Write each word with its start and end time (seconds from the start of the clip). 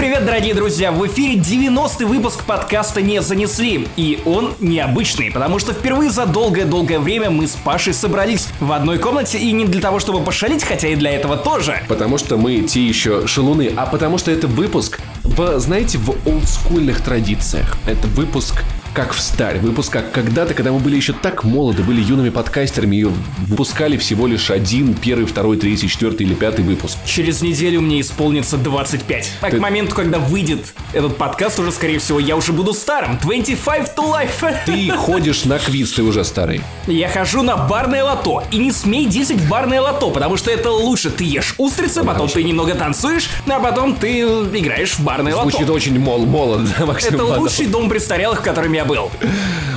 привет, 0.00 0.24
дорогие 0.24 0.54
друзья! 0.54 0.92
В 0.92 1.06
эфире 1.08 1.38
90-й 1.38 2.06
выпуск 2.06 2.46
подкаста 2.46 3.02
«Не 3.02 3.20
занесли». 3.20 3.86
И 3.96 4.18
он 4.24 4.54
необычный, 4.58 5.30
потому 5.30 5.58
что 5.58 5.74
впервые 5.74 6.10
за 6.10 6.24
долгое-долгое 6.24 6.98
время 6.98 7.28
мы 7.28 7.46
с 7.46 7.50
Пашей 7.50 7.92
собрались 7.92 8.48
в 8.60 8.72
одной 8.72 8.98
комнате 8.98 9.36
и 9.36 9.52
не 9.52 9.66
для 9.66 9.82
того, 9.82 9.98
чтобы 9.98 10.24
пошалить, 10.24 10.64
хотя 10.64 10.88
и 10.88 10.96
для 10.96 11.10
этого 11.10 11.36
тоже. 11.36 11.82
Потому 11.86 12.16
что 12.16 12.38
мы 12.38 12.62
те 12.62 12.82
еще 12.82 13.26
шалуны, 13.26 13.74
а 13.76 13.84
потому 13.84 14.16
что 14.16 14.30
это 14.30 14.46
выпуск 14.46 15.00
в, 15.22 15.58
знаете, 15.58 15.98
в 15.98 16.16
олдскульных 16.26 17.02
традициях. 17.02 17.76
Это 17.84 18.08
выпуск 18.08 18.64
как 18.92 19.12
в 19.12 19.20
старе. 19.20 19.60
Выпуск 19.60 19.92
как 19.92 20.10
когда-то, 20.12 20.54
когда 20.54 20.72
мы 20.72 20.78
были 20.78 20.96
еще 20.96 21.12
так 21.12 21.44
молоды, 21.44 21.82
были 21.82 22.00
юными 22.00 22.30
подкастерами 22.30 22.96
и 22.96 23.04
выпускали 23.04 23.96
всего 23.96 24.26
лишь 24.26 24.50
один, 24.50 24.94
первый, 24.94 25.26
второй, 25.26 25.56
третий, 25.56 25.88
четвертый 25.88 26.26
или 26.26 26.34
пятый 26.34 26.64
выпуск. 26.64 26.96
Через 27.04 27.42
неделю 27.42 27.80
мне 27.80 28.00
исполнится 28.00 28.56
25. 28.56 29.30
А 29.40 29.50
Ты... 29.50 29.56
к 29.56 29.60
моменту, 29.60 29.94
когда 29.94 30.18
выйдет 30.18 30.74
этот 30.92 31.16
подкаст, 31.16 31.58
уже, 31.58 31.72
скорее 31.72 31.98
всего, 31.98 32.18
я 32.18 32.36
уже 32.36 32.52
буду 32.52 32.72
старым. 32.72 33.18
25 33.22 33.94
to 33.96 34.12
life. 34.12 34.54
Ты 34.66 34.90
ходишь 34.90 35.44
на 35.44 35.58
квиз, 35.58 35.92
ты 35.92 36.02
уже 36.02 36.24
старый. 36.24 36.60
Я 36.86 37.08
хожу 37.08 37.42
на 37.42 37.56
барное 37.56 38.04
лото. 38.04 38.42
И 38.50 38.58
не 38.58 38.72
смей 38.72 39.06
10 39.06 39.48
барное 39.48 39.80
лото, 39.80 40.10
потому 40.10 40.36
что 40.36 40.50
это 40.50 40.70
лучше. 40.70 41.10
Ты 41.10 41.24
ешь 41.24 41.54
устрицы, 41.58 42.02
потом 42.02 42.28
ты 42.28 42.42
немного 42.42 42.74
танцуешь, 42.74 43.30
а 43.46 43.60
потом 43.60 43.94
ты 43.94 44.20
играешь 44.20 44.94
в 44.94 45.00
барное 45.00 45.34
лото. 45.34 45.50
Звучит 45.50 45.70
очень 45.70 45.98
мол 45.98 46.26
молодо, 46.26 46.66
да, 46.78 46.86
Максим 46.90 47.14
Это 47.14 47.24
лучший 47.24 47.66
дом 47.66 47.88
престарелых, 47.88 48.40
в 48.40 48.42
котором 48.42 48.72
я 48.72 48.79
был. 48.84 49.10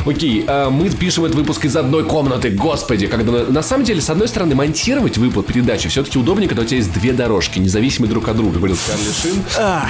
Окей, 0.06 0.44
а 0.48 0.70
мы 0.70 0.90
пишем 0.90 1.26
этот 1.26 1.38
выпуск 1.38 1.66
из 1.66 1.76
одной 1.78 2.04
комнаты, 2.04 2.50
господи, 2.50 3.08
когда 3.08 3.32
на, 3.32 3.46
на 3.46 3.62
самом 3.62 3.86
деле, 3.86 4.02
с 4.02 4.10
одной 4.10 4.28
стороны, 4.28 4.54
монтировать 4.56 5.18
выпуск 5.18 5.48
передачи 5.48 5.88
все-таки 5.90 6.20
удобнее, 6.20 6.48
когда 6.50 6.64
у 6.64 6.66
тебя 6.66 6.78
есть 6.78 6.94
две 6.94 7.14
дорожки, 7.14 7.60
независимые 7.60 8.10
друг 8.10 8.28
от 8.28 8.36
друга, 8.36 8.58
говорил 8.58 8.78
Карли 8.86 9.04
Шин. 9.04 9.44
Да, 9.56 9.84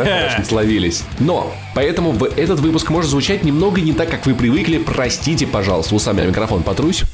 ага, 0.00 0.44
словились. 0.48 1.04
Но, 1.18 1.54
поэтому 1.74 2.12
в 2.12 2.24
этот 2.24 2.60
выпуск 2.60 2.90
может 2.90 3.10
звучать 3.10 3.44
немного 3.44 3.80
не 3.80 3.92
так, 3.92 4.10
как 4.10 4.26
вы 4.26 4.34
привыкли. 4.34 4.78
Простите, 4.78 5.46
пожалуйста, 5.46 5.94
усами 5.94 6.20
я 6.22 6.26
микрофон 6.26 6.62
потрусь. 6.62 7.04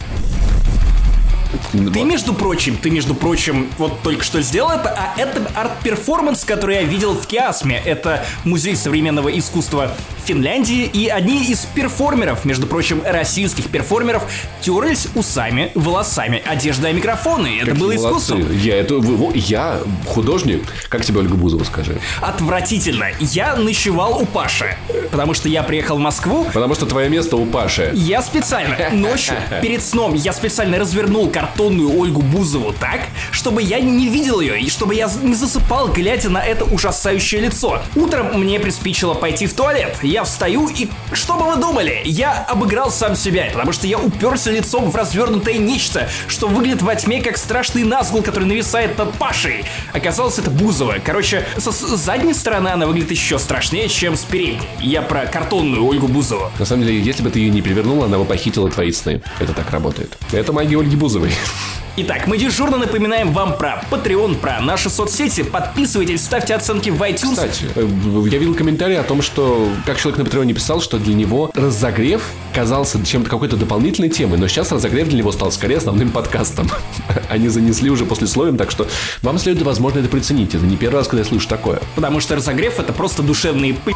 Ты, 1.73 2.05
между 2.05 2.33
прочим, 2.33 2.77
ты, 2.77 2.91
между 2.91 3.15
прочим, 3.15 3.69
вот 3.79 4.03
только 4.03 4.25
что 4.25 4.41
сделал 4.43 4.71
это, 4.71 4.91
а 4.91 5.21
это 5.21 5.51
арт-перформанс, 5.55 6.45
который 6.45 6.77
я 6.77 6.83
видел 6.83 7.15
в 7.15 7.27
Киасме. 7.27 7.81
Это 7.85 8.25
музей 8.45 8.77
современного 8.77 9.37
искусства 9.37 9.93
Финляндии, 10.25 10.85
и 10.85 11.09
одни 11.09 11.45
из 11.45 11.67
перформеров, 11.75 12.45
между 12.45 12.67
прочим, 12.67 13.03
российских 13.05 13.69
перформеров, 13.69 14.31
терлись 14.61 15.09
усами, 15.15 15.73
волосами, 15.75 16.43
одеждой 16.47 16.93
и 16.93 16.95
микрофоны. 16.95 17.59
Это 17.59 17.71
Какие 17.71 17.81
было 17.81 17.97
искусство. 17.97 18.37
Я 18.37 18.77
это 18.77 19.01
я 19.35 19.81
художник. 20.07 20.63
Как 20.89 21.05
тебе 21.05 21.21
Ольга 21.21 21.35
Бузова 21.35 21.65
скажи? 21.65 21.99
Отвратительно. 22.21 23.07
Я 23.19 23.57
ночевал 23.57 24.21
у 24.21 24.27
Паши, 24.27 24.77
потому 25.11 25.35
что 25.35 25.49
я 25.49 25.63
приехал 25.63 25.97
в 25.97 26.01
Москву. 26.01 26.47
Потому 26.53 26.75
что 26.75 26.87
твое 26.87 27.09
место 27.09 27.37
у 27.37 27.47
Паши. 27.47 27.91
Я 27.95 28.23
специально 28.23 28.91
ночью 28.93 29.35
перед 29.63 29.83
сном 29.83 30.15
я 30.15 30.33
специально 30.33 30.79
развернул 30.79 31.29
картонную 31.41 31.99
Ольгу 31.99 32.21
Бузову 32.21 32.75
так, 32.79 33.01
чтобы 33.31 33.63
я 33.63 33.81
не 33.81 34.09
видел 34.09 34.41
ее 34.41 34.61
и 34.61 34.69
чтобы 34.69 34.95
я 34.95 35.11
не 35.23 35.35
засыпал, 35.35 35.89
глядя 35.89 36.29
на 36.29 36.45
это 36.45 36.67
ужасающее 36.67 37.41
лицо. 37.41 37.81
Утром 37.97 38.39
мне 38.39 38.61
приспичило 38.61 39.15
пойти 39.15 39.47
в 39.47 39.55
туалет. 39.55 39.97
Я 40.03 40.25
встаю 40.25 40.69
и... 40.69 40.89
Что 41.13 41.37
бы 41.37 41.47
вы 41.47 41.57
думали? 41.57 42.03
Я 42.05 42.45
обыграл 42.47 42.91
сам 42.91 43.17
себя, 43.17 43.49
потому 43.53 43.73
что 43.73 43.87
я 43.87 43.99
уперся 43.99 44.51
лицом 44.51 44.91
в 44.91 44.97
развернутое 44.97 45.57
нечто, 45.57 46.11
что 46.29 46.47
выглядит 46.47 46.83
во 46.83 46.95
тьме 46.95 47.23
как 47.23 47.39
страшный 47.39 47.85
назгул, 47.85 48.23
который 48.23 48.45
нависает 48.45 48.99
над 48.99 49.13
Пашей. 49.15 49.65
Оказалось, 49.95 50.39
это 50.39 50.51
Бузова. 50.51 50.97
Короче, 51.03 51.47
со 51.57 51.71
задней 51.71 52.35
стороны 52.35 52.69
она 52.69 52.87
выглядит 52.87 53.13
еще 53.13 53.39
страшнее, 53.39 53.89
чем 53.89 54.15
с 54.15 54.25
передней. 54.25 54.69
Я 54.79 55.01
про 55.01 55.25
картонную 55.25 55.87
Ольгу 55.87 56.07
Бузову. 56.07 56.51
На 56.59 56.67
самом 56.67 56.85
деле, 56.85 57.01
если 57.01 57.23
бы 57.23 57.31
ты 57.31 57.39
ее 57.39 57.51
не 57.51 57.63
перевернула, 57.63 58.05
она 58.05 58.19
бы 58.19 58.27
похитила 58.27 58.71
твои 58.71 58.93
сны. 58.93 59.23
Это 59.39 59.55
так 59.55 59.71
работает. 59.71 60.19
Это 60.33 60.53
магия 60.53 60.79
Ольги 60.79 60.97
Бузовой. 60.97 61.30
Итак, 61.97 62.27
мы 62.27 62.39
дежурно 62.39 62.79
напоминаем 62.79 63.33
вам 63.33 63.59
про 63.59 63.85
Patreon, 63.91 64.37
про 64.37 64.61
наши 64.61 64.89
соцсети. 64.89 65.43
Подписывайтесь, 65.43 66.23
ставьте 66.23 66.55
оценки 66.55 66.89
в 66.89 67.03
iTunes. 67.03 67.33
Кстати, 67.33 67.67
э, 67.75 67.87
я 68.31 68.39
видел 68.39 68.55
комментарий 68.55 68.99
о 68.99 69.03
том, 69.03 69.21
что 69.21 69.69
как 69.85 69.99
человек 69.99 70.19
на 70.19 70.23
Patreon 70.23 70.53
писал, 70.55 70.81
что 70.81 70.99
для 70.99 71.15
него 71.15 71.51
разогрев 71.53 72.23
казался 72.55 73.05
чем-то 73.05 73.29
какой-то 73.29 73.57
дополнительной 73.57 74.09
темой, 74.09 74.39
но 74.39 74.49
сейчас 74.49 74.73
разогрев 74.73 75.09
для 75.09 75.19
него 75.19 75.31
стал 75.33 75.53
скорее 75.53 75.77
основным 75.77 76.11
подкастом. 76.11 76.71
Они 77.29 77.49
занесли 77.49 77.91
уже 77.91 78.07
после 78.07 78.27
послесловием, 78.27 78.57
так 78.57 78.71
что 78.71 78.87
вам 79.21 79.39
следует, 79.39 79.67
возможно, 79.67 79.99
это 79.99 80.09
приценить. 80.09 80.55
Это 80.55 80.65
не 80.65 80.77
первый 80.77 80.97
раз, 80.97 81.09
когда 81.09 81.23
я 81.23 81.29
слышу 81.29 81.49
такое. 81.49 81.81
Потому 81.97 82.21
что 82.21 82.37
разогрев 82.37 82.79
это 82.79 82.93
просто 82.93 83.23
душевные 83.23 83.75
пы 83.75 83.93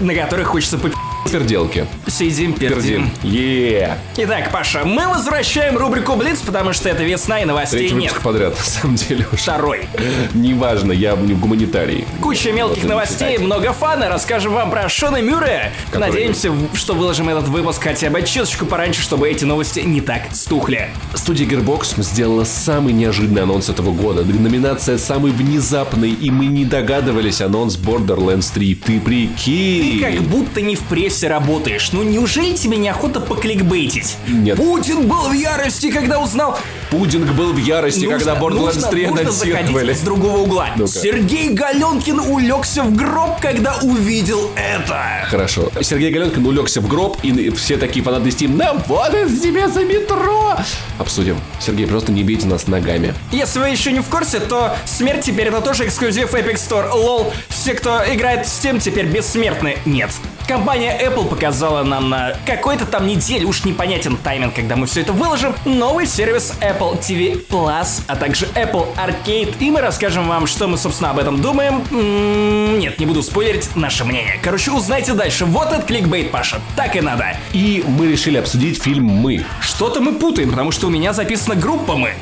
на 0.00 0.14
которых 0.14 0.48
хочется 0.48 0.78
попить. 0.78 0.96
Перделки. 1.28 1.86
Сидим, 2.08 2.54
пердим. 2.54 3.10
Yeah. 3.22 3.96
Итак, 4.16 4.50
Паша, 4.50 4.84
мы 4.84 5.06
возвращаем 5.06 5.76
рубрику 5.76 6.16
Блиц, 6.16 6.38
потому 6.40 6.72
что 6.72 6.88
это 6.88 7.04
весна 7.04 7.40
и 7.40 7.44
новостей 7.44 7.80
Третий 7.80 7.94
нет. 7.94 8.14
подряд, 8.22 8.56
на 8.56 8.64
самом 8.64 8.96
деле. 8.96 9.26
Уж. 9.30 9.40
Второй. 9.40 9.86
Неважно, 10.34 10.92
я 10.92 11.14
не 11.14 11.34
гуманитарий. 11.34 12.04
Куча 12.20 12.52
мелких 12.52 12.84
новостей, 12.84 13.38
много 13.38 13.72
фана. 13.72 14.08
Расскажем 14.08 14.54
вам 14.54 14.70
про 14.70 14.88
Шона 14.88 15.20
Мюррея. 15.20 15.72
Который... 15.90 16.10
Надеемся, 16.10 16.52
что 16.74 16.94
выложим 16.94 17.28
этот 17.28 17.48
выпуск 17.48 17.82
хотя 17.82 18.10
бы 18.10 18.22
чуточку 18.22 18.66
пораньше, 18.66 19.02
чтобы 19.02 19.28
эти 19.28 19.44
новости 19.44 19.80
не 19.80 20.00
так 20.00 20.22
стухли. 20.32 20.88
Студия 21.14 21.46
Gearbox 21.46 22.02
сделала 22.02 22.44
самый 22.44 22.92
неожиданный 22.92 23.42
анонс 23.42 23.68
этого 23.68 23.92
года. 23.92 24.24
Номинация 24.24 24.98
самый 24.98 25.30
внезапный, 25.30 26.10
и 26.10 26.30
мы 26.30 26.46
не 26.46 26.64
догадывались 26.64 27.40
анонс 27.40 27.76
Borderlands 27.76 28.50
3. 28.52 28.74
Ты 28.74 29.00
прикинь! 29.00 30.00
Ты 30.00 30.12
как 30.12 30.22
будто 30.22 30.60
не 30.60 30.74
в 30.74 30.82
прессе 30.84 31.09
офисе 31.10 31.28
работаешь. 31.28 31.90
Ну 31.92 32.02
неужели 32.02 32.54
тебе 32.54 32.76
неохота 32.76 33.20
покликбейтить? 33.20 34.16
Нет. 34.28 34.56
Путин 34.56 35.08
был 35.08 35.28
в 35.28 35.32
ярости, 35.32 35.90
когда 35.90 36.20
узнал... 36.20 36.58
Пудинг 36.90 37.30
был 37.32 37.52
в 37.52 37.56
ярости, 37.56 38.04
нужно, 38.04 38.18
когда 38.18 38.34
Borderlands 38.34 38.90
3 38.90 39.06
нужно 39.06 39.30
заходить 39.30 39.96
с 39.96 40.00
другого 40.00 40.38
угла. 40.38 40.70
ну 40.76 40.84
-ка. 40.84 40.88
Сергей 40.88 41.50
Галенкин 41.50 42.18
улегся 42.18 42.82
в 42.82 42.94
гроб, 42.94 43.40
когда 43.40 43.76
увидел 43.82 44.50
это. 44.56 45.24
Хорошо. 45.26 45.70
Сергей 45.80 46.10
Галенкин 46.10 46.44
улегся 46.44 46.80
в 46.80 46.88
гроб, 46.88 47.18
и 47.22 47.50
все 47.50 47.76
такие 47.76 48.04
фанаты 48.04 48.30
Steam, 48.30 48.56
нам 48.56 48.82
вот 48.86 49.12
тебе 49.42 49.68
за 49.68 49.84
метро. 49.84 50.56
Обсудим. 50.98 51.36
Сергей, 51.60 51.86
просто 51.86 52.12
не 52.12 52.24
бейте 52.24 52.46
нас 52.46 52.66
ногами. 52.66 53.14
Если 53.30 53.60
вы 53.60 53.68
еще 53.68 53.92
не 53.92 54.00
в 54.00 54.08
курсе, 54.08 54.40
то 54.40 54.76
смерть 54.84 55.24
теперь 55.24 55.48
это 55.48 55.60
тоже 55.60 55.86
эксклюзив 55.86 56.34
Epic 56.34 56.56
Store. 56.56 56.90
Лол, 56.92 57.32
все, 57.48 57.74
кто 57.74 58.00
играет 58.12 58.46
в 58.46 58.48
Steam, 58.48 58.80
теперь 58.80 59.06
бессмертны. 59.06 59.76
Нет. 59.84 60.10
Компания 60.50 60.98
Apple 61.00 61.28
показала 61.28 61.84
нам 61.84 62.10
на 62.10 62.32
какой-то 62.44 62.84
там 62.84 63.06
неделе, 63.06 63.46
уж 63.46 63.64
непонятен 63.64 64.16
тайминг, 64.16 64.52
когда 64.52 64.74
мы 64.74 64.88
все 64.88 65.02
это 65.02 65.12
выложим, 65.12 65.54
новый 65.64 66.08
сервис 66.08 66.54
Apple 66.60 66.98
TV 66.98 67.46
Plus, 67.46 68.02
а 68.08 68.16
также 68.16 68.46
Apple 68.56 68.88
Arcade, 68.96 69.54
и 69.60 69.70
мы 69.70 69.80
расскажем 69.80 70.26
вам, 70.26 70.48
что 70.48 70.66
мы, 70.66 70.76
собственно, 70.76 71.10
об 71.10 71.20
этом 71.20 71.40
думаем. 71.40 71.84
М-м, 71.92 72.80
нет, 72.80 72.98
не 72.98 73.06
буду 73.06 73.22
спойлерить 73.22 73.76
наше 73.76 74.04
мнение. 74.04 74.40
Короче, 74.42 74.72
узнайте 74.72 75.12
дальше. 75.12 75.44
Вот 75.44 75.68
этот 75.68 75.84
кликбейт, 75.84 76.32
Паша. 76.32 76.60
Так 76.74 76.96
и 76.96 77.00
надо. 77.00 77.36
И 77.52 77.84
мы 77.86 78.08
решили 78.08 78.36
обсудить 78.36 78.82
фильм 78.82 79.04
«Мы». 79.04 79.44
Что-то 79.60 80.00
мы 80.00 80.14
путаем, 80.14 80.50
потому 80.50 80.72
что 80.72 80.88
у 80.88 80.90
меня 80.90 81.12
записана 81.12 81.54
группа 81.54 81.94
«Мы». 81.94 82.14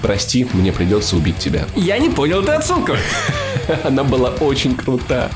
Прости, 0.00 0.46
мне 0.54 0.72
придется 0.72 1.16
убить 1.16 1.36
тебя. 1.36 1.66
Я 1.76 1.98
не 1.98 2.08
понял 2.08 2.40
эту 2.40 2.52
отсылку. 2.52 2.92
Она 3.84 4.04
была 4.04 4.30
очень 4.30 4.74
крута. 4.74 5.30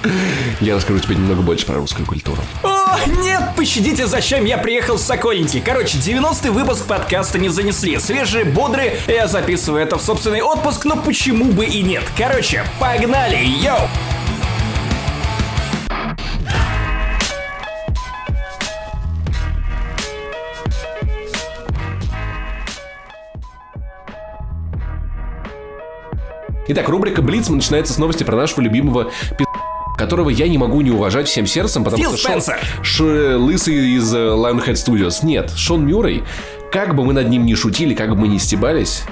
Я 0.61 0.77
расскажу 0.77 1.01
тебе 1.01 1.17
немного 1.17 1.43
больше 1.43 1.67
про 1.67 1.77
русскую 1.77 2.07
культуру. 2.07 2.43
О, 2.63 2.97
нет, 3.23 3.43
пощадите, 3.57 4.07
зачем 4.07 4.45
я 4.45 4.59
приехал 4.59 4.97
в 4.97 5.01
Сокольники. 5.01 5.63
Короче, 5.65 5.99
90-й 5.99 6.51
выпуск 6.51 6.87
подкаста 6.87 7.39
не 7.39 7.49
занесли. 7.49 7.99
Свежие, 7.99 8.45
бодрые. 8.45 8.99
Я 9.07 9.29
записываю 9.29 9.83
это 9.83 9.99
в 9.99 10.03
собственный 10.03 10.43
отпуск, 10.43 10.85
но 10.85 10.97
почему 10.97 11.47
бы 11.47 11.67
и 11.67 11.83
нет. 11.83 12.05
Короче, 12.17 12.65
погнали, 12.81 13.45
йоу! 13.45 13.89
Итак, 26.69 26.89
рубрика 26.91 27.23
Блиц 27.23 27.49
начинается 27.49 27.95
с 27.95 27.99
новости 27.99 28.25
про 28.25 28.37
нашего 28.37 28.61
любимого 28.61 29.11
пи*** 29.39 29.45
которого 29.97 30.29
я 30.29 30.47
не 30.47 30.59
могу 30.59 30.81
не 30.83 30.91
уважать 30.91 31.27
всем 31.27 31.47
сердцем, 31.47 31.83
потому 31.83 32.03
Фил 32.03 32.17
что 32.17 32.41
Шон, 32.41 32.43
Ш, 32.83 33.37
лысый 33.37 33.97
из 33.97 34.15
э, 34.15 34.19
Lionhead 34.19 34.75
Studios. 34.75 35.25
Нет, 35.25 35.51
Шон 35.57 35.87
Мюррей, 35.87 36.23
как 36.71 36.95
бы 36.95 37.05
мы 37.05 37.15
над 37.15 37.29
ним 37.29 37.47
ни 37.47 37.55
шутили, 37.55 37.95
как 37.95 38.11
бы 38.11 38.17
мы 38.17 38.29
ни 38.29 38.37
стебались, 38.37 39.03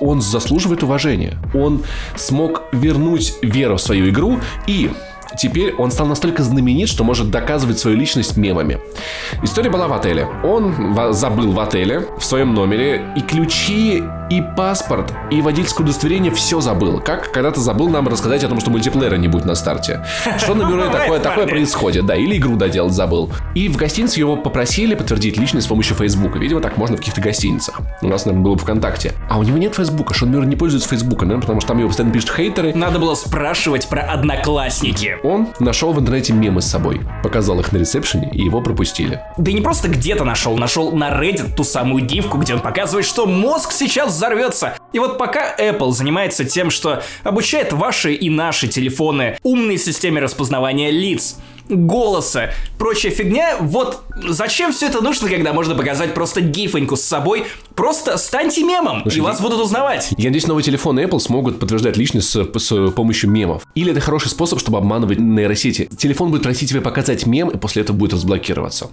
он 0.00 0.20
заслуживает 0.20 0.82
уважения. 0.82 1.38
Он 1.54 1.84
смог 2.16 2.64
вернуть 2.72 3.34
веру 3.42 3.76
в 3.76 3.80
свою 3.80 4.10
игру 4.10 4.38
и 4.66 4.90
Теперь 5.38 5.74
он 5.74 5.90
стал 5.90 6.06
настолько 6.06 6.42
знаменит, 6.42 6.88
что 6.88 7.04
может 7.04 7.30
доказывать 7.30 7.78
свою 7.78 7.98
личность 7.98 8.38
мемами. 8.38 8.80
История 9.42 9.68
была 9.68 9.86
в 9.86 9.92
отеле. 9.92 10.26
Он 10.42 10.96
забыл 11.12 11.52
в 11.52 11.60
отеле, 11.60 12.06
в 12.18 12.24
своем 12.24 12.54
номере, 12.54 13.12
и 13.14 13.20
ключи 13.20 14.02
и 14.30 14.42
паспорт, 14.56 15.12
и 15.30 15.40
водительское 15.40 15.84
удостоверение 15.84 16.32
все 16.32 16.60
забыл. 16.60 17.00
Как 17.00 17.32
когда-то 17.32 17.60
забыл 17.60 17.88
нам 17.88 18.08
рассказать 18.08 18.44
о 18.44 18.48
том, 18.48 18.60
что 18.60 18.70
мультиплеера 18.70 19.16
не 19.16 19.28
будет 19.28 19.44
на 19.44 19.54
старте. 19.54 20.04
Что 20.38 20.54
на 20.54 20.68
бюро 20.68 20.88
такое, 20.90 21.18
такое 21.20 21.46
происходит, 21.46 22.06
да, 22.06 22.14
или 22.14 22.36
игру 22.36 22.56
доделать 22.56 22.92
забыл. 22.92 23.30
И 23.54 23.68
в 23.68 23.76
гостинице 23.76 24.18
его 24.20 24.36
попросили 24.36 24.94
подтвердить 24.94 25.36
личность 25.36 25.66
с 25.66 25.68
помощью 25.68 25.96
Фейсбука. 25.96 26.38
Видимо, 26.38 26.60
так 26.60 26.76
можно 26.76 26.96
в 26.96 27.00
каких-то 27.00 27.20
гостиницах. 27.20 27.80
У 28.02 28.08
нас, 28.08 28.24
наверное, 28.26 28.44
было 28.44 28.54
бы 28.54 28.60
ВКонтакте. 28.60 29.14
А 29.28 29.38
у 29.38 29.42
него 29.42 29.58
нет 29.58 29.74
Фейсбука, 29.74 30.14
Шон 30.14 30.30
Мюр 30.30 30.44
не 30.44 30.56
пользуется 30.56 30.88
Фейсбуком, 30.88 31.28
наверное, 31.28 31.42
потому 31.42 31.60
что 31.60 31.68
там 31.68 31.78
его 31.78 31.88
постоянно 31.88 32.12
пишут 32.12 32.30
хейтеры. 32.30 32.74
Надо 32.74 32.98
было 32.98 33.14
спрашивать 33.14 33.88
про 33.88 34.02
одноклассники. 34.02 35.16
Он 35.22 35.48
нашел 35.58 35.92
в 35.92 36.00
интернете 36.00 36.32
мемы 36.32 36.60
с 36.60 36.66
собой, 36.66 37.00
показал 37.22 37.60
их 37.60 37.72
на 37.72 37.78
ресепшене, 37.78 38.30
и 38.32 38.42
его 38.42 38.60
пропустили. 38.60 39.20
Да 39.36 39.50
и 39.50 39.54
не 39.54 39.60
просто 39.60 39.88
где-то 39.88 40.24
нашел, 40.24 40.56
нашел 40.56 40.92
на 40.92 41.10
Reddit 41.10 41.54
ту 41.54 41.64
самую 41.64 42.04
дивку, 42.04 42.38
где 42.38 42.54
он 42.54 42.60
показывает, 42.60 43.06
что 43.06 43.26
мозг 43.26 43.72
сейчас 43.72 44.17
взорвется. 44.18 44.76
И 44.92 44.98
вот 44.98 45.16
пока 45.16 45.54
Apple 45.56 45.92
занимается 45.92 46.44
тем, 46.44 46.70
что 46.70 47.02
обучает 47.22 47.72
ваши 47.72 48.12
и 48.12 48.28
наши 48.28 48.68
телефоны 48.68 49.38
умной 49.42 49.78
системе 49.78 50.20
распознавания 50.20 50.90
лиц, 50.90 51.36
голоса, 51.68 52.50
прочая 52.78 53.12
фигня, 53.12 53.56
вот 53.60 54.02
зачем 54.28 54.72
все 54.72 54.86
это 54.86 55.02
нужно, 55.02 55.28
когда 55.28 55.52
можно 55.52 55.74
показать 55.74 56.14
просто 56.14 56.40
гифоньку 56.40 56.96
с 56.96 57.02
собой? 57.02 57.44
Просто 57.74 58.16
станьте 58.16 58.64
мемом, 58.64 59.02
Слушай, 59.02 59.18
и 59.18 59.20
вас 59.20 59.40
будут 59.40 59.60
узнавать. 59.60 60.08
Я 60.16 60.30
надеюсь, 60.30 60.46
новые 60.46 60.64
телефоны 60.64 61.00
Apple 61.00 61.20
смогут 61.20 61.60
подтверждать 61.60 61.96
личность 61.96 62.30
с, 62.30 62.58
с 62.58 62.90
помощью 62.92 63.30
мемов. 63.30 63.62
Или 63.74 63.92
это 63.92 64.00
хороший 64.00 64.28
способ, 64.28 64.58
чтобы 64.58 64.78
обманывать 64.78 65.18
нейросети. 65.18 65.88
Телефон 65.96 66.30
будет 66.30 66.42
просить 66.42 66.70
тебя 66.70 66.80
показать 66.80 67.26
мем, 67.26 67.50
и 67.50 67.58
после 67.58 67.82
этого 67.82 67.96
будет 67.96 68.14
разблокироваться. 68.14 68.90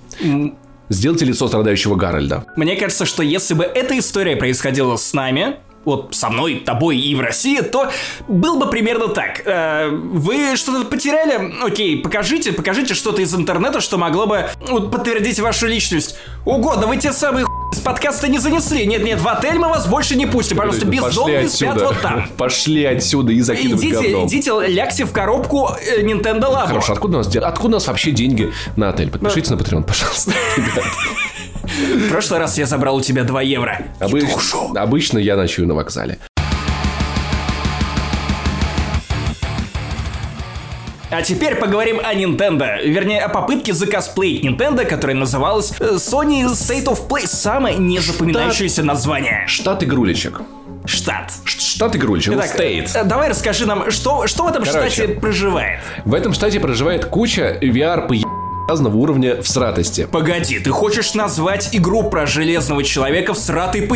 Сделайте 0.90 1.26
лицо 1.26 1.48
страдающего 1.48 1.96
Гарольда. 1.96 2.46
Мне 2.56 2.76
кажется, 2.76 3.06
что 3.06 3.24
если 3.24 3.54
бы 3.54 3.64
эта 3.64 3.98
история 3.98 4.36
происходила 4.36 4.96
с 4.96 5.14
нами, 5.14 5.58
вот 5.86 6.16
со 6.16 6.30
мной, 6.30 6.56
тобой 6.56 6.98
и 6.98 7.16
в 7.16 7.22
России, 7.22 7.62
то 7.62 7.92
был 8.28 8.58
бы 8.58 8.70
примерно 8.70 9.08
так. 9.08 9.42
Э, 9.46 9.90
вы 9.90 10.56
что-то 10.56 10.86
потеряли? 10.86 11.54
Окей, 11.64 11.98
покажите, 12.02 12.52
покажите 12.52 12.94
что-то 12.94 13.22
из 13.22 13.34
интернета, 13.34 13.80
что 13.80 13.98
могло 13.98 14.26
бы 14.26 14.50
вот, 14.68 14.92
подтвердить 14.92 15.40
вашу 15.40 15.68
личность. 15.68 16.18
Ого, 16.46 16.76
да 16.76 16.88
вы 16.88 16.98
те 16.98 17.14
самые 17.14 17.46
с 17.72 17.80
подкаста 17.80 18.28
не 18.28 18.40
занесли. 18.40 18.86
Нет-нет, 18.86 19.20
в 19.20 19.28
отель 19.28 19.58
мы 19.58 19.70
вас 19.70 19.88
больше 19.88 20.16
не 20.16 20.26
пустим. 20.26 20.58
Пожалуйста, 20.58 20.86
бездомные 20.86 21.50
спят 21.50 21.82
вот 21.82 22.02
там. 22.02 22.28
Пошли 22.38 22.86
отсюда 22.86 23.32
и 23.34 23.42
закидывать 23.42 23.84
идите, 23.84 23.96
говном. 23.96 24.28
Идите, 24.28 24.52
лягте 24.68 25.06
в 25.06 25.12
коробку 25.12 25.70
э, 25.80 26.02
Nintendo 26.02 26.52
Labo. 26.52 26.68
Хорошо, 26.68 26.94
откуда 26.94 27.18
у 27.18 27.20
нас, 27.20 27.36
откуда 27.36 27.68
у 27.68 27.78
нас 27.78 27.88
вообще 27.88 28.12
деньги 28.12 28.52
на 28.76 28.90
отель? 28.90 29.10
Подпишитесь 29.10 29.50
на 29.50 29.56
Patreon, 29.56 29.84
пожалуйста, 29.84 30.32
В 31.66 32.10
прошлый 32.10 32.40
раз 32.40 32.58
я 32.58 32.66
забрал 32.66 32.98
у 32.98 33.02
тебя 33.02 33.24
2 33.24 33.42
евро. 33.42 33.80
Обы... 34.00 34.24
Обычно 34.76 35.18
я 35.18 35.36
ночую 35.36 35.68
на 35.68 35.74
вокзале. 35.74 36.20
А 41.12 41.22
теперь 41.22 41.56
поговорим 41.56 42.00
о 42.04 42.14
Nintendo. 42.14 42.84
Вернее, 42.84 43.22
о 43.22 43.30
попытке 43.30 43.74
закосплеить 43.74 44.44
Nintendo, 44.44 44.84
которая 44.86 45.16
называлась 45.16 45.72
э, 45.80 45.96
Sony 45.96 46.44
State 46.46 46.86
of 46.86 47.08
Play. 47.08 47.26
Самое 47.26 47.78
незапоминающееся 47.78 48.76
Штат... 48.76 48.86
название. 48.86 49.44
Штат 49.48 49.84
игрулечек. 49.84 50.42
Штат. 50.86 51.32
Штат 51.46 51.96
игрулечек. 51.96 52.34
Итак, 52.34 52.60
State. 52.60 52.90
Э, 52.96 53.04
давай 53.06 53.30
расскажи 53.30 53.66
нам, 53.66 53.92
что, 53.92 54.28
что 54.28 54.44
в 54.44 54.48
этом 54.48 54.66
Короче, 54.66 54.90
штате 54.90 55.14
проживает? 55.14 55.80
В 56.04 56.14
этом 56.14 56.34
штате 56.34 56.60
проживает 56.60 57.06
куча 57.06 57.58
VR 57.62 58.08
разного 58.68 58.96
уровня 58.96 59.42
в 59.42 59.48
сратости. 59.48 60.08
Погоди, 60.12 60.60
ты 60.60 60.70
хочешь 60.70 61.14
назвать 61.14 61.70
игру 61.74 62.10
про 62.10 62.26
железного 62.26 62.84
человека 62.84 63.34
в 63.34 63.38
сратой 63.38 63.84
по 63.84 63.94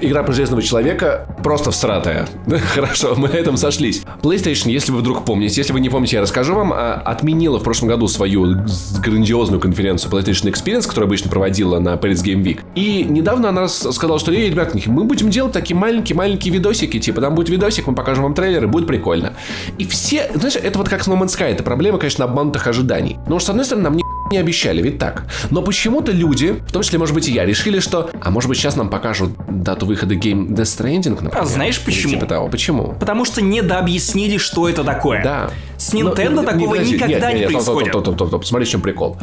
Игра 0.00 0.22
про 0.22 0.32
Железного 0.32 0.62
Человека 0.62 1.26
просто 1.42 1.70
всратая. 1.70 2.26
Хорошо, 2.74 3.14
мы 3.14 3.28
на 3.28 3.34
этом 3.34 3.58
сошлись. 3.58 4.02
PlayStation, 4.22 4.70
если 4.70 4.90
вы 4.90 4.98
вдруг 4.98 5.24
помните, 5.24 5.60
если 5.60 5.72
вы 5.74 5.80
не 5.80 5.90
помните, 5.90 6.16
я 6.16 6.22
расскажу 6.22 6.54
вам, 6.54 6.72
а, 6.72 6.94
отменила 7.04 7.58
в 7.58 7.62
прошлом 7.62 7.88
году 7.88 8.08
свою 8.08 8.56
грандиозную 9.02 9.60
конференцию 9.60 10.10
PlayStation 10.10 10.50
Experience, 10.50 10.86
которую 10.86 11.08
обычно 11.08 11.30
проводила 11.30 11.78
на 11.78 11.94
Paris 11.94 12.24
Game 12.24 12.42
Week. 12.42 12.60
И 12.74 13.04
недавно 13.04 13.50
она 13.50 13.68
сказала, 13.68 14.18
что, 14.18 14.32
эй, 14.32 14.50
ребят, 14.50 14.74
мы 14.86 15.04
будем 15.04 15.28
делать 15.28 15.52
такие 15.52 15.76
маленькие-маленькие 15.76 16.54
видосики, 16.54 16.98
типа, 16.98 17.20
там 17.20 17.34
будет 17.34 17.50
видосик, 17.50 17.86
мы 17.86 17.94
покажем 17.94 18.24
вам 18.24 18.34
трейлеры, 18.34 18.68
будет 18.68 18.86
прикольно. 18.86 19.34
И 19.76 19.84
все, 19.86 20.30
знаешь, 20.34 20.56
это 20.56 20.78
вот 20.78 20.88
как 20.88 21.04
с 21.04 21.08
No 21.08 21.20
Man's 21.20 21.38
Sky, 21.38 21.52
это 21.52 21.62
проблема, 21.62 21.98
конечно, 21.98 22.24
обманутых 22.24 22.66
ожиданий. 22.66 23.18
Но, 23.28 23.38
с 23.38 23.48
одной 23.50 23.66
стороны, 23.66 23.84
нам 23.84 23.96
не 23.96 24.02
не 24.30 24.38
обещали, 24.38 24.82
ведь 24.82 24.98
так. 24.98 25.26
Но 25.50 25.62
почему-то 25.62 26.12
люди, 26.12 26.60
в 26.66 26.72
том 26.72 26.82
числе, 26.82 26.98
может 26.98 27.14
быть, 27.14 27.28
и 27.28 27.32
я, 27.32 27.44
решили, 27.44 27.80
что, 27.80 28.10
а 28.20 28.30
может 28.30 28.48
быть, 28.48 28.58
сейчас 28.58 28.76
нам 28.76 28.90
покажут 28.90 29.32
дату 29.48 29.86
выхода 29.86 30.14
Game 30.14 30.48
Death 30.48 30.62
Stranding, 30.62 31.10
например. 31.10 31.38
А 31.38 31.44
знаешь 31.44 31.82
почему? 31.82 32.14
Типа 32.14 32.26
того. 32.26 32.48
Почему? 32.48 32.94
Потому 32.98 33.24
что 33.24 33.42
не 33.42 33.62
дообъяснили, 33.62 34.38
что 34.38 34.68
это 34.68 34.84
такое. 34.84 35.22
Да. 35.22 35.50
С 35.76 35.92
Nintendo 35.92 36.30
Но, 36.30 36.42
такого 36.42 36.76
не, 36.76 36.92
никогда 36.92 37.32
нет, 37.32 37.34
не 37.34 37.40
нет, 37.40 37.52
происходит. 37.52 37.90
Стоп, 37.90 38.02
стоп, 38.02 38.14
стоп, 38.14 38.28
стоп, 38.28 38.44
смотри, 38.46 38.66
в 38.66 38.70
чем 38.70 38.80
прикол. 38.80 39.18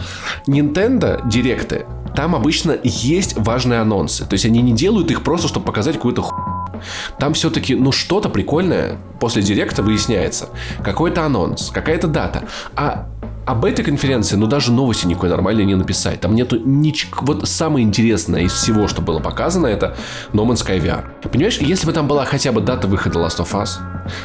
Nintendo 0.48 1.28
директы, 1.28 1.86
там 2.16 2.36
обычно 2.36 2.78
есть 2.84 3.36
важные 3.38 3.80
анонсы. 3.80 4.26
То 4.26 4.34
есть 4.34 4.46
они 4.46 4.62
не 4.62 4.74
делают 4.74 5.10
их 5.12 5.24
просто, 5.24 5.48
чтобы 5.48 5.66
показать 5.66 5.96
какую-то 5.96 6.22
ху... 6.22 6.36
Там 7.18 7.34
все-таки, 7.34 7.76
ну, 7.76 7.92
что-то 7.92 8.30
прикольное 8.30 8.98
после 9.20 9.42
директа 9.42 9.82
выясняется. 9.84 10.50
Какой-то 10.84 11.24
анонс, 11.24 11.70
какая-то 11.74 12.08
дата. 12.08 12.44
А 12.76 13.08
об 13.46 13.66
этой 13.66 13.84
конференции, 13.84 14.36
ну, 14.36 14.48
даже 14.48 14.72
новости 14.72 15.06
никакой 15.06 15.30
нормальной 15.30 15.66
не 15.66 15.76
написать. 15.76 16.22
Там 16.22 16.36
нету 16.36 16.60
ничего... 16.60 17.12
Вот 17.22 17.48
самое 17.48 17.86
интересное 17.86 18.44
из 18.44 18.54
всего, 18.54 18.88
что 18.88 19.02
было 19.02 19.20
показано, 19.20 19.68
это 19.68 19.96
No 20.32 20.46
Man's 20.46 20.66
Sky 20.66 20.82
VR. 20.82 21.04
Понимаешь, 21.30 21.58
если 21.58 21.86
бы 21.86 21.94
там 21.94 22.08
была 22.08 22.26
хотя 22.26 22.52
бы 22.52 22.62
дата 22.62 22.88
выхода 22.88 23.20
Last 23.20 23.40
of 23.40 23.52
Us, 23.52 23.80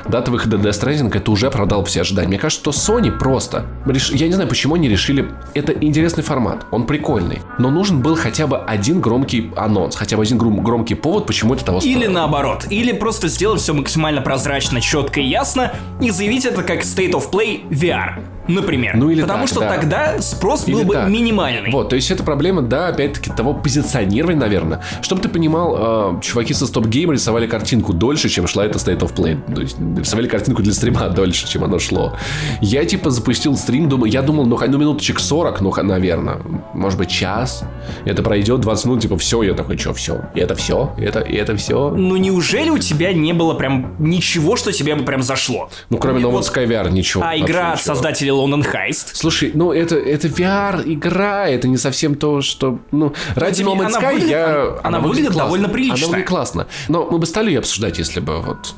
дата 0.09 0.31
выхода 0.31 0.57
Death 0.57 0.81
Stranding, 0.81 1.17
это 1.17 1.31
уже 1.31 1.51
продал 1.51 1.85
все 1.85 2.03
ожидания. 2.03 2.29
Мне 2.29 2.39
кажется, 2.39 2.73
что 2.73 2.99
Sony 2.99 3.11
просто... 3.11 3.67
Реш... 3.87 4.11
Я 4.11 4.27
не 4.27 4.35
знаю, 4.35 4.49
почему 4.49 4.75
они 4.75 4.89
решили... 4.89 5.29
Это 5.55 5.73
интересный 5.73 6.23
формат, 6.23 6.67
он 6.71 6.87
прикольный. 6.87 7.41
Но 7.59 7.71
нужен 7.71 8.01
был 8.01 8.17
хотя 8.17 8.47
бы 8.47 8.59
один 8.59 9.01
громкий 9.01 9.51
анонс, 9.57 9.97
хотя 9.97 10.17
бы 10.17 10.23
один 10.23 10.39
гром... 10.39 10.63
громкий 10.63 10.95
повод, 10.95 11.27
почему 11.27 11.55
это 11.55 11.65
того 11.65 11.81
стоило. 11.81 11.99
Или 11.99 12.07
наоборот. 12.07 12.67
Или 12.71 12.93
просто 12.93 13.29
сделать 13.29 13.61
все 13.61 13.75
максимально 13.75 14.21
прозрачно, 14.21 14.81
четко 14.81 15.21
и 15.21 15.27
ясно 15.27 15.73
и 16.01 16.11
заявить 16.11 16.45
это 16.45 16.63
как 16.63 16.83
State 16.83 17.13
of 17.13 17.31
Play 17.31 17.69
VR 17.69 18.23
например. 18.49 18.97
Ну 18.97 19.08
или 19.11 19.23
Потому 19.23 19.41
так, 19.41 19.49
что 19.49 19.61
да. 19.61 19.69
тогда 19.69 20.21
спрос 20.21 20.67
или 20.67 20.75
был 20.75 20.85
бы 20.85 20.95
так. 20.95 21.09
минимальный. 21.09 21.71
Вот, 21.71 21.89
то 21.89 21.97
есть 21.97 22.11
это 22.11 22.23
проблема, 22.23 22.63
да, 22.63 22.89
опять-таки, 22.89 23.31
того 23.31 23.55
позиционирования, 23.55 24.41
наверное. 24.41 24.83
Чтобы 25.03 25.23
ты 25.23 25.29
понимал, 25.29 26.17
э, 26.19 26.21
чуваки 26.21 26.55
со 26.55 26.65
Stop 26.65 26.85
Game 26.85 27.13
рисовали 27.13 27.47
картинку 27.47 27.93
дольше, 27.93 28.29
чем 28.29 28.47
шла 28.47 28.65
эта 28.65 28.79
State 28.79 29.01
of 29.01 29.15
Play. 29.15 29.39
То 29.55 29.61
есть 29.61 29.77
рисовали 29.97 30.29
картинку 30.29 30.63
для 30.63 30.73
стрима 30.73 31.09
дольше, 31.15 31.49
чем 31.49 31.65
оно 31.65 31.79
шло. 31.79 32.17
Я, 32.61 32.85
типа, 32.85 33.11
запустил 33.11 33.57
стрим, 33.57 33.89
думаю, 33.89 34.11
я 34.11 34.23
думал, 34.23 34.47
ну, 34.47 34.59
ну 34.59 34.79
минуточек 34.79 35.21
40, 35.21 35.61
ну, 35.61 35.75
наверное, 35.83 36.39
может 36.75 36.99
быть, 36.99 37.11
час. 37.11 37.65
Это 38.05 38.23
пройдет 38.23 38.61
20 38.61 38.85
минут, 38.87 39.03
типа, 39.03 39.17
все, 39.17 39.43
я 39.43 39.55
такой, 39.55 39.79
что, 39.79 39.95
все? 39.95 40.23
И 40.35 40.41
это 40.41 40.55
все? 40.55 40.93
Это, 40.99 41.21
и 41.21 41.35
это 41.35 41.57
все? 41.57 41.91
Ну, 41.91 42.17
неужели 42.17 42.71
у 42.71 42.79
тебя 42.79 43.13
не 43.13 43.33
было 43.33 43.55
прям 43.55 43.95
ничего, 43.99 44.57
что 44.57 44.73
тебе 44.73 44.95
бы 44.95 45.05
прям 45.05 45.23
зашло? 45.23 45.71
Ну, 45.91 45.99
кроме 45.99 46.21
No 46.21 46.31
Man's 46.33 46.53
Sky 46.53 46.67
VR, 46.67 46.91
ничего. 46.91 47.23
А 47.25 47.37
игра 47.37 47.73
от 47.73 47.83
создателей 47.83 48.31
London 48.31 48.65
Heist. 48.99 49.11
Слушай, 49.15 49.53
ну 49.55 49.73
это, 49.73 49.97
это 49.97 50.29
VR-игра, 50.29 51.49
это 51.49 51.69
не 51.69 51.77
совсем 51.77 52.15
то, 52.15 52.41
что... 52.41 52.79
Ну, 52.91 53.13
ради 53.35 53.63
No 53.63 53.77
Man's 53.77 53.95
Sky 53.95 54.13
выглядит, 54.13 54.31
я... 54.31 54.63
Она, 54.63 54.81
она 54.83 55.01
выглядит 55.01 55.33
классно. 55.33 55.45
довольно 55.45 55.69
прилично. 55.69 55.97
Она 55.97 56.07
выглядит 56.07 56.29
классно. 56.29 56.67
Но 56.89 57.09
мы 57.11 57.19
бы 57.19 57.27
стали 57.27 57.49
ее 57.49 57.59
обсуждать, 57.61 57.99
если 57.99 58.21
бы 58.21 58.41
вот 58.41 58.75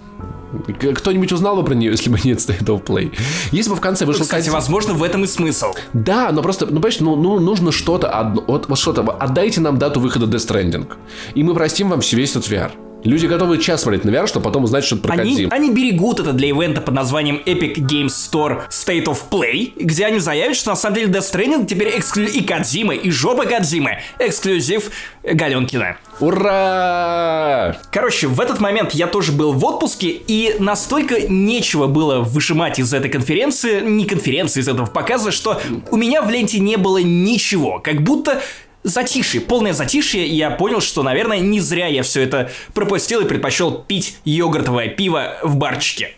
кто-нибудь 0.96 1.30
узнал 1.32 1.56
бы 1.56 1.64
про 1.64 1.74
нее, 1.74 1.92
если 1.92 2.10
бы 2.10 2.18
нет 2.24 2.38
State 2.38 2.64
of 2.64 2.84
Play? 2.84 3.12
Если 3.52 3.70
бы 3.70 3.76
в 3.76 3.80
конце 3.80 4.04
вышел... 4.04 4.22
Кстати, 4.22 4.48
возможно, 4.50 4.94
в 4.94 5.02
этом 5.02 5.24
и 5.24 5.26
смысл. 5.26 5.74
Да, 5.92 6.30
но 6.32 6.42
просто, 6.42 6.66
ну, 6.66 6.72
понимаешь, 6.72 7.00
ну, 7.00 7.16
ну 7.16 7.38
нужно 7.38 7.72
что-то 7.72 8.10
одно... 8.10 8.42
Вот, 8.46 8.68
вот 8.68 8.78
что-то... 8.78 9.02
Отдайте 9.02 9.60
нам 9.60 9.78
дату 9.78 10.00
выхода 10.00 10.26
Death 10.26 10.48
Stranding. 10.48 10.88
И 11.34 11.42
мы 11.42 11.54
простим 11.54 11.88
вам 11.90 12.00
весь 12.00 12.30
этот 12.30 12.50
VR. 12.50 12.72
Люди 13.04 13.26
готовы 13.26 13.58
час 13.58 13.82
смотреть 13.82 14.04
на 14.04 14.10
VR, 14.10 14.26
чтобы 14.26 14.44
потом 14.44 14.64
узнать, 14.64 14.84
что 14.84 14.96
это 14.96 15.08
про 15.08 15.14
они, 15.14 15.48
они 15.50 15.70
берегут 15.70 16.20
это 16.20 16.32
для 16.32 16.48
ивента 16.48 16.80
под 16.80 16.94
названием 16.94 17.40
Epic 17.46 17.76
Games 17.76 18.08
Store 18.08 18.62
State 18.68 19.04
of 19.04 19.18
Play, 19.30 19.72
где 19.76 20.04
они 20.04 20.18
заявят, 20.18 20.56
что 20.56 20.70
на 20.70 20.76
самом 20.76 20.96
деле 20.96 21.12
Death 21.12 21.32
Stranding 21.32 21.66
теперь 21.66 21.98
эксклю... 21.98 22.26
и 22.26 22.42
Кадзима, 22.42 22.94
и 22.94 23.10
жопа 23.10 23.46
Кадзимы. 23.46 23.98
Эксклюзив 24.18 24.90
Галенкина. 25.22 25.96
Ура! 26.20 27.78
Короче, 27.90 28.26
в 28.26 28.38
этот 28.40 28.60
момент 28.60 28.92
я 28.92 29.06
тоже 29.06 29.32
был 29.32 29.52
в 29.52 29.64
отпуске, 29.64 30.08
и 30.10 30.56
настолько 30.58 31.20
нечего 31.28 31.86
было 31.86 32.20
выжимать 32.20 32.78
из 32.78 32.92
этой 32.92 33.10
конференции, 33.10 33.80
не 33.80 34.04
конференции, 34.04 34.60
из 34.60 34.68
этого 34.68 34.86
показа, 34.86 35.30
что 35.30 35.60
у 35.90 35.96
меня 35.96 36.20
в 36.20 36.28
ленте 36.28 36.60
не 36.60 36.76
было 36.76 36.98
ничего. 36.98 37.78
Как 37.78 38.02
будто 38.02 38.42
затишье, 38.82 39.40
полное 39.40 39.72
затишье, 39.72 40.26
и 40.26 40.34
я 40.34 40.50
понял, 40.50 40.80
что, 40.80 41.02
наверное, 41.02 41.40
не 41.40 41.60
зря 41.60 41.86
я 41.86 42.02
все 42.02 42.22
это 42.22 42.50
пропустил 42.74 43.20
и 43.20 43.24
предпочел 43.24 43.72
пить 43.72 44.16
йогуртовое 44.24 44.88
пиво 44.88 45.36
в 45.42 45.56
барчике. 45.56 46.14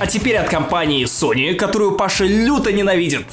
А 0.00 0.06
теперь 0.06 0.36
от 0.36 0.48
компании 0.48 1.04
Sony, 1.06 1.54
которую 1.54 1.96
Паша 1.96 2.24
люто 2.24 2.72
ненавидит. 2.72 3.26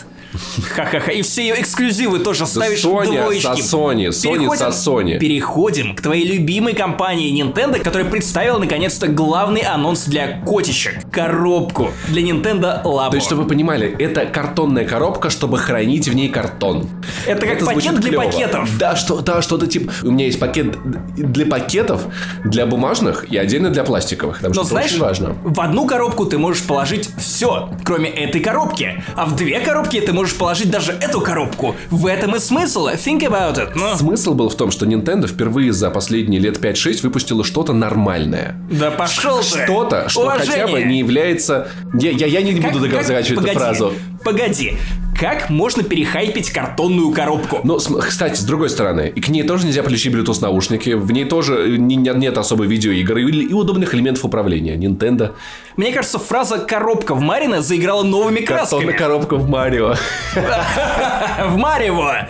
Ха-ха-ха. 0.74 1.12
И 1.12 1.22
все 1.22 1.42
ее 1.44 1.62
эксклюзивы 1.62 2.20
тоже 2.20 2.46
ставишь 2.46 2.84
Sony 2.84 3.22
двоечки. 3.22 3.62
со 3.62 3.78
Sony, 3.78 4.08
Sony 4.10 4.56
со 4.56 4.68
Sony. 4.68 5.18
Переходим 5.20 5.96
к 5.96 6.02
твоей 6.02 6.26
любимой 6.26 6.74
компании 6.74 7.32
Nintendo, 7.42 7.80
которая 7.80 8.10
представила 8.10 8.60
наконец-то 8.60 9.08
главный 9.08 9.62
анонс 9.62 10.06
для 10.06 10.40
котичек. 10.42 11.10
Коробку 11.12 11.90
для 12.08 12.22
Nintendo 12.22 12.84
Labo. 12.84 13.10
То 13.12 13.16
есть, 13.16 13.28
чтобы 13.28 13.44
вы 13.44 13.50
понимали, 13.50 13.96
это 14.00 14.26
картонная 14.26 14.86
коробка, 14.86 15.30
чтобы 15.30 15.58
хранить 15.58 16.08
в 16.08 16.16
ней 16.16 16.30
картон. 16.30 16.88
Это 17.26 17.46
как 17.46 17.60
пакет 17.60 17.82
звучит 17.84 18.00
для 18.00 18.10
клёво. 18.12 18.24
пакетов. 18.26 18.78
Да, 18.78 18.96
что, 18.96 19.20
да, 19.22 19.42
что-то 19.42 19.68
типа... 19.68 19.92
У 20.04 20.12
меня 20.12 20.26
есть 20.26 20.40
пакет 20.40 20.76
для 21.16 21.46
пакетов, 21.46 22.04
для 22.44 22.66
бумажных 22.66 23.26
и 23.32 23.38
отдельно 23.38 23.70
для 23.70 23.84
пластиковых. 23.84 24.38
Потому 24.38 24.56
Но 24.56 24.62
что 24.62 24.70
знаешь, 24.72 24.92
это 24.92 24.96
очень 24.96 25.06
важно. 25.06 25.36
в 25.44 25.60
одну 25.62 25.88
коробку 25.88 26.26
ты 26.26 26.38
можешь 26.38 26.64
положить 26.64 27.10
все, 27.18 27.70
кроме 27.84 28.10
этой 28.10 28.42
коробки. 28.42 29.04
А 29.16 29.26
в 29.26 29.36
две 29.36 29.60
коробки 29.60 30.00
ты 30.02 30.14
можешь 30.14 30.25
положить 30.34 30.70
даже 30.72 30.92
эту 30.94 31.22
коробку. 31.22 31.76
В 31.90 32.08
этом 32.08 32.36
и 32.36 32.40
смысл. 32.40 32.88
Think 32.90 33.22
about 33.22 33.56
it. 33.58 33.72
Ну, 33.76 33.96
Смысл 33.96 34.34
был 34.34 34.50
в 34.50 34.56
том, 34.56 34.72
что 34.72 34.86
Nintendo 34.86 35.28
впервые 35.28 35.72
за 35.74 35.90
последние 35.90 36.40
лет 36.42 36.58
5-6 36.58 37.02
выпустила 37.04 37.44
что-то 37.44 37.74
нормальное. 37.74 38.56
да 38.72 38.92
пошел 38.92 39.40
ты. 39.40 39.64
Что-то, 39.64 40.10
что 40.10 40.22
Уважение. 40.24 40.62
хотя 40.64 40.68
бы 40.68 40.84
не 40.84 41.00
является... 41.00 41.68
Я, 41.94 42.12
я, 42.12 42.26
я 42.28 42.42
не 42.42 42.60
Как- 42.60 42.72
буду 42.74 42.84
как- 42.86 42.92
доказывать 42.94 43.26
эту 43.32 43.36
погоди, 43.42 43.58
фразу. 43.58 43.94
Погоди. 44.26 44.78
Как 45.18 45.50
можно 45.50 45.82
перехайпить 45.82 46.50
картонную 46.52 47.10
коробку? 47.12 47.62
Но, 47.64 47.80
см- 47.80 48.06
кстати, 48.06 48.36
с 48.38 48.44
другой 48.44 48.70
стороны, 48.70 49.10
и 49.16 49.22
к 49.22 49.30
ней 49.30 49.44
тоже 49.44 49.66
нельзя 49.66 49.82
подключить 49.82 50.14
Bluetooth 50.14 50.42
наушники, 50.42 50.90
в 50.90 51.10
ней 51.14 51.24
тоже 51.24 51.54
э, 51.56 51.78
не- 51.78 51.96
не- 51.96 52.10
нет 52.14 52.38
особой 52.38 52.68
видеоигры 52.68 53.24
и, 53.24 53.46
и 53.46 53.54
удобных 53.54 53.96
элементов 53.96 54.26
управления. 54.26 54.76
Nintendo. 54.76 55.32
Мне 55.78 55.94
кажется, 55.94 56.20
фраза 56.20 56.58
«коробка 56.58 57.16
в 57.16 57.22
Марина» 57.22 57.62
заиграла 57.62 58.04
новыми 58.04 58.40
красками. 58.42 58.80
Картонная 58.82 58.98
коробка 58.98 59.36
в 59.38 59.48
Марио. 59.50 59.94
В 61.46 61.58
Марево. 61.58 62.28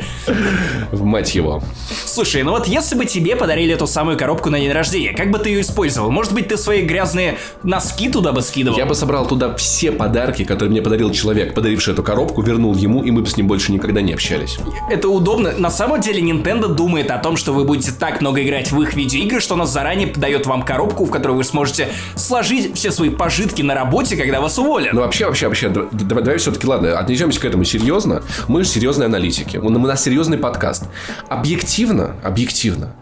В 0.91 1.03
мать 1.03 1.35
его. 1.35 1.61
Слушай, 2.05 2.43
ну 2.43 2.51
вот 2.51 2.67
если 2.67 2.95
бы 2.95 3.05
тебе 3.05 3.35
подарили 3.35 3.73
эту 3.73 3.87
самую 3.87 4.17
коробку 4.17 4.49
на 4.49 4.59
день 4.59 4.71
рождения, 4.71 5.13
как 5.13 5.29
бы 5.31 5.37
ты 5.39 5.49
ее 5.49 5.61
использовал? 5.61 6.09
Может 6.11 6.33
быть, 6.33 6.47
ты 6.47 6.57
свои 6.57 6.81
грязные 6.81 7.37
носки 7.63 8.09
туда 8.09 8.31
бы 8.31 8.41
скидывал? 8.41 8.77
Я 8.77 8.85
бы 8.85 8.95
собрал 8.95 9.27
туда 9.27 9.55
все 9.55 9.91
подарки, 9.91 10.43
которые 10.43 10.71
мне 10.71 10.81
подарил 10.81 11.11
человек, 11.11 11.53
подаривший 11.53 11.84
эту 11.91 12.03
коробку, 12.03 12.41
вернул 12.41 12.75
ему, 12.75 13.03
и 13.03 13.11
мы 13.11 13.21
бы 13.21 13.27
с 13.27 13.37
ним 13.37 13.47
больше 13.47 13.71
никогда 13.71 14.01
не 14.01 14.13
общались. 14.13 14.57
Это 14.89 15.09
удобно. 15.09 15.53
На 15.57 15.69
самом 15.69 16.01
деле 16.01 16.21
Nintendo 16.21 16.67
думает 16.67 17.11
о 17.11 17.17
том, 17.17 17.37
что 17.37 17.53
вы 17.53 17.63
будете 17.63 17.91
так 17.91 18.21
много 18.21 18.41
играть 18.43 18.71
в 18.71 18.81
их 18.81 18.93
видеоигры, 18.93 19.39
что 19.39 19.55
она 19.55 19.65
заранее 19.65 20.11
дает 20.13 20.45
вам 20.45 20.63
коробку, 20.63 21.05
в 21.05 21.11
которую 21.11 21.37
вы 21.37 21.43
сможете 21.43 21.89
сложить 22.15 22.75
все 22.75 22.91
свои 22.91 23.09
пожитки 23.09 23.61
на 23.61 23.75
работе, 23.75 24.15
когда 24.15 24.41
вас 24.41 24.57
уволят. 24.57 24.93
Ну 24.93 25.01
вообще, 25.01 25.25
вообще, 25.25 25.47
вообще, 25.47 25.69
давай, 25.69 26.23
давай 26.23 26.37
все-таки, 26.37 26.67
ладно, 26.67 26.97
отнесемся 26.97 27.39
к 27.39 27.45
этому 27.45 27.63
серьезно. 27.63 28.23
Мы 28.47 28.63
же 28.63 28.69
серьезные 28.69 29.07
аналитики, 29.07 29.57
у 29.57 29.69
нас 29.69 30.03
серьезный 30.03 30.37
подкаст. 30.37 30.85
Объективно, 31.29 32.15
объективно, 32.23 32.93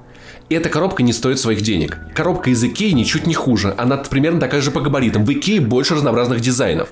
эта 0.50 0.70
коробка 0.70 1.04
не 1.04 1.14
стоит 1.14 1.40
своих 1.40 1.62
денег. 1.62 1.98
Коробка 2.14 2.50
из 2.50 2.64
Икеи 2.64 2.92
ничуть 2.92 3.26
не 3.28 3.34
хуже. 3.34 3.74
Она 3.78 3.98
примерно 3.98 4.40
такая 4.40 4.62
же 4.62 4.72
по 4.72 4.82
габаритам. 4.82 5.26
В 5.26 5.32
Икее 5.32 5.62
больше 5.62 5.96
разнообразных 5.96 6.42
дизайнов. 6.42 6.90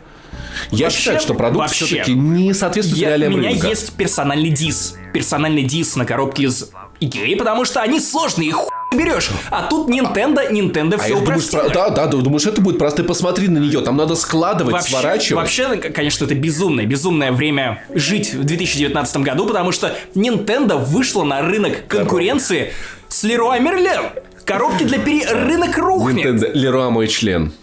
Я 0.71 0.85
Вообще- 0.85 0.99
считаю, 0.99 1.19
что 1.19 1.33
продукт 1.33 1.59
вообще. 1.67 1.85
все-таки 1.85 2.13
не 2.13 2.53
соответствует 2.53 3.01
Я- 3.01 3.07
у 3.07 3.11
реалиям 3.11 3.39
меня 3.39 3.49
рынка. 3.49 3.67
есть 3.67 3.91
персональный 3.93 4.49
дис. 4.49 4.95
Персональный 5.13 5.63
дис 5.63 5.95
на 5.95 6.05
коробке 6.05 6.43
из 6.43 6.69
Икеи, 7.01 7.35
потому 7.35 7.65
что 7.65 7.81
они 7.81 7.99
сложные, 7.99 8.49
их 8.49 8.57
берешь. 8.95 9.29
А 9.49 9.63
тут 9.63 9.89
Nintendo, 9.89 10.49
Nintendo 10.51 10.95
А 10.95 10.97
все 10.99 11.15
я 11.15 11.19
думаешь, 11.19 11.49
про- 11.49 11.69
да, 11.69 11.89
да, 11.89 12.07
да, 12.07 12.17
думаешь, 12.17 12.45
это 12.45 12.61
будет 12.61 12.77
просто 12.77 13.03
посмотри 13.03 13.47
на 13.47 13.57
нее, 13.57 13.81
там 13.81 13.97
надо 13.97 14.15
складывать, 14.15 14.83
сворачивать. 14.83 15.31
Вообще, 15.43 15.67
ну, 15.67 15.81
конечно, 15.93 16.25
это 16.25 16.35
безумное, 16.35 16.85
безумное 16.85 17.31
время 17.31 17.83
жить 17.93 18.33
в 18.33 18.43
2019 18.43 19.23
году, 19.23 19.45
потому 19.47 19.71
что 19.71 19.95
Nintendo 20.15 20.77
вышла 20.77 21.23
на 21.23 21.41
рынок 21.41 21.87
конкуренции 21.87 22.71
с 23.09 23.23
Leroy 23.23 23.59
Merlin. 23.61 24.23
Коробки 24.45 24.83
для 24.83 24.99
пере... 24.99 25.25
Рынок 25.25 25.77
рухнет. 25.77 26.25
Nintendo, 26.25 26.51
Леруа 26.53 26.89
мой 26.89 27.07
член. 27.07 27.53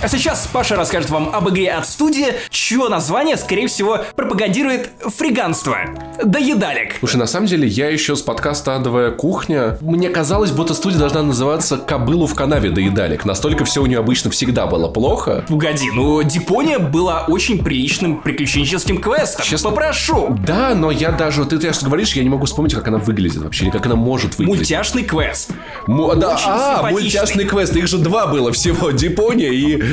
А 0.00 0.06
сейчас 0.06 0.48
Паша 0.52 0.76
расскажет 0.76 1.10
вам 1.10 1.30
об 1.34 1.48
игре 1.50 1.72
от 1.72 1.84
студии, 1.84 2.26
чье 2.50 2.88
название, 2.88 3.36
скорее 3.36 3.66
всего, 3.66 3.98
пропагандирует 4.14 4.90
фриганство. 5.00 5.76
Доедалик. 6.22 6.94
Слушай, 7.00 7.16
на 7.16 7.26
самом 7.26 7.46
деле, 7.46 7.66
я 7.66 7.88
еще 7.88 8.14
с 8.14 8.22
подкаста 8.22 8.76
«Адовая 8.76 9.10
кухня». 9.10 9.76
Мне 9.80 10.08
казалось, 10.10 10.52
будто 10.52 10.74
студия 10.74 11.00
должна 11.00 11.22
называться 11.24 11.78
«Кобылу 11.78 12.28
в 12.28 12.34
канаве 12.36 12.70
доедалик». 12.70 13.24
Настолько 13.24 13.64
все 13.64 13.82
у 13.82 13.86
нее 13.86 13.98
обычно 13.98 14.30
всегда 14.30 14.66
было 14.66 14.86
плохо. 14.88 15.44
Погоди, 15.48 15.90
ну 15.92 16.22
Дипония 16.22 16.78
была 16.78 17.24
очень 17.26 17.64
приличным 17.64 18.20
приключенческим 18.20 19.00
квестом. 19.00 19.44
Честно- 19.44 19.70
Попрошу. 19.70 20.36
Да, 20.46 20.74
но 20.76 20.92
я 20.92 21.10
даже... 21.10 21.44
Ты, 21.44 21.58
ты 21.58 21.72
что 21.72 21.86
говоришь, 21.86 22.12
я 22.12 22.22
не 22.22 22.28
могу 22.30 22.46
вспомнить, 22.46 22.72
как 22.74 22.86
она 22.86 22.98
выглядит 22.98 23.38
вообще, 23.42 23.64
или 23.64 23.70
как 23.70 23.84
она 23.86 23.96
может 23.96 24.38
выглядеть. 24.38 24.60
Мультяшный 24.60 25.02
квест. 25.02 25.50
Му- 25.88 26.14
да, 26.14 26.38
а, 26.46 26.88
мультяшный 26.88 27.44
квест. 27.44 27.74
Их 27.74 27.88
же 27.88 27.98
два 27.98 28.28
было 28.28 28.52
всего. 28.52 28.90
Дипония 28.98 29.50
и 29.50 29.87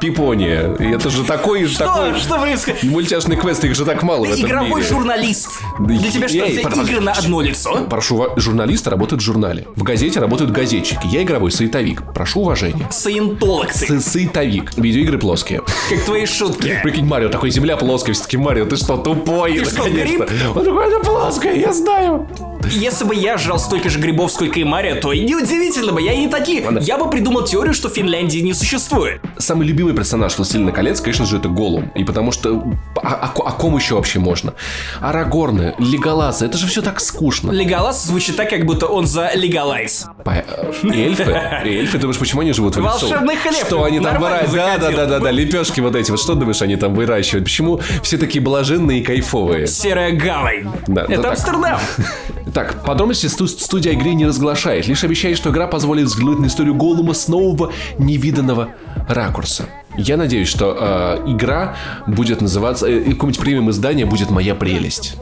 Пипония. 0.00 0.74
И 0.78 0.84
это 0.94 1.10
же 1.10 1.24
такой... 1.24 1.66
Что? 1.66 1.84
такой... 1.84 2.18
Что 2.18 2.38
происходит? 2.38 2.82
Мультяшный 2.84 3.36
квест, 3.36 3.64
их 3.64 3.74
же 3.74 3.84
так 3.84 4.02
мало 4.02 4.26
в 4.26 4.30
этом 4.30 4.44
Игровой 4.46 4.80
мире. 4.80 4.88
журналист. 4.88 5.48
Для 5.80 6.10
тебя 6.10 6.28
что, 6.28 6.46
все 6.46 6.60
подожди. 6.60 6.92
игры 6.92 7.00
на 7.00 7.12
одно 7.12 7.40
лицо? 7.40 7.86
Прошу, 7.90 8.28
журналисты 8.36 8.90
работают 8.90 9.22
в 9.22 9.24
журнале. 9.24 9.66
В 9.74 9.82
газете 9.82 10.20
работают 10.20 10.52
газетчики. 10.52 11.06
Я 11.06 11.22
игровой 11.22 11.50
саитовик. 11.50 12.12
Прошу 12.12 12.40
уважения. 12.40 12.86
Саентолог 12.90 13.72
ты, 13.72 14.00
Саитовик. 14.00 14.76
Видеоигры 14.76 15.18
плоские. 15.18 15.62
как 15.88 16.00
твои 16.04 16.26
шутки. 16.26 16.78
Прикинь, 16.82 17.06
Марио, 17.06 17.28
такой 17.28 17.50
земля 17.50 17.76
плоская, 17.76 18.14
все-таки 18.14 18.36
Марио, 18.36 18.66
ты 18.66 18.76
что, 18.76 18.96
тупой? 18.96 19.58
Ты 19.58 19.64
что, 19.64 19.88
гриб? 19.88 20.22
Он 20.54 20.64
такой, 20.64 20.88
это 20.88 21.00
плоская, 21.04 21.54
я 21.56 21.72
знаю. 21.72 22.28
Если 22.70 23.04
бы 23.04 23.14
я 23.14 23.38
жрал 23.38 23.58
столько 23.58 23.88
же 23.88 23.98
грибов, 23.98 24.30
сколько 24.30 24.60
и 24.60 24.64
Марио, 24.64 24.96
то 24.96 25.12
и 25.12 25.20
неудивительно 25.20 25.92
бы, 25.92 26.02
я 26.02 26.12
и 26.12 26.18
не 26.18 26.28
такие. 26.28 26.64
Я 26.80 26.98
бы 26.98 27.08
придумал 27.08 27.44
теорию, 27.44 27.72
что 27.72 27.88
Финляндии 27.88 28.40
не 28.40 28.52
существует. 28.52 29.20
Самый 29.38 29.66
любимый 29.66 29.94
персонаж 29.94 30.36
«Властелина 30.36 30.72
колец», 30.72 31.00
конечно 31.00 31.24
же, 31.26 31.36
это 31.38 31.48
Голум. 31.48 31.90
И 31.94 32.04
потому 32.04 32.32
что... 32.32 32.62
О, 32.96 33.00
о 33.00 33.28
ко- 33.28 33.42
о 33.44 33.52
ком 33.52 33.76
еще 33.76 33.94
вообще 33.94 34.18
можно? 34.18 34.54
Арагорны, 35.00 35.74
Леголасы, 35.78 36.46
это 36.46 36.58
же 36.58 36.66
все 36.66 36.82
так 36.82 37.00
скучно. 37.00 37.50
Леголас 37.52 38.04
звучит 38.04 38.36
так, 38.36 38.50
как 38.50 38.64
будто 38.66 38.86
он 38.86 39.06
за 39.06 39.30
легалайз. 39.34 40.06
По- 40.24 40.30
э, 40.30 40.72
Эльфы? 40.82 41.30
Эльфы, 41.64 41.98
думаешь, 41.98 42.18
почему 42.18 42.40
они 42.42 42.52
живут 42.52 42.76
в 42.76 42.80
лесу? 42.80 42.88
Волшебный 43.06 43.36
хлеб. 43.36 43.64
Что 43.66 43.84
они 43.84 44.00
там 44.00 44.20
выращивают? 44.20 44.54
Да, 44.54 44.78
да, 44.78 44.90
да, 44.90 45.06
да, 45.06 45.18
да, 45.20 45.30
лепешки 45.30 45.80
вот 45.80 45.94
эти. 45.94 46.10
Вот 46.10 46.20
что 46.20 46.34
думаешь, 46.34 46.60
они 46.62 46.76
там 46.76 46.94
выращивают? 46.94 47.44
Почему 47.44 47.80
все 48.02 48.18
такие 48.18 48.42
блаженные 48.42 49.00
и 49.00 49.02
кайфовые? 49.04 49.66
Серая 49.66 50.12
гавань. 50.12 50.68
Да, 50.86 51.04
Это. 51.08 51.28
Амстердам. 51.30 51.78
Так, 52.58 52.82
подробности 52.84 53.28
сту- 53.28 53.46
студия 53.46 53.92
игры 53.92 54.14
не 54.14 54.26
разглашает, 54.26 54.88
лишь 54.88 55.04
обещает, 55.04 55.36
что 55.36 55.50
игра 55.50 55.68
позволит 55.68 56.06
взглянуть 56.06 56.40
на 56.40 56.46
историю 56.46 56.74
Голума 56.74 57.14
с 57.14 57.28
нового, 57.28 57.72
невиданного 58.00 58.70
ракурса. 59.08 59.66
Я 59.96 60.16
надеюсь, 60.16 60.48
что 60.48 60.76
э, 60.76 61.30
игра 61.30 61.76
будет 62.08 62.40
называться, 62.40 62.88
э, 62.88 62.98
какое-нибудь 63.12 63.38
премиум 63.38 63.70
издание 63.70 64.06
будет 64.06 64.30
«Моя 64.30 64.56
прелесть». 64.56 65.14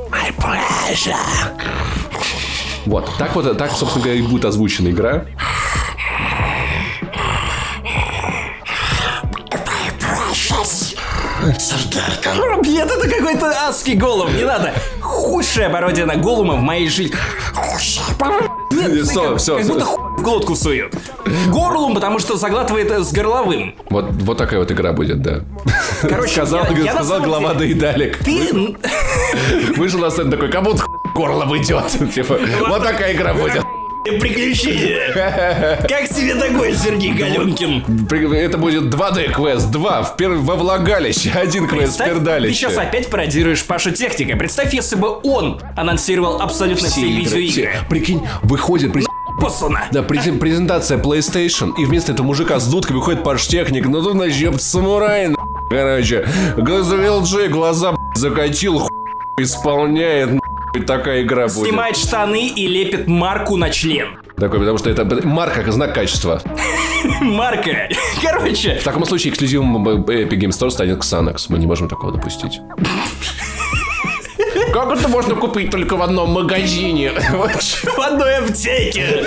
Вот, 2.86 3.06
так 3.18 3.34
вот, 3.34 3.58
так, 3.58 3.70
собственно 3.72 4.04
говоря, 4.04 4.18
и 4.18 4.22
будет 4.22 4.46
озвучена 4.46 4.88
игра. 4.88 5.26
Нет, 12.64 12.90
это 12.90 13.08
какой-то 13.08 13.50
адский 13.68 13.94
голум, 13.94 14.34
не 14.36 14.44
надо. 14.44 14.72
Худшая 15.00 15.70
пародия 15.70 16.06
на 16.06 16.16
голума 16.16 16.54
в 16.54 16.60
моей 16.60 16.88
жизни. 16.88 17.16
Нет, 18.72 19.06
Всё, 19.06 19.30
как, 19.30 19.38
всё, 19.38 19.56
как 19.58 19.66
будто 19.66 19.84
хуй 19.84 20.06
в 20.18 20.22
глотку 20.22 20.56
сует. 20.56 20.94
Горлум, 21.48 21.94
потому 21.94 22.18
что 22.18 22.36
заглатывает 22.36 22.90
э, 22.90 23.02
с 23.02 23.12
горловым. 23.12 23.74
Вот, 23.90 24.06
вот 24.10 24.38
такая 24.38 24.58
вот 24.60 24.70
игра 24.70 24.92
будет, 24.92 25.22
да. 25.22 25.40
Короче, 26.02 26.32
сказал, 26.32 26.66
я- 26.70 26.84
я 26.84 26.94
сказал 26.94 27.20
глава 27.20 27.54
деле- 27.54 27.74
Доедалик. 27.74 28.18
Ты... 28.18 28.76
Вышел 29.76 30.00
на 30.00 30.10
сцену 30.10 30.30
такой, 30.32 30.50
кому 30.50 30.74
горло 31.14 31.44
выйдет. 31.44 31.84
Типа, 32.14 32.38
вот 32.68 32.82
такая 32.82 33.14
игра 33.14 33.34
будет. 33.34 33.62
Приключения. 34.12 35.12
Как 35.88 36.08
тебе 36.08 36.34
такой, 36.34 36.74
Сергей 36.74 37.12
Галенкин? 37.12 38.06
При- 38.06 38.36
Это 38.38 38.58
будет 38.58 38.84
2D 38.84 39.32
квест, 39.32 39.70
2 39.70 40.02
в 40.02 40.16
пер... 40.16 40.30
во 40.30 40.54
влагалище, 40.56 41.30
один 41.34 41.66
квест 41.66 41.94
в 41.94 41.96
Представь, 41.96 42.08
ты 42.08 42.14
пердалище. 42.14 42.54
сейчас 42.54 42.76
опять 42.78 43.08
пародируешь 43.10 43.64
Пашу 43.64 43.90
Техника. 43.90 44.36
Представь, 44.36 44.72
если 44.74 44.96
бы 44.96 45.18
он 45.22 45.60
анонсировал 45.76 46.40
абсолютно 46.40 46.88
все, 46.88 47.00
Все 47.00 47.08
игры, 47.08 47.20
видеоигры. 47.40 47.70
все. 47.72 47.86
Прикинь, 47.88 48.26
выходит 48.42 48.92
през- 48.92 49.06
Посуна. 49.40 49.84
да, 49.92 50.00
презен- 50.00 50.38
презентация 50.38 50.96
PlayStation, 50.98 51.72
и 51.78 51.84
вместо 51.84 52.12
этого 52.12 52.26
мужика 52.26 52.58
с 52.58 52.66
дудкой 52.68 52.96
выходит 52.96 53.22
Паш 53.22 53.46
Техник, 53.46 53.86
ну 53.86 54.02
тут, 54.02 54.24
ёпт, 54.26 54.62
самурай, 54.62 55.28
на***, 55.28 55.36
короче. 55.68 56.26
Газовил 56.56 57.22
Джей 57.22 57.48
глаза 57.48 57.94
закатил, 58.14 58.78
хуй, 58.78 58.90
исполняет, 59.38 60.30
такая 60.80 61.22
игра 61.22 61.48
будет. 61.48 61.68
Снимает 61.68 61.96
штаны 61.96 62.48
и 62.48 62.66
лепит 62.66 63.06
марку 63.06 63.56
на 63.56 63.70
член. 63.70 64.18
Такой, 64.36 64.58
потому 64.58 64.76
что 64.76 64.90
это 64.90 65.04
марка, 65.26 65.62
как 65.62 65.72
знак 65.72 65.94
качества. 65.94 66.42
Марка. 67.22 67.88
Короче. 68.22 68.78
В 68.78 68.84
таком 68.84 69.06
случае 69.06 69.32
эксклюзивом 69.32 69.88
Epic 69.88 70.28
Game 70.28 70.50
Store 70.50 70.70
станет 70.70 70.98
Xanax. 70.98 71.46
Мы 71.48 71.58
не 71.58 71.66
можем 71.66 71.88
такого 71.88 72.12
допустить. 72.12 72.60
Как 74.76 74.92
это 74.92 75.08
можно 75.08 75.34
купить 75.34 75.70
только 75.70 75.96
в 75.96 76.02
одном 76.02 76.32
магазине? 76.32 77.10
В 77.96 77.98
одной 77.98 78.36
аптеке. 78.36 79.24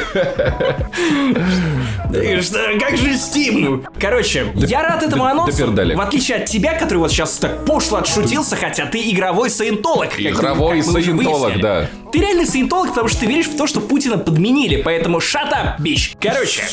Как 2.80 2.98
же 2.98 3.14
Steam? 3.16 3.84
Короче, 4.00 4.46
я 4.54 4.84
рад 4.84 5.02
этому 5.02 5.26
анонсу. 5.26 5.66
В 5.66 6.02
отличие 6.02 6.38
от 6.38 6.46
тебя, 6.46 6.78
который 6.78 7.00
вот 7.00 7.10
сейчас 7.12 7.38
так 7.38 7.66
пошло 7.66 7.98
отшутился, 7.98 8.56
хотя 8.58 8.86
ты 8.86 9.00
игровой 9.10 9.50
саентолог. 9.50 10.20
Игровой 10.20 10.84
саентолог, 10.84 11.60
да. 11.60 11.90
Ты 12.12 12.20
реальный 12.20 12.48
саентолог, 12.48 12.90
потому 12.90 13.08
что 13.08 13.20
ты 13.20 13.26
веришь 13.28 13.48
в 13.48 13.56
то, 13.56 13.68
что 13.68 13.82
Путина 13.82 14.18
подменили, 14.18 14.82
поэтому 14.82 15.20
shut 15.20 15.52
up, 15.52 15.80
бич. 15.80 16.16
Короче, 16.20 16.64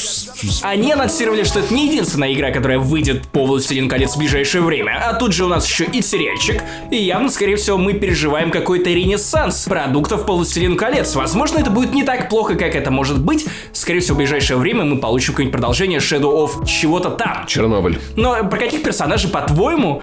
они 0.63 0.93
анонсировали, 0.93 1.45
что 1.45 1.61
это 1.61 1.75
не 1.75 1.89
единственная 1.89 2.33
игра, 2.33 2.51
которая 2.51 2.79
выйдет 2.79 3.29
по 3.29 3.45
«Властелин 3.45 3.89
колец» 3.89 4.15
в 4.15 4.19
ближайшее 4.19 4.63
время, 4.63 4.99
а 5.05 5.15
тут 5.15 5.33
же 5.33 5.45
у 5.45 5.49
нас 5.49 5.69
еще 5.69 5.85
и 5.85 6.01
сериальчик, 6.01 6.63
и 6.91 6.97
явно, 6.97 7.29
скорее 7.29 7.57
всего, 7.57 7.77
мы 7.77 7.93
переживаем 7.93 8.51
какой-то 8.51 8.89
ренессанс 8.89 9.65
продуктов 9.65 10.25
по 10.25 10.35
«Властелин 10.35 10.77
колец». 10.77 11.15
Возможно, 11.15 11.59
это 11.59 11.71
будет 11.71 11.93
не 11.93 12.03
так 12.03 12.31
плохо, 12.31 12.55
как 12.55 12.75
это 12.75 12.91
может 12.91 13.21
быть. 13.21 13.45
Скорее 13.73 14.01
всего, 14.01 14.15
в 14.15 14.19
ближайшее 14.19 14.57
время 14.57 14.85
мы 14.85 14.99
получим 14.99 15.35
какое-нибудь 15.35 15.53
продолжение 15.53 15.99
Shadow 15.99 16.47
of 16.47 16.67
чего-то 16.67 17.11
там. 17.11 17.47
Чернобыль. 17.47 17.99
Но 18.17 18.43
про 18.45 18.59
каких 18.59 18.83
персонажей, 18.83 19.31
по-твоему, 19.31 20.03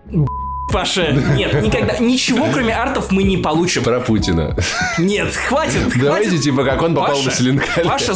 Паша, 0.72 1.12
нет, 1.12 1.62
никогда, 1.62 1.98
ничего 2.00 2.48
кроме 2.52 2.74
артов 2.76 3.12
мы 3.12 3.24
не 3.24 3.38
получим. 3.38 3.84
Про 3.84 4.00
Путина. 4.00 4.56
Нет, 4.98 5.34
хватит, 5.36 5.82
Давайте, 6.00 6.30
хватит. 6.30 6.44
типа, 6.44 6.64
как 6.64 6.82
он 6.82 6.96
попал 6.96 7.16
Паша, 7.18 7.30
в 7.30 7.34
Селенкале. 7.36 7.88
Паша, 7.88 8.14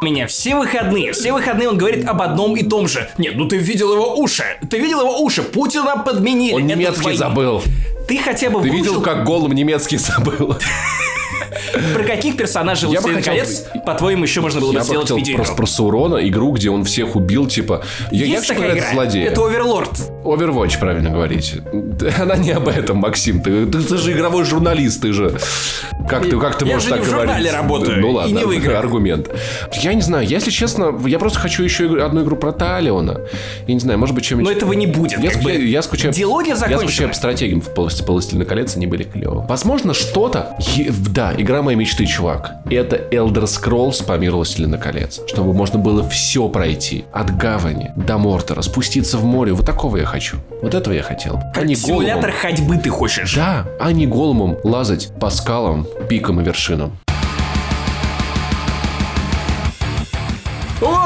меня 0.00 0.28
все 0.28 0.54
выходные, 0.54 1.12
все 1.12 1.32
выходные 1.32 1.68
он 1.68 1.76
говорит 1.76 2.06
об 2.06 2.22
одном 2.22 2.54
и 2.56 2.62
том 2.62 2.86
же. 2.86 3.10
Нет, 3.18 3.34
ну 3.36 3.48
ты 3.48 3.56
видел 3.56 3.92
его 3.92 4.16
уши, 4.16 4.44
ты 4.70 4.78
видел 4.78 5.00
его 5.00 5.18
уши, 5.20 5.42
Путина 5.42 5.96
подменили. 5.96 6.52
Он 6.54 6.66
Это 6.66 6.74
немецкий 6.76 7.02
твои. 7.02 7.16
забыл. 7.16 7.62
Ты 8.06 8.18
хотя 8.18 8.48
бы 8.50 8.62
Ты 8.62 8.68
выучил, 8.70 8.84
видел, 8.84 9.02
как 9.02 9.24
голым 9.24 9.52
немецкий 9.52 9.96
забыл? 9.96 10.56
про 11.94 12.04
каких 12.04 12.36
персонажей 12.36 12.90
Я 12.90 13.00
бы 13.00 13.10
«Властелин 13.12 13.18
хотел- 13.44 13.44
колец», 13.72 13.84
по-твоему, 13.86 14.22
еще 14.24 14.40
можно 14.40 14.60
было 14.60 14.72
бы 14.72 14.78
Я 14.78 14.84
сделать 14.84 15.02
хотел 15.02 15.16
видео. 15.16 15.36
просто 15.36 15.54
про 15.54 15.66
Саурона, 15.66 16.16
игру, 16.28 16.52
где 16.52 16.70
он 16.70 16.84
всех 16.84 17.16
убил, 17.16 17.46
типа... 17.46 17.82
Я, 18.10 18.24
я 18.26 18.36
Есть 18.36 18.48
такая 18.48 18.64
нравится 18.68 18.88
игра? 18.92 18.94
злодея. 19.02 19.26
Это 19.30 19.40
Оверлорд. 19.46 19.90
Overwatch, 20.24 20.78
правильно 20.78 21.10
говорите. 21.10 21.62
Она 22.20 22.36
не 22.36 22.50
об 22.50 22.68
этом, 22.68 22.98
Максим. 22.98 23.40
Ты, 23.40 23.66
ты, 23.66 23.80
ты 23.82 23.96
же 23.96 24.12
игровой 24.12 24.44
журналист, 24.44 25.00
ты 25.02 25.12
же. 25.12 25.38
Как 26.08 26.28
ты, 26.28 26.38
как 26.38 26.58
ты 26.58 26.66
Я 26.66 26.74
можешь 26.74 26.88
же 26.88 26.94
не 26.94 26.98
так 27.00 27.06
в 27.06 27.10
говорить? 27.10 27.34
журнале 27.34 27.50
работаю, 27.50 28.00
Ну 28.00 28.10
и 28.10 28.12
ладно, 28.14 28.38
не 28.38 28.44
в 28.44 28.52
играх. 28.52 28.78
аргумент. 28.78 29.28
Я 29.82 29.94
не 29.94 30.02
знаю, 30.02 30.26
если 30.26 30.50
честно, 30.50 30.98
я 31.06 31.18
просто 31.18 31.38
хочу 31.38 31.62
еще 31.62 32.02
одну 32.04 32.22
игру 32.22 32.36
про 32.36 32.52
Талиона. 32.52 33.20
Я 33.66 33.74
не 33.74 33.80
знаю, 33.80 33.98
может 33.98 34.14
быть, 34.14 34.24
чем 34.24 34.40
Но 34.42 34.50
этого 34.50 34.72
не 34.72 34.86
будет. 34.86 35.18
я, 35.22 35.30
скучаю, 35.30 35.68
я 35.68 35.82
скучаю, 35.82 36.12
Диалогия 36.14 36.50
я 36.50 36.56
закончена. 36.56 36.88
скучаю 36.88 37.08
по 37.10 37.14
стратегиям 37.14 37.60
в 37.60 37.74
полости 37.74 38.02
«Властелина 38.02 38.44
колец», 38.44 38.76
они 38.76 38.86
были 38.86 39.02
клево. 39.04 39.44
Возможно, 39.48 39.94
что-то... 39.94 40.56
Да, 41.10 41.32
игра 41.36 41.57
моей 41.62 41.76
мечты, 41.76 42.06
чувак. 42.06 42.52
Это 42.70 42.96
Elder 42.96 43.44
Scrolls 43.44 44.04
по 44.04 44.16
миру 44.18 44.36
«Властелина 44.36 44.78
колец». 44.78 45.20
Чтобы 45.26 45.52
можно 45.52 45.78
было 45.78 46.08
все 46.08 46.48
пройти. 46.48 47.04
От 47.12 47.36
гавани 47.36 47.90
до 47.96 48.18
Мортора, 48.18 48.62
спуститься 48.62 49.18
в 49.18 49.24
море. 49.24 49.52
Вот 49.52 49.66
такого 49.66 49.96
я 49.96 50.04
хочу. 50.04 50.36
Вот 50.62 50.74
этого 50.74 50.94
я 50.94 51.02
хотел. 51.02 51.40
А 51.54 51.62
не 51.62 51.74
Симулятор 51.74 52.30
голубом. 52.30 52.40
ходьбы 52.40 52.76
ты 52.78 52.88
хочешь. 52.90 53.34
Да, 53.34 53.66
а 53.80 53.92
не 53.92 54.06
голумом 54.06 54.56
лазать 54.64 55.10
по 55.20 55.30
скалам, 55.30 55.86
пикам 56.08 56.40
и 56.40 56.44
вершинам. 56.44 56.92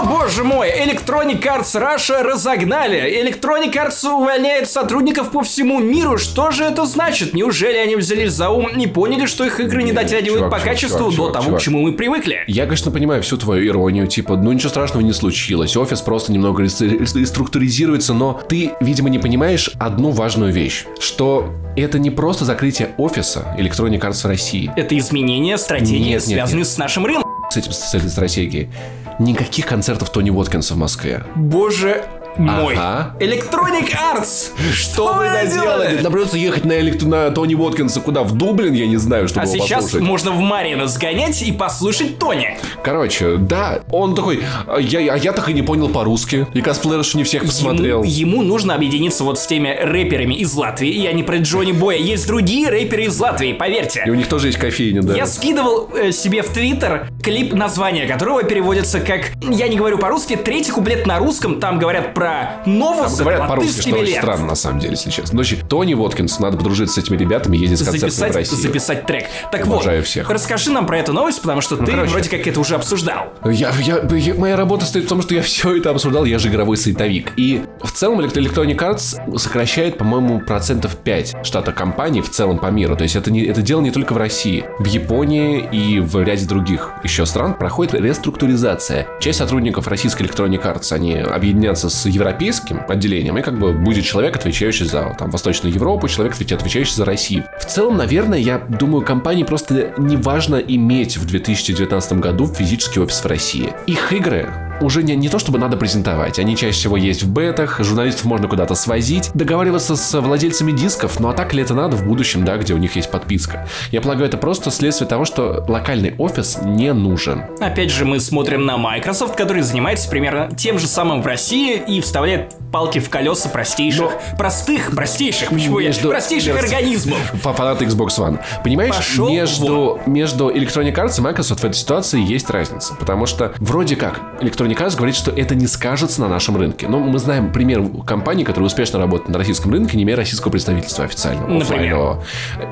О, 0.02 0.06
боже 0.06 0.42
мой, 0.42 0.68
Electronic 0.68 1.40
Arts 1.42 1.74
Russia 1.80 2.22
разогнали. 2.22 3.22
Electronic 3.22 3.72
Arts 3.72 4.08
увольняет 4.08 4.68
сотрудников 4.68 5.30
по 5.30 5.42
всему 5.42 5.78
миру. 5.78 6.18
Что 6.18 6.50
же 6.50 6.64
это 6.64 6.86
значит? 6.86 7.34
Неужели 7.34 7.76
они 7.76 7.94
взялись 7.96 8.32
за 8.32 8.50
ум 8.50 8.66
и 8.68 8.86
поняли, 8.86 9.26
что 9.26 9.44
их 9.44 9.60
игры 9.60 9.82
не 9.82 9.92
дотягивают 9.92 10.40
чувак, 10.40 10.50
по 10.50 10.58
чувак, 10.58 10.72
качеству 10.74 10.98
чувак, 10.98 11.10
до 11.10 11.16
чувак, 11.16 11.32
того, 11.32 11.44
чувак. 11.44 11.60
к 11.60 11.62
чему 11.64 11.82
мы 11.82 11.92
привыкли? 11.92 12.42
Я, 12.46 12.64
конечно, 12.64 12.90
понимаю 12.90 13.22
всю 13.22 13.36
твою 13.36 13.66
иронию, 13.66 14.06
типа, 14.06 14.36
ну 14.36 14.50
ничего 14.52 14.70
страшного 14.70 15.02
не 15.04 15.12
случилось, 15.12 15.76
офис 15.76 16.00
просто 16.00 16.32
немного 16.32 16.62
рес- 16.64 16.80
реструктуризируется, 16.80 18.12
но 18.12 18.40
ты, 18.48 18.72
видимо, 18.80 19.08
не 19.08 19.18
понимаешь 19.18 19.70
одну 19.78 20.10
важную 20.10 20.52
вещь, 20.52 20.84
что 20.98 21.52
это 21.76 21.98
не 21.98 22.10
просто 22.10 22.44
закрытие 22.44 22.90
офиса 22.98 23.54
Electronic 23.58 24.00
Arts 24.00 24.22
в 24.22 24.26
России. 24.26 24.70
Это 24.76 24.98
изменения 24.98 25.56
стратегии, 25.58 25.98
Нет, 25.98 26.06
нет, 26.08 26.22
связанные 26.24 26.64
с 26.64 26.76
нашим 26.76 27.06
рынком. 27.06 27.24
С, 27.50 27.56
этим, 27.56 27.72
с 27.72 27.94
этой 27.94 28.08
стратегией. 28.08 28.70
Никаких 29.18 29.66
концертов 29.66 30.10
Тони 30.10 30.30
Уоткинса 30.30 30.74
в 30.74 30.78
Москве. 30.78 31.24
Боже 31.36 32.04
мой. 32.36 32.74
Ага. 32.76 33.14
Electronic 33.20 33.94
Arts! 34.14 34.50
Что 34.72 35.14
вы 35.14 35.28
наделали? 35.28 36.00
Нам 36.00 36.12
придется 36.12 36.36
ехать 36.38 36.64
на, 36.64 36.72
элект- 36.80 37.02
на 37.04 37.30
Тони 37.30 37.54
Уоткинса 37.54 38.00
куда? 38.00 38.22
В 38.22 38.32
Дублин, 38.32 38.72
я 38.72 38.86
не 38.86 38.96
знаю, 38.96 39.28
чтобы 39.28 39.46
А 39.46 39.50
его 39.50 39.64
сейчас 39.64 39.84
послушать. 39.84 40.06
можно 40.06 40.30
в 40.32 40.40
Марина 40.40 40.86
сгонять 40.86 41.42
и 41.42 41.52
послушать 41.52 42.18
Тони. 42.18 42.56
Короче, 42.82 43.36
да, 43.36 43.80
он 43.90 44.14
такой, 44.14 44.42
а 44.66 44.78
я, 44.78 45.14
а 45.14 45.16
я 45.16 45.32
так 45.32 45.48
и 45.48 45.52
не 45.52 45.62
понял 45.62 45.88
по-русски. 45.88 46.46
И 46.54 46.60
косплеерш 46.60 47.14
не 47.14 47.24
всех 47.24 47.42
посмотрел. 47.44 48.02
Ему, 48.02 48.36
ему 48.36 48.42
нужно 48.42 48.74
объединиться 48.74 49.24
вот 49.24 49.38
с 49.38 49.46
теми 49.46 49.68
рэперами 49.68 50.34
из 50.34 50.52
Латвии. 50.54 50.88
И 50.90 51.00
я 51.00 51.12
не 51.12 51.22
про 51.22 51.38
Джонни 51.38 51.72
Боя. 51.72 51.96
Есть 51.98 52.26
другие 52.26 52.68
рэперы 52.68 53.04
из 53.04 53.18
Латвии, 53.18 53.52
поверьте. 53.52 54.02
И 54.06 54.10
у 54.10 54.14
них 54.14 54.28
тоже 54.28 54.48
есть 54.48 54.58
кофейня, 54.58 55.02
да. 55.02 55.14
Я 55.14 55.26
скидывал 55.26 55.90
э, 55.94 56.12
себе 56.12 56.42
в 56.42 56.48
Твиттер 56.48 57.08
клип, 57.22 57.52
название 57.52 58.06
которого 58.06 58.42
переводится 58.42 59.00
как, 59.00 59.30
я 59.42 59.68
не 59.68 59.76
говорю 59.76 59.98
по-русски, 59.98 60.36
третий 60.36 60.72
куплет 60.72 61.06
на 61.06 61.18
русском, 61.18 61.60
там 61.60 61.78
говорят 61.78 62.14
про 62.14 62.21
новосы, 62.66 63.16
Там 63.16 63.24
говорят 63.26 63.48
по-русски, 63.48 63.80
что 63.88 63.96
очень 63.96 64.16
странно, 64.16 64.46
на 64.46 64.54
самом 64.54 64.78
деле, 64.80 64.92
если 64.92 65.10
честно. 65.10 65.36
Ну, 65.36 65.42
значит, 65.44 65.68
Тони 65.68 65.94
Воткинс, 65.94 66.38
надо 66.40 66.56
подружиться 66.56 67.00
с 67.00 67.04
этими 67.04 67.16
ребятами, 67.16 67.56
ездить 67.56 67.78
с 67.80 67.82
концертами 67.84 68.10
в 68.10 68.12
записать, 68.14 68.36
Россию. 68.36 68.60
записать 68.62 69.06
трек. 69.06 69.24
Так 69.50 69.66
Уважаю 69.66 69.98
вот, 69.98 70.06
всех. 70.06 70.30
расскажи 70.30 70.70
нам 70.70 70.86
про 70.86 70.98
эту 70.98 71.12
новость, 71.12 71.40
потому 71.40 71.60
что 71.60 71.76
ты 71.76 71.86
короче. 71.92 72.10
вроде 72.12 72.28
как 72.30 72.46
это 72.46 72.60
уже 72.60 72.74
обсуждал. 72.74 73.32
Я, 73.44 73.70
я- 73.80 74.02
я- 74.16 74.34
моя 74.34 74.56
работа 74.56 74.84
стоит 74.86 75.04
в 75.06 75.08
том, 75.08 75.22
что 75.22 75.34
я 75.34 75.42
все 75.42 75.76
это 75.76 75.90
обсуждал, 75.90 76.24
я 76.24 76.38
же 76.38 76.48
игровой 76.48 76.76
сайтовик. 76.76 77.32
И 77.36 77.62
в 77.82 77.92
целом 77.92 78.20
Elect- 78.20 78.34
Electronic 78.34 78.76
Arts 78.78 79.38
сокращает, 79.38 79.98
по-моему, 79.98 80.40
процентов 80.40 80.96
5 80.96 81.36
штата 81.44 81.72
компаний 81.72 82.20
в 82.20 82.30
целом 82.30 82.58
по 82.58 82.66
миру. 82.66 82.96
То 82.96 83.02
есть 83.04 83.16
это, 83.16 83.30
не, 83.30 83.42
это 83.44 83.62
дело 83.62 83.80
не 83.80 83.90
только 83.90 84.12
в 84.12 84.16
России. 84.16 84.64
В 84.78 84.86
Японии 84.86 85.68
и 85.72 86.00
в 86.00 86.22
ряде 86.22 86.46
других 86.46 86.90
еще 87.02 87.26
стран 87.26 87.54
проходит 87.54 87.94
реструктуризация. 87.94 89.06
Часть 89.20 89.38
сотрудников 89.38 89.86
российской 89.88 90.22
Electronic 90.24 90.62
Arts, 90.62 90.92
они 90.92 91.14
объединятся 91.16 91.88
с 91.90 92.06
европейским 92.12 92.82
отделением, 92.88 93.38
и 93.38 93.42
как 93.42 93.58
бы 93.58 93.72
будет 93.72 94.04
человек, 94.04 94.36
отвечающий 94.36 94.86
за 94.86 95.14
там, 95.18 95.30
Восточную 95.30 95.74
Европу, 95.74 96.08
человек, 96.08 96.34
отвечающий 96.34 96.94
за 96.94 97.04
Россию. 97.04 97.44
В 97.58 97.64
целом, 97.64 97.96
наверное, 97.96 98.38
я 98.38 98.58
думаю, 98.58 99.04
компании 99.04 99.44
просто 99.44 99.94
не 99.98 100.16
важно 100.16 100.56
иметь 100.56 101.16
в 101.16 101.26
2019 101.26 102.12
году 102.14 102.46
физический 102.46 103.00
офис 103.00 103.24
в 103.24 103.26
России. 103.26 103.72
Их 103.86 104.12
игры 104.12 104.52
уже 104.82 105.02
не, 105.02 105.14
не 105.16 105.28
то 105.28 105.38
чтобы 105.38 105.58
надо 105.58 105.76
презентовать, 105.76 106.38
они 106.38 106.56
чаще 106.56 106.72
всего 106.78 106.96
есть 106.96 107.22
в 107.22 107.28
бетах, 107.30 107.80
журналистов 107.82 108.24
можно 108.24 108.48
куда-то 108.48 108.74
свозить, 108.74 109.30
договариваться 109.34 109.96
с 109.96 110.20
владельцами 110.20 110.72
дисков, 110.72 111.20
ну 111.20 111.28
а 111.28 111.32
так 111.32 111.52
ли 111.54 111.62
это 111.62 111.74
надо 111.74 111.96
в 111.96 112.04
будущем, 112.04 112.44
да, 112.44 112.56
где 112.56 112.74
у 112.74 112.78
них 112.78 112.96
есть 112.96 113.10
подписка. 113.10 113.66
Я 113.90 114.00
полагаю, 114.00 114.26
это 114.28 114.36
просто 114.38 114.70
следствие 114.70 115.08
того, 115.08 115.24
что 115.24 115.64
локальный 115.68 116.14
офис 116.18 116.58
не 116.62 116.92
нужен. 116.92 117.42
Опять 117.60 117.90
же, 117.90 118.04
мы 118.04 118.20
смотрим 118.20 118.64
на 118.66 118.76
Microsoft, 118.76 119.36
который 119.36 119.62
занимается 119.62 120.08
примерно 120.08 120.48
тем 120.56 120.78
же 120.78 120.86
самым 120.86 121.22
в 121.22 121.26
России 121.26 121.82
и 121.86 122.00
вставляет 122.00 122.54
палки 122.72 122.98
в 123.00 123.10
колеса 123.10 123.48
простейших, 123.48 124.12
простых, 124.38 124.92
простейших, 124.94 125.50
почему 125.50 125.78
я, 125.78 125.88
Между- 125.88 126.08
простейших 126.10 126.54
между- 126.54 126.66
организмов. 126.74 127.18
Фа- 127.42 127.52
Фанаты 127.52 127.84
Xbox 127.84 128.08
One. 128.18 128.40
Понимаешь, 128.64 128.94
Пошел 128.96 129.28
между, 129.28 130.00
между 130.06 130.48
Electronic 130.50 130.94
Arts 130.94 131.18
и 131.18 131.20
Microsoft 131.22 131.60
в 131.60 131.64
этой 131.64 131.74
ситуации 131.74 132.20
есть 132.22 132.48
разница. 132.50 132.94
Потому 132.94 133.26
что 133.26 133.52
вроде 133.58 133.96
как 133.96 134.20
Electronic 134.40 134.71
Arts 134.78 134.96
говорит, 134.96 135.16
что 135.16 135.30
это 135.30 135.54
не 135.54 135.66
скажется 135.66 136.20
на 136.20 136.28
нашем 136.28 136.56
рынке. 136.56 136.88
Но 136.88 136.98
мы 136.98 137.18
знаем 137.18 137.52
пример 137.52 137.84
компаний, 138.06 138.44
которые 138.44 138.66
успешно 138.66 138.98
работают 138.98 139.30
на 139.30 139.38
российском 139.38 139.72
рынке, 139.72 139.96
не 139.96 140.04
имея 140.04 140.16
российского 140.16 140.50
представительства 140.50 141.04
официального, 141.04 141.48
Например? 141.48 142.18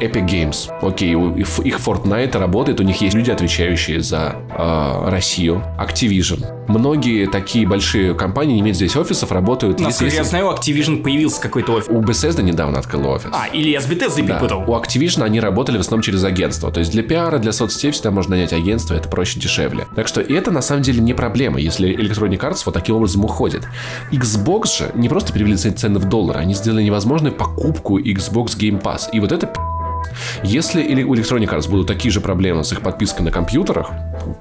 Epic 0.01 0.27
Games. 0.27 0.71
Окей, 0.83 1.13
их 1.13 1.79
Fortnite 1.79 2.39
работает, 2.39 2.81
у 2.81 2.83
них 2.83 3.01
есть 3.01 3.15
люди, 3.15 3.31
отвечающие 3.31 4.01
за 4.01 4.37
э, 4.51 5.11
Россию. 5.11 5.63
Activision. 5.79 6.60
Многие 6.71 7.27
такие 7.27 7.67
большие 7.67 8.15
компании 8.15 8.55
не 8.55 8.61
имеют 8.61 8.77
здесь 8.77 8.95
офисов, 8.95 9.33
работают... 9.33 9.81
Насколько 9.81 10.15
я 10.15 10.23
знаю, 10.23 10.47
у 10.47 10.51
Activision 10.53 11.03
появился 11.03 11.41
какой-то 11.41 11.73
офис. 11.73 11.89
У 11.89 12.01
Bethesda 12.01 12.43
недавно 12.43 12.79
открыл 12.79 13.09
офис. 13.09 13.31
А, 13.33 13.49
или 13.49 13.71
я 13.71 13.81
с 13.81 13.89
Bethesda 13.89 14.19
Да. 14.19 14.35
перепутал. 14.35 14.63
У 14.69 14.77
Activision 14.77 15.25
они 15.25 15.41
работали 15.41 15.79
в 15.79 15.81
основном 15.81 16.03
через 16.03 16.23
агентство. 16.23 16.71
То 16.71 16.79
есть 16.79 16.93
для 16.93 17.03
пиара, 17.03 17.39
для 17.39 17.51
соцсетей 17.51 17.91
всегда 17.91 18.13
можно 18.13 18.37
нанять 18.37 18.53
агентство, 18.53 18.95
это 18.95 19.09
проще, 19.09 19.41
дешевле. 19.41 19.89
Так 19.97 20.07
что 20.07 20.21
это 20.21 20.53
на 20.53 20.63
самом 20.63 20.83
деле 20.83 21.01
не 21.01 21.13
проблема, 21.13 21.59
если 21.59 21.93
Electronic 21.93 22.39
Arts 22.39 22.63
вот 22.65 22.73
таким 22.73 22.95
образом 22.95 23.25
уходит. 23.25 23.67
Xbox 24.13 24.79
же 24.79 24.93
не 24.95 25.09
просто 25.09 25.33
перевели 25.33 25.57
цены 25.57 25.99
в 25.99 26.05
доллары, 26.05 26.39
они 26.39 26.55
сделали 26.55 26.85
невозможной 26.85 27.33
покупку 27.33 27.99
Xbox 27.99 28.57
Game 28.57 28.81
Pass. 28.81 29.11
И 29.13 29.19
вот 29.19 29.33
это 29.33 29.53
если 30.43 31.03
у 31.05 31.15
Electronic 31.15 31.49
Arts 31.49 31.69
будут 31.69 31.87
такие 31.87 32.11
же 32.11 32.21
проблемы 32.21 32.65
с 32.65 32.73
их 32.73 32.81
подпиской 32.81 33.25
на 33.25 33.31
компьютерах, 33.31 33.91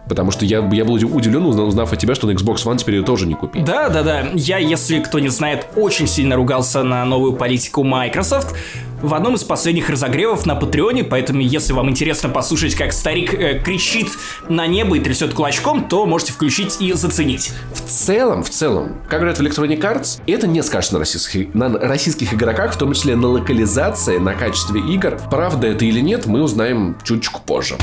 Потому 0.07 0.31
что 0.31 0.45
я, 0.45 0.57
я 0.71 0.85
был 0.85 0.93
удивлен, 0.93 1.45
узнав 1.45 1.91
от 1.93 1.99
тебя, 1.99 2.15
что 2.15 2.27
на 2.27 2.31
Xbox 2.31 2.65
One 2.65 2.77
теперь 2.77 2.95
ее 2.95 3.03
тоже 3.03 3.25
не 3.27 3.33
купить. 3.33 3.63
Да, 3.63 3.89
да, 3.89 4.03
да. 4.03 4.27
Я, 4.33 4.57
если 4.57 4.99
кто 4.99 5.19
не 5.19 5.29
знает, 5.29 5.67
очень 5.75 6.07
сильно 6.07 6.35
ругался 6.35 6.83
на 6.83 7.05
новую 7.05 7.33
политику 7.33 7.83
Microsoft 7.83 8.55
в 9.01 9.13
одном 9.13 9.35
из 9.35 9.43
последних 9.43 9.89
разогревов 9.89 10.45
на 10.45 10.55
Патреоне, 10.55 11.03
поэтому 11.03 11.41
если 11.41 11.73
вам 11.73 11.89
интересно 11.89 12.29
послушать, 12.29 12.75
как 12.75 12.91
старик 12.91 13.33
э, 13.33 13.59
кричит 13.59 14.09
на 14.49 14.67
небо 14.67 14.97
и 14.97 14.99
трясет 14.99 15.33
кулачком, 15.33 15.87
то 15.87 16.05
можете 16.05 16.33
включить 16.33 16.81
и 16.81 16.91
заценить. 16.93 17.51
В 17.73 17.89
целом, 17.89 18.43
в 18.43 18.49
целом, 18.49 18.97
как 19.07 19.19
говорят 19.19 19.39
в 19.39 19.41
Electronic 19.41 19.79
Arts, 19.79 20.21
это 20.27 20.47
не 20.47 20.61
скажется 20.63 20.95
на 20.95 20.99
российских, 20.99 21.53
на 21.53 21.69
российских 21.79 22.33
игроках, 22.33 22.73
в 22.73 22.77
том 22.77 22.93
числе 22.93 23.15
на 23.15 23.27
локализации, 23.27 24.17
на 24.17 24.33
качестве 24.33 24.81
игр. 24.81 25.19
Правда 25.29 25.67
это 25.67 25.85
или 25.85 26.01
нет, 26.01 26.25
мы 26.25 26.41
узнаем 26.41 26.97
чуточку 27.03 27.41
позже. 27.45 27.77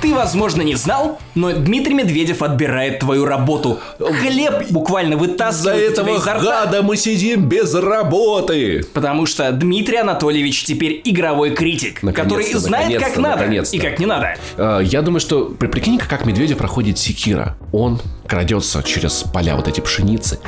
Ты, 0.00 0.14
возможно, 0.14 0.62
не 0.62 0.76
знал, 0.76 1.18
но 1.34 1.52
Дмитрий 1.52 1.92
Медведев 1.92 2.42
отбирает 2.42 3.00
твою 3.00 3.24
работу. 3.24 3.80
Хлеб 3.98 4.70
буквально 4.70 5.16
вытаскивает 5.16 5.96
За 5.96 6.00
этого 6.02 6.16
изо 6.16 6.34
рта. 6.34 6.40
гада 6.40 6.82
мы 6.82 6.96
сидим 6.96 7.48
без 7.48 7.74
работы. 7.74 8.84
Потому 8.94 9.26
что 9.26 9.50
Дмитрий 9.50 9.96
Анатольевич 9.96 10.62
теперь 10.64 11.00
игровой 11.04 11.50
критик, 11.50 12.00
который 12.14 12.44
знает, 12.54 13.00
как 13.02 13.16
надо 13.16 13.44
и 13.44 13.78
как 13.80 13.98
не 13.98 14.06
надо. 14.06 14.36
Э, 14.56 14.80
Я 14.84 15.02
думаю, 15.02 15.20
что 15.20 15.46
при- 15.46 15.66
прикинь, 15.66 15.98
как 15.98 16.24
Медведев 16.24 16.58
проходит 16.58 16.96
Секира. 16.98 17.56
Он 17.72 18.00
крадется 18.28 18.82
через 18.82 19.24
поля 19.24 19.56
вот 19.56 19.66
эти 19.66 19.80
пшеницы, 19.80 20.38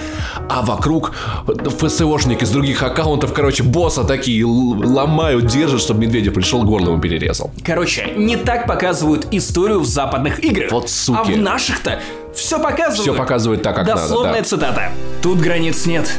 а 0.49 0.63
вокруг 0.63 1.13
ФСОшники 1.47 2.45
с 2.45 2.51
других 2.51 2.83
аккаунтов, 2.83 3.33
короче, 3.33 3.63
босса 3.63 4.05
такие 4.05 4.45
ломают, 4.45 5.47
держат, 5.47 5.81
чтобы 5.81 6.01
Медведев 6.01 6.35
пришел, 6.35 6.63
горло 6.63 6.91
ему 6.91 7.01
перерезал. 7.01 7.51
Короче, 7.65 8.13
не 8.17 8.37
так 8.37 8.67
показывают 8.67 9.27
историю 9.31 9.81
в 9.81 9.87
западных 9.87 10.45
играх. 10.45 10.71
Вот 10.71 10.91
суки. 10.91 11.19
А 11.19 11.25
в 11.25 11.37
наших-то 11.37 12.01
все 12.35 12.59
показывают. 12.59 13.01
Все 13.01 13.15
показывает 13.15 13.63
так, 13.63 13.75
как 13.77 13.87
Дословная 13.87 14.33
надо. 14.33 14.43
да. 14.43 14.49
цитата. 14.49 14.93
Тут 15.23 15.39
границ 15.39 15.87
нет, 15.87 16.11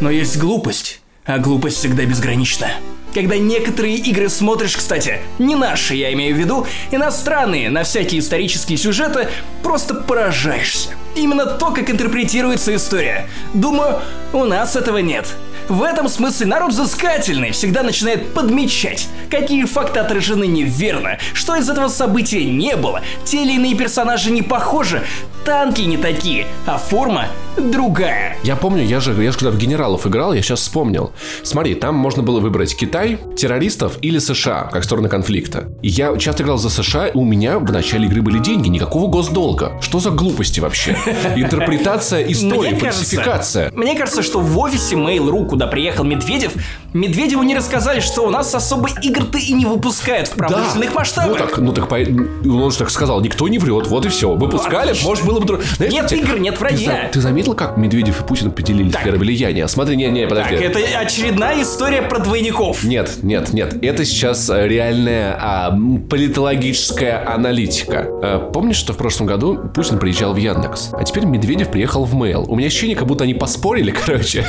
но 0.00 0.10
есть 0.10 0.38
глупость, 0.38 1.00
а 1.26 1.38
глупость 1.38 1.76
всегда 1.76 2.04
безгранична. 2.04 2.68
Когда 3.12 3.36
некоторые 3.36 3.96
игры 3.96 4.28
смотришь, 4.28 4.76
кстати, 4.76 5.18
не 5.40 5.56
наши, 5.56 5.96
я 5.96 6.12
имею 6.12 6.34
в 6.34 6.38
виду, 6.38 6.66
иностранные, 6.92 7.68
на 7.68 7.82
всякие 7.82 8.20
исторические 8.20 8.78
сюжеты, 8.78 9.28
просто 9.64 9.94
поражаешься. 9.94 10.90
Именно 11.14 11.46
то, 11.46 11.70
как 11.70 11.90
интерпретируется 11.90 12.74
история. 12.74 13.28
Думаю, 13.52 14.00
у 14.32 14.44
нас 14.44 14.76
этого 14.76 14.98
нет. 14.98 15.26
В 15.68 15.82
этом 15.82 16.08
смысле 16.08 16.46
народ 16.46 16.72
взыскательный 16.72 17.52
всегда 17.52 17.84
начинает 17.84 18.34
подмечать, 18.34 19.08
какие 19.30 19.64
факты 19.64 20.00
отражены 20.00 20.46
неверно, 20.46 21.18
что 21.32 21.54
из 21.54 21.70
этого 21.70 21.86
события 21.86 22.44
не 22.44 22.74
было, 22.74 23.02
те 23.24 23.42
или 23.42 23.52
иные 23.52 23.76
персонажи 23.76 24.32
не 24.32 24.42
похожи, 24.42 25.04
танки 25.44 25.82
не 25.82 25.96
такие, 25.96 26.48
а 26.66 26.76
форма 26.76 27.26
другая. 27.60 28.36
Я 28.42 28.56
помню, 28.56 28.82
я 28.84 29.00
же, 29.00 29.12
я 29.22 29.32
же 29.32 29.38
когда 29.38 29.50
в 29.50 29.58
генералов 29.58 30.06
играл, 30.06 30.32
я 30.32 30.42
сейчас 30.42 30.60
вспомнил. 30.60 31.12
Смотри, 31.42 31.74
там 31.74 31.94
можно 31.94 32.22
было 32.22 32.40
выбрать 32.40 32.74
Китай, 32.76 33.18
террористов 33.36 33.98
или 34.02 34.18
США, 34.18 34.68
как 34.72 34.84
стороны 34.84 35.08
конфликта. 35.08 35.68
И 35.82 35.88
я 35.88 36.16
часто 36.16 36.42
играл 36.42 36.58
за 36.58 36.70
США, 36.70 37.08
и 37.08 37.16
у 37.16 37.24
меня 37.24 37.58
в 37.58 37.70
начале 37.72 38.06
игры 38.06 38.22
были 38.22 38.38
деньги, 38.38 38.68
никакого 38.68 39.08
госдолга. 39.08 39.72
Что 39.80 40.00
за 40.00 40.10
глупости 40.10 40.60
вообще? 40.60 40.96
Интерпретация 41.36 42.22
истории, 42.32 42.74
фальсификация. 42.74 43.70
мне 43.74 43.96
кажется, 43.96 44.22
что 44.22 44.40
в 44.40 44.58
офисе 44.58 44.96
Mail.ru, 44.96 45.46
куда 45.46 45.66
приехал 45.66 46.04
Медведев, 46.04 46.52
Медведеву 46.92 47.42
не 47.42 47.54
рассказали, 47.56 48.00
что 48.00 48.22
у 48.22 48.30
нас 48.30 48.54
особо 48.54 48.88
игр-то 49.02 49.38
и 49.38 49.52
не 49.52 49.64
выпускают 49.64 50.28
в 50.28 50.32
промышленных 50.32 50.94
масштабах. 50.94 51.30
Ну 51.30 51.46
так, 51.46 51.58
ну 51.58 51.72
так, 51.72 51.92
он 51.92 52.70
же 52.70 52.78
так 52.78 52.90
сказал, 52.90 53.20
никто 53.20 53.48
не 53.48 53.58
врет, 53.58 53.86
вот 53.86 54.06
и 54.06 54.08
все. 54.08 54.34
Выпускали, 54.34 54.90
Отлично. 54.90 55.08
может 55.08 55.24
было 55.26 55.40
бы... 55.40 55.60
Знаешь, 55.76 55.92
Нет 55.92 56.12
игр, 56.12 56.38
нет 56.38 56.58
вранья. 56.58 57.10
ты 57.12 57.20
заметил, 57.20 57.49
как 57.54 57.76
Медведев 57.76 58.20
и 58.22 58.24
Путин 58.24 58.50
поделили 58.50 58.90
сферы 58.90 59.18
влияния? 59.18 59.66
Смотри, 59.68 59.96
не, 59.96 60.06
не, 60.08 60.26
подожди. 60.26 60.56
Так, 60.56 60.64
это 60.64 60.78
очередная 60.98 61.62
история 61.62 62.02
про 62.02 62.18
двойников. 62.18 62.84
Нет, 62.84 63.18
нет, 63.22 63.52
нет. 63.52 63.82
Это 63.82 64.04
сейчас 64.04 64.48
э, 64.50 64.66
реальная 64.68 65.36
а, 65.40 65.70
политологическая 66.08 67.24
аналитика. 67.26 68.06
Э, 68.22 68.50
Помнишь, 68.52 68.76
что 68.76 68.92
в 68.92 68.96
прошлом 68.96 69.26
году 69.26 69.58
Путин 69.74 69.98
приезжал 69.98 70.32
в 70.34 70.36
Яндекс, 70.36 70.90
а 70.92 71.04
теперь 71.04 71.24
Медведев 71.24 71.70
приехал 71.70 72.04
в 72.04 72.14
Mail. 72.14 72.44
У 72.48 72.56
меня 72.56 72.68
ощущение, 72.68 72.96
как 72.96 73.06
будто 73.06 73.24
они 73.24 73.34
поспорили, 73.34 73.90
короче. 74.06 74.44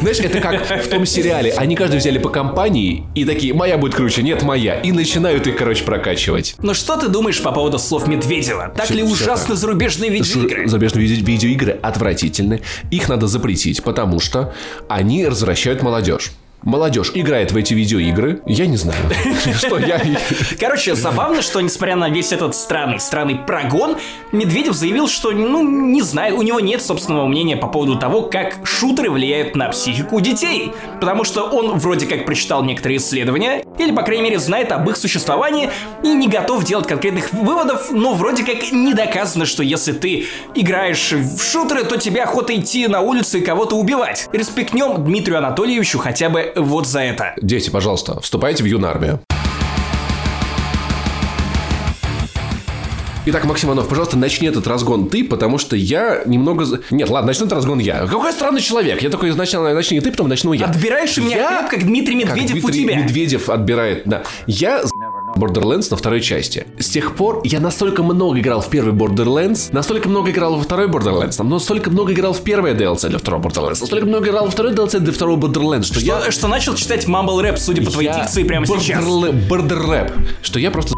Знаешь, 0.00 0.18
это 0.20 0.40
как 0.40 0.84
в 0.84 0.88
том 0.88 1.06
сериале. 1.06 1.52
Они 1.52 1.74
каждый 1.76 1.96
взяли 1.98 2.18
по 2.18 2.28
компании 2.28 3.04
и 3.14 3.24
такие, 3.24 3.54
моя 3.54 3.78
будет 3.78 3.94
круче, 3.94 4.22
нет, 4.22 4.42
моя. 4.42 4.80
И 4.80 4.92
начинают 4.92 5.46
их, 5.46 5.56
короче, 5.56 5.84
прокачивать. 5.84 6.54
Но 6.62 6.74
что 6.74 6.96
ты 6.96 7.08
думаешь 7.08 7.42
по 7.42 7.52
поводу 7.52 7.78
слов 7.78 8.06
Медведева? 8.06 8.72
Так 8.76 8.90
ли 8.90 9.02
так. 9.24 9.38
зарубежные 9.56 10.10
видеоигры? 10.10 10.68
Зарубежные 10.68 11.06
виде- 11.06 11.22
видеоигры 11.22 11.78
отвратительны. 11.82 12.62
Их 12.90 13.08
надо 13.08 13.26
запретить, 13.26 13.82
потому 13.82 14.20
что 14.20 14.52
они 14.88 15.26
развращают 15.26 15.82
молодежь. 15.82 16.32
Молодежь 16.62 17.10
играет 17.14 17.50
в 17.50 17.56
эти 17.56 17.74
видеоигры. 17.74 18.40
Я 18.46 18.66
не 18.66 18.76
знаю, 18.76 18.98
что 19.58 19.78
я... 19.78 20.00
Короче, 20.60 20.94
забавно, 20.94 21.42
что 21.42 21.60
несмотря 21.60 21.96
на 21.96 22.08
весь 22.08 22.30
этот 22.30 22.54
странный, 22.54 23.00
странный 23.00 23.34
прогон, 23.34 23.96
Медведев 24.30 24.74
заявил, 24.74 25.08
что, 25.08 25.32
ну, 25.32 25.62
не 25.62 26.02
знает, 26.02 26.34
у 26.34 26.42
него 26.42 26.60
нет 26.60 26.80
собственного 26.80 27.26
мнения 27.26 27.56
по 27.56 27.66
поводу 27.66 27.98
того, 27.98 28.22
как 28.22 28.64
шутеры 28.64 29.10
влияют 29.10 29.56
на 29.56 29.70
психику 29.70 30.20
детей. 30.20 30.72
Потому 31.00 31.24
что 31.24 31.42
он 31.42 31.78
вроде 31.78 32.06
как 32.06 32.24
прочитал 32.26 32.62
некоторые 32.62 32.98
исследования, 32.98 33.64
или, 33.78 33.92
по 33.92 34.02
крайней 34.02 34.22
мере, 34.24 34.38
знает 34.38 34.72
об 34.72 34.88
их 34.88 34.96
существовании 34.96 35.70
и 36.02 36.08
не 36.08 36.28
готов 36.28 36.64
делать 36.64 36.86
конкретных 36.86 37.32
выводов, 37.32 37.90
но 37.90 38.14
вроде 38.14 38.44
как 38.44 38.72
не 38.72 38.94
доказано, 38.94 39.46
что 39.46 39.62
если 39.62 39.92
ты 39.92 40.26
играешь 40.54 41.12
в 41.12 41.42
шутеры, 41.42 41.84
то 41.84 41.96
тебе 41.96 42.22
охота 42.22 42.54
идти 42.54 42.86
на 42.88 43.00
улицу 43.00 43.38
и 43.38 43.40
кого-то 43.40 43.76
убивать. 43.76 44.28
Респектнем 44.32 45.04
Дмитрию 45.04 45.38
Анатольевичу 45.38 45.98
хотя 45.98 46.28
бы 46.28 46.52
вот 46.56 46.86
за 46.86 47.00
это. 47.00 47.34
Дети, 47.40 47.70
пожалуйста, 47.70 48.20
вступайте 48.20 48.62
в 48.62 48.66
юнармию. 48.66 49.20
Итак, 53.24 53.44
Максим 53.44 53.68
Иванов, 53.68 53.86
пожалуйста, 53.88 54.16
начни 54.18 54.48
этот 54.48 54.66
разгон 54.66 55.08
ты, 55.08 55.22
потому 55.22 55.56
что 55.56 55.76
я 55.76 56.22
немного... 56.26 56.66
Нет, 56.90 57.08
ладно, 57.08 57.28
начну 57.28 57.46
этот 57.46 57.54
разгон 57.56 57.78
я. 57.78 58.04
Какой 58.06 58.32
странный 58.32 58.60
человек. 58.60 59.00
Я 59.00 59.10
такой, 59.10 59.30
сначала 59.32 59.72
начни 59.72 60.00
ты, 60.00 60.10
потом 60.10 60.28
начну 60.28 60.52
я. 60.52 60.66
Отбираешь 60.66 61.16
у 61.18 61.22
меня 61.22 61.36
Я- 61.36 61.58
хлеб, 61.58 61.70
как 61.70 61.86
Дмитрий 61.86 62.20
Как 62.24 62.34
Медведев 62.36 62.64
у 62.64 62.68
Дмитрий 62.68 62.82
тебя. 62.82 62.96
Медведев 62.96 63.48
отбирает, 63.48 64.02
да. 64.06 64.24
Я 64.48 64.82
Borderlands 65.36 65.86
на 65.92 65.96
второй 65.96 66.20
части. 66.20 66.66
С 66.80 66.88
тех 66.88 67.14
пор 67.14 67.42
я 67.44 67.60
настолько 67.60 68.02
много 68.02 68.40
играл 68.40 68.60
в 68.60 68.68
первый 68.68 68.92
Borderlands, 68.92 69.68
настолько 69.72 70.08
много 70.08 70.32
играл 70.32 70.56
во 70.56 70.62
второй 70.62 70.88
Borderlands, 70.88 71.40
настолько 71.44 71.90
много 71.90 72.12
играл 72.12 72.32
в 72.32 72.40
первое 72.42 72.74
DLC 72.74 73.08
для 73.08 73.18
второго 73.18 73.48
Borderlands, 73.48 73.78
настолько 73.80 74.06
много 74.06 74.28
играл 74.30 74.46
во 74.46 74.50
второй 74.50 74.72
DLC 74.72 74.98
для 74.98 75.12
второго 75.12 75.46
Borderlands, 75.46 75.84
что, 75.84 76.00
я... 76.00 76.20
Что, 76.22 76.32
что 76.32 76.48
начал 76.48 76.74
читать 76.74 77.06
Mumble 77.06 77.40
Rap, 77.40 77.56
судя 77.56 77.82
по 77.84 77.90
твоей 77.92 78.08
Я 78.08 78.18
дикции, 78.20 78.42
прямо 78.42 78.66
сейчас. 78.66 79.02
бордерлэ- 79.04 79.46
Бордеррэп. 79.48 80.12
Что 80.42 80.58
я 80.58 80.72
просто 80.72 80.94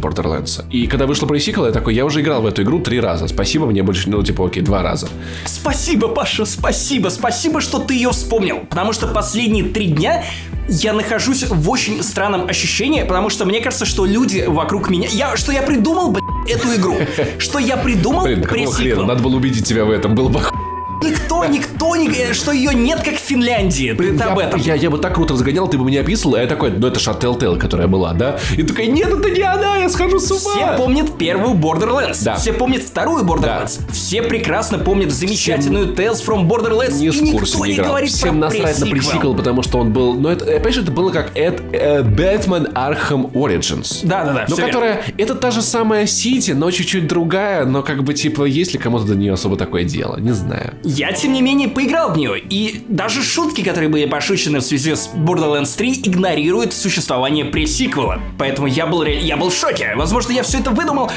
Borderlands. 0.00 0.64
И 0.70 0.86
когда 0.86 1.06
вышло 1.06 1.26
пресиквел, 1.26 1.66
я 1.66 1.72
такой, 1.72 1.94
я 1.94 2.04
уже 2.04 2.20
играл 2.20 2.42
в 2.42 2.46
эту 2.46 2.62
игру 2.62 2.80
три 2.80 3.00
раза. 3.00 3.28
Спасибо, 3.28 3.66
мне 3.66 3.82
больше, 3.82 4.08
ну, 4.08 4.22
типа, 4.22 4.46
окей, 4.46 4.62
два 4.62 4.82
раза. 4.82 5.08
Спасибо, 5.44 6.08
Паша, 6.08 6.44
спасибо, 6.44 7.08
спасибо, 7.08 7.60
что 7.60 7.78
ты 7.78 7.94
ее 7.94 8.10
вспомнил. 8.10 8.60
Потому 8.68 8.92
что 8.92 9.06
последние 9.06 9.64
три 9.64 9.86
дня 9.86 10.24
я 10.68 10.92
нахожусь 10.92 11.44
в 11.48 11.70
очень 11.70 12.02
странном 12.02 12.48
ощущении, 12.48 13.02
потому 13.02 13.30
что 13.30 13.44
мне 13.44 13.60
кажется, 13.60 13.84
что 13.84 14.04
люди 14.04 14.44
вокруг 14.46 14.90
меня... 14.90 15.08
Я, 15.10 15.36
что 15.36 15.52
я 15.52 15.62
придумал, 15.62 16.10
блядь, 16.10 16.50
эту 16.50 16.74
игру. 16.74 16.96
Что 17.38 17.58
я 17.58 17.76
придумал 17.76 18.24
Блин, 18.24 18.44
хрена? 18.44 19.04
Надо 19.04 19.22
было 19.22 19.36
убедить 19.36 19.66
тебя 19.66 19.84
в 19.84 19.90
этом. 19.90 20.14
Было 20.14 20.28
бы 20.28 20.40
Никто, 21.02 21.44
никто 21.46 21.96
не... 21.96 22.08
э, 22.08 22.32
Что 22.32 22.52
ее 22.52 22.74
нет, 22.74 23.02
как 23.02 23.14
в 23.14 23.18
Финляндии. 23.18 23.92
Ты 23.92 24.10
об 24.22 24.38
я, 24.38 24.44
этом. 24.46 24.60
Я, 24.60 24.74
я 24.74 24.90
бы 24.90 24.98
так 24.98 25.14
круто 25.14 25.34
разгонял, 25.34 25.68
ты 25.68 25.78
бы 25.78 25.84
меня 25.84 26.00
описывал, 26.00 26.36
а 26.36 26.40
я 26.42 26.46
такой, 26.46 26.70
ну 26.70 26.86
это 26.86 26.98
же 27.00 27.10
Telltale, 27.10 27.58
которая 27.58 27.86
была, 27.88 28.12
да? 28.12 28.38
И 28.56 28.62
такой, 28.62 28.86
нет, 28.88 29.08
это 29.08 29.30
не 29.30 29.40
она, 29.42 29.76
я 29.76 29.88
схожу 29.88 30.18
с 30.18 30.30
ума. 30.30 30.40
Все 30.40 30.76
помнят 30.76 31.16
первую 31.18 31.54
Borderlands. 31.54 32.22
Да. 32.24 32.36
Все 32.36 32.52
помнят 32.52 32.82
вторую 32.82 33.24
Borderlands. 33.24 33.80
Все 33.92 34.22
прекрасно 34.22 34.78
помнят 34.78 35.12
замечательную 35.12 35.94
Tales 35.94 36.24
from 36.26 36.46
Borderlands. 36.48 36.94
не 36.98 37.06
и 37.06 37.20
никто 37.20 37.64
не 37.66 37.72
не 37.76 37.78
говорит 37.82 38.10
Всем 38.10 38.40
про 38.40 38.48
насрать 38.48 38.78
на 38.80 38.86
пресиквел. 38.86 38.90
пресиквел, 38.96 39.34
потому 39.36 39.62
что 39.62 39.78
он 39.78 39.92
был... 39.92 40.14
Ну, 40.14 40.28
это, 40.28 40.44
опять 40.56 40.74
же, 40.74 40.82
это 40.82 40.90
было 40.92 41.10
как 41.10 41.30
Эд, 41.36 41.60
э, 41.72 42.02
Batman 42.02 42.72
Arkham 42.72 43.30
Origins. 43.32 44.00
Да-да-да, 44.02 44.46
Ну, 44.48 44.54
всё 44.54 44.66
верно. 44.66 44.72
которая... 44.72 45.04
Это 45.18 45.34
та 45.34 45.50
же 45.50 45.62
самая 45.62 46.06
Сити, 46.06 46.52
но 46.52 46.70
чуть-чуть 46.70 47.06
другая, 47.06 47.64
но 47.66 47.82
как 47.82 48.02
бы, 48.02 48.14
типа, 48.14 48.44
есть 48.44 48.72
ли 48.72 48.78
кому-то 48.78 49.04
до 49.06 49.14
нее 49.14 49.32
особо 49.34 49.56
такое 49.56 49.84
дело? 49.84 50.16
Не 50.18 50.32
знаю. 50.32 50.74
Я, 50.96 51.12
тем 51.12 51.34
не 51.34 51.42
менее, 51.42 51.68
поиграл 51.68 52.10
в 52.12 52.16
нее, 52.16 52.38
и 52.38 52.82
даже 52.88 53.22
шутки, 53.22 53.62
которые 53.62 53.90
были 53.90 54.06
пошучены 54.06 54.60
в 54.60 54.62
связи 54.62 54.94
с 54.94 55.10
Borderlands 55.14 55.76
3, 55.76 56.00
игнорируют 56.04 56.72
существование 56.72 57.44
пресиквела. 57.44 58.18
Поэтому 58.38 58.66
я 58.66 58.86
был, 58.86 59.02
я 59.02 59.36
был 59.36 59.50
в 59.50 59.54
шоке. 59.54 59.92
Возможно, 59.94 60.32
я 60.32 60.42
все 60.42 60.60
это 60.60 60.70
выдумал, 60.70 61.10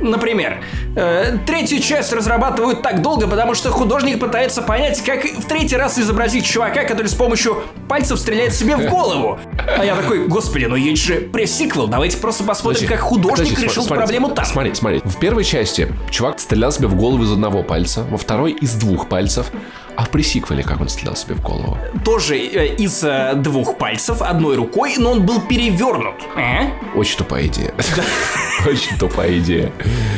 Например, 0.00 0.58
э, 0.94 1.38
третью 1.46 1.80
часть 1.80 2.12
разрабатывают 2.12 2.82
так 2.82 3.02
долго, 3.02 3.26
потому 3.26 3.54
что 3.54 3.70
художник 3.70 4.20
пытается 4.20 4.62
понять, 4.62 5.02
как 5.02 5.24
в 5.24 5.44
третий 5.46 5.76
раз 5.76 5.98
изобразить 5.98 6.46
чувака, 6.46 6.84
который 6.84 7.08
с 7.08 7.14
помощью 7.14 7.62
пальцев 7.88 8.18
стреляет 8.18 8.54
себе 8.54 8.76
в 8.76 8.86
голову. 8.90 9.40
А 9.76 9.84
я 9.84 9.96
такой, 9.96 10.26
господи, 10.26 10.64
ну 10.64 10.76
есть 10.76 11.02
же 11.02 11.16
пресиквел, 11.16 11.86
давайте 11.88 12.16
просто 12.16 12.44
посмотрим, 12.44 12.80
Подожди, 12.80 12.86
как 12.86 13.00
художник 13.00 13.48
подожди, 13.48 13.64
решил 13.64 13.82
смотри, 13.84 13.98
проблему 13.98 14.30
там. 14.30 14.44
Смотри, 14.44 14.74
смотри. 14.74 15.00
В 15.04 15.18
первой 15.18 15.44
части 15.44 15.92
чувак 16.10 16.40
стрелял 16.40 16.72
себе 16.72 16.88
в 16.88 16.94
голову 16.94 17.24
из 17.24 17.32
одного 17.32 17.62
пальца, 17.62 18.04
во 18.10 18.18
второй 18.18 18.52
из 18.52 18.74
двух 18.74 19.08
пальцев. 19.08 19.50
А 19.96 20.04
в 20.04 20.10
пресиквеле 20.10 20.62
как 20.62 20.80
он 20.80 20.88
стрелял 20.88 21.16
себе 21.16 21.34
в 21.34 21.42
голову? 21.42 21.76
Тоже 22.04 22.36
э, 22.36 22.76
из 22.76 23.02
э, 23.02 23.32
двух 23.34 23.78
пальцев, 23.78 24.22
одной 24.22 24.54
рукой, 24.54 24.94
но 24.96 25.10
он 25.10 25.26
был 25.26 25.40
перевернут. 25.40 26.14
А? 26.36 26.70
Очень 26.94 27.18
тупая 27.18 27.46
идея. 27.48 27.74
Очень 28.66 28.96
тупая 28.96 29.38
идея. 29.40 29.72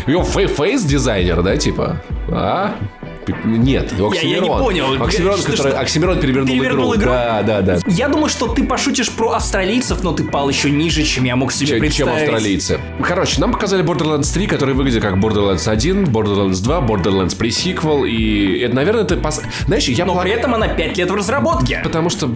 Его 0.07 0.23
фейс-дизайнер, 0.23 1.43
да, 1.43 1.57
типа? 1.57 2.03
А? 2.29 2.75
Нет, 3.45 3.93
его 3.93 4.13
Я- 4.15 4.21
я 4.23 4.27
не 4.29 4.35
Оксимирон. 4.37 4.63
понял. 4.63 5.03
Оксимирон, 5.03 5.39
Что- 5.39 5.51
который, 5.53 5.71
что? 5.73 5.81
Оксимирон 5.81 6.21
перевернул, 6.21 6.47
Перевернул 6.49 6.95
игру. 6.95 7.01
игру? 7.03 7.11
Да, 7.13 7.43
да, 7.43 7.61
да. 7.63 7.79
Я 7.87 8.09
думал, 8.09 8.29
что 8.29 8.49
ты 8.49 8.65
пошутишь 8.65 9.11
про 9.11 9.33
австралийцев, 9.33 10.03
но 10.03 10.13
ты 10.13 10.25
пал 10.25 10.49
еще 10.49 10.71
ниже, 10.71 11.03
чем 11.05 11.25
я 11.25 11.37
мог 11.37 11.53
себе 11.53 11.67
Чем, 11.67 11.77
чем 11.77 11.81
представить. 11.81 12.23
австралийцы. 12.23 12.81
Короче, 13.03 13.41
нам 13.41 13.53
показали 13.53 13.85
Borderlands 13.85 14.33
3, 14.33 14.47
который 14.47 14.75
выглядит 14.75 15.03
как 15.03 15.15
Borderlands 15.17 15.69
1, 15.69 16.05
Borderlands 16.05 16.63
2, 16.63 16.81
Borderlands 16.81 17.37
пресиквел, 17.37 18.05
и 18.05 18.59
это, 18.61 18.75
наверное, 18.75 19.03
это... 19.05 19.15
пос- 19.17 19.43
Знаешь, 19.67 19.85
я 19.89 20.05
Но 20.05 20.15
плак- 20.15 20.23
при 20.23 20.33
этом 20.33 20.55
она 20.55 20.69
5 20.69 20.97
лет 20.99 21.11
в 21.11 21.15
разработке. 21.15 21.81
Потому 21.83 22.11
что, 22.11 22.29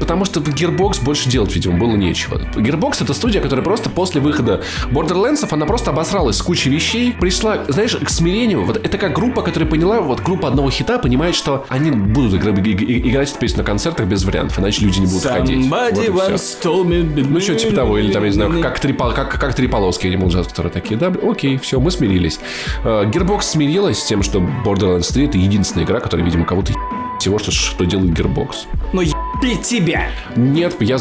потому 0.00 0.24
что 0.24 0.40
Gearbox 0.40 1.02
больше 1.04 1.28
делать, 1.28 1.54
видимо, 1.54 1.78
было 1.78 1.96
нечего. 1.96 2.40
Gearbox 2.56 3.02
это 3.02 3.14
студия, 3.14 3.40
которая 3.40 3.64
просто 3.64 3.90
после 3.90 4.20
выхода 4.20 4.62
Borderlands, 4.90 5.46
она 5.50 5.66
просто 5.66 5.90
обосралась 5.90 6.36
с 6.36 6.42
кучей 6.42 6.70
вещей, 6.70 7.12
пришла, 7.18 7.64
знаешь, 7.68 7.96
к 7.96 8.08
смирению. 8.10 8.64
Вот 8.64 8.76
это 8.76 8.98
как 8.98 9.12
группа, 9.14 9.42
которая 9.42 9.68
поняла, 9.68 10.00
вот 10.08 10.20
группа 10.20 10.48
одного 10.48 10.70
хита 10.70 10.98
понимает, 10.98 11.34
что 11.34 11.64
они 11.68 11.90
будут 11.90 12.34
играть 12.34 13.30
эту 13.30 13.38
песню 13.38 13.58
на 13.58 13.64
концертах 13.64 14.06
без 14.06 14.24
вариантов, 14.24 14.58
иначе 14.58 14.84
люди 14.84 15.00
не 15.00 15.06
будут 15.06 15.22
ходить. 15.24 15.66
Вот. 15.68 17.28
Ну, 17.28 17.40
что 17.40 17.54
типа 17.54 17.74
того, 17.74 17.98
или 17.98 18.12
там, 18.12 18.22
я 18.22 18.28
не 18.28 18.34
знаю, 18.34 18.60
как 18.62 18.78
три, 18.80 18.92
как, 18.92 19.38
как 19.38 19.54
три 19.54 19.68
полоски 19.68 20.06
Animal 20.06 20.28
Jazz, 20.28 20.48
которые 20.48 20.72
такие, 20.72 20.98
да, 20.98 21.12
окей, 21.22 21.58
все, 21.58 21.80
мы 21.80 21.90
смирились. 21.90 22.40
Э, 22.84 23.04
Gearbox 23.04 23.42
смирилась 23.42 23.98
с 23.98 24.06
тем, 24.06 24.22
что 24.22 24.38
Borderlands 24.38 25.12
3 25.12 25.26
это 25.26 25.38
единственная 25.38 25.84
игра, 25.84 26.00
которая, 26.00 26.24
видимо, 26.24 26.44
кого-то 26.44 26.72
всего, 27.18 27.38
что, 27.38 27.50
что 27.50 27.84
делает 27.84 28.18
Gearbox. 28.18 28.66
Ну 28.92 29.02
ебли 29.02 29.56
тебя. 29.62 30.08
Нет, 30.36 30.76
я 30.80 30.98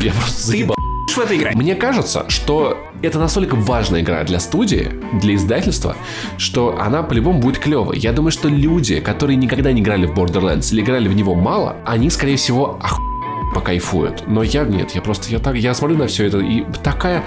я 0.00 0.12
просто 0.12 0.46
заебал. 0.46 0.76
В 1.18 1.20
это 1.20 1.36
играть. 1.36 1.54
Мне 1.54 1.74
кажется, 1.74 2.24
что 2.28 2.78
это 3.02 3.18
настолько 3.18 3.56
важная 3.56 4.00
игра 4.00 4.22
для 4.24 4.40
студии, 4.40 4.90
для 5.20 5.34
издательства, 5.34 5.96
что 6.36 6.78
она 6.80 7.02
по-любому 7.02 7.40
будет 7.40 7.58
клевой. 7.58 7.98
Я 7.98 8.12
думаю, 8.12 8.30
что 8.30 8.48
люди, 8.48 9.00
которые 9.00 9.36
никогда 9.36 9.72
не 9.72 9.80
играли 9.80 10.06
в 10.06 10.12
Borderlands 10.12 10.72
или 10.72 10.80
играли 10.80 11.08
в 11.08 11.14
него 11.14 11.34
мало, 11.34 11.76
они, 11.84 12.08
скорее 12.10 12.36
всего, 12.36 12.78
оху... 12.82 13.02
покайфуют. 13.54 14.24
Но 14.26 14.42
я 14.42 14.64
нет, 14.64 14.92
я 14.92 15.02
просто 15.02 15.30
я 15.30 15.38
так 15.38 15.56
я 15.56 15.74
смотрю 15.74 15.98
на 15.98 16.06
все 16.06 16.26
это 16.26 16.38
и 16.38 16.64
такая 16.82 17.24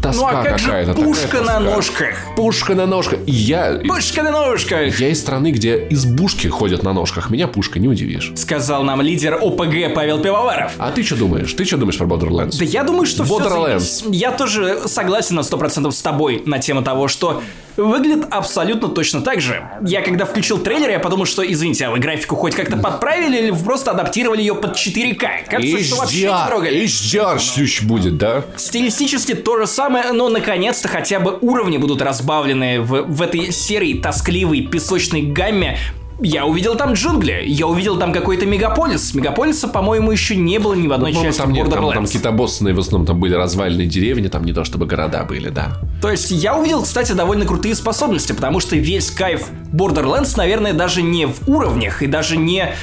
тоска 0.00 0.32
Ну 0.32 0.38
а 0.38 0.44
как 0.44 0.58
же 0.58 0.94
пушка 0.94 1.40
на 1.42 1.60
ножках? 1.60 2.14
Пушка 2.36 2.74
на 2.74 2.86
ножках. 2.86 3.20
Я 3.26 3.80
Пушка 3.86 4.22
на 4.22 4.30
ножках! 4.30 5.00
я 5.00 5.08
из 5.08 5.20
страны, 5.20 5.50
где 5.50 5.86
избушки 5.90 6.46
ходят 6.48 6.82
на 6.82 6.92
ножках. 6.92 7.30
Меня 7.30 7.48
пушка 7.48 7.78
не 7.78 7.88
удивишь. 7.88 8.32
Сказал 8.36 8.82
нам 8.84 9.00
лидер 9.00 9.34
ОПГ 9.40 9.94
Павел 9.94 10.20
Пивоваров. 10.20 10.72
А 10.78 10.90
ты 10.90 11.02
что 11.02 11.16
думаешь? 11.16 11.52
Ты 11.52 11.64
что 11.64 11.76
думаешь 11.76 11.98
про 11.98 12.06
Borderlands? 12.06 12.58
Да 12.58 12.64
я 12.64 12.84
думаю, 12.84 13.06
что 13.06 13.24
все 13.24 13.38
Borderlands. 13.38 14.08
Я 14.10 14.32
тоже 14.32 14.82
согласен 14.86 15.36
на 15.36 15.40
100% 15.40 15.90
с 15.90 16.02
тобой 16.02 16.42
на 16.46 16.58
тему 16.58 16.82
того, 16.82 17.08
что 17.08 17.42
выглядит 17.82 18.26
абсолютно 18.30 18.88
точно 18.88 19.20
так 19.20 19.40
же. 19.40 19.68
Я 19.82 20.02
когда 20.02 20.24
включил 20.24 20.58
трейлер, 20.58 20.90
я 20.90 20.98
подумал, 20.98 21.26
что, 21.26 21.42
извините, 21.42 21.86
а 21.86 21.90
вы 21.90 21.98
графику 21.98 22.36
хоть 22.36 22.54
как-то 22.54 22.76
подправили 22.76 23.38
или 23.38 23.50
вы 23.50 23.64
просто 23.64 23.90
адаптировали 23.92 24.40
ее 24.40 24.54
под 24.54 24.76
4К? 24.76 25.48
Кажется, 25.48 25.84
что 25.84 25.96
вообще 25.96 26.26
не 26.28 26.46
трогали. 26.46 26.84
HDR 26.84 27.38
слющ 27.38 27.82
будет, 27.82 28.18
да? 28.18 28.44
Стилистически 28.56 29.34
то 29.34 29.58
же 29.58 29.66
самое, 29.66 30.12
но 30.12 30.28
наконец-то 30.28 30.88
хотя 30.88 31.20
бы 31.20 31.38
уровни 31.40 31.78
будут 31.78 32.02
разбавлены 32.02 32.80
в, 32.80 33.02
в 33.02 33.22
этой 33.22 33.52
серой 33.52 33.94
тоскливой 33.94 34.62
песочной 34.62 35.22
гамме. 35.22 35.78
Я 36.20 36.46
увидел 36.46 36.74
там 36.74 36.94
джунгли, 36.94 37.44
я 37.46 37.66
увидел 37.68 37.96
там 37.96 38.12
какой-то 38.12 38.44
мегаполис. 38.44 39.14
Мегаполиса, 39.14 39.68
по-моему, 39.68 40.10
еще 40.10 40.34
не 40.34 40.58
было 40.58 40.74
ни 40.74 40.88
в 40.88 40.92
одной 40.92 41.12
По-моему, 41.12 41.32
части 41.32 41.42
там 41.42 41.52
нет, 41.52 41.70
там, 41.70 41.92
там 41.92 42.06
какие-то 42.06 42.32
боссные 42.32 42.74
в 42.74 42.80
основном 42.80 43.06
там 43.06 43.20
были 43.20 43.34
развальные 43.34 43.86
деревни, 43.86 44.26
там 44.26 44.44
не 44.44 44.52
то 44.52 44.64
чтобы 44.64 44.86
города 44.86 45.22
были, 45.24 45.48
да. 45.48 45.78
То 46.02 46.10
есть 46.10 46.32
я 46.32 46.56
увидел, 46.56 46.82
кстати, 46.82 47.12
довольно 47.12 47.44
крутые 47.44 47.76
способности, 47.76 48.32
потому 48.32 48.58
что 48.58 48.74
весь 48.74 49.12
кайф 49.12 49.48
Borderlands, 49.72 50.34
наверное, 50.36 50.72
даже 50.72 51.02
не 51.02 51.26
в 51.26 51.48
уровнях 51.48 52.02
и 52.02 52.08
даже 52.08 52.36
не 52.36 52.74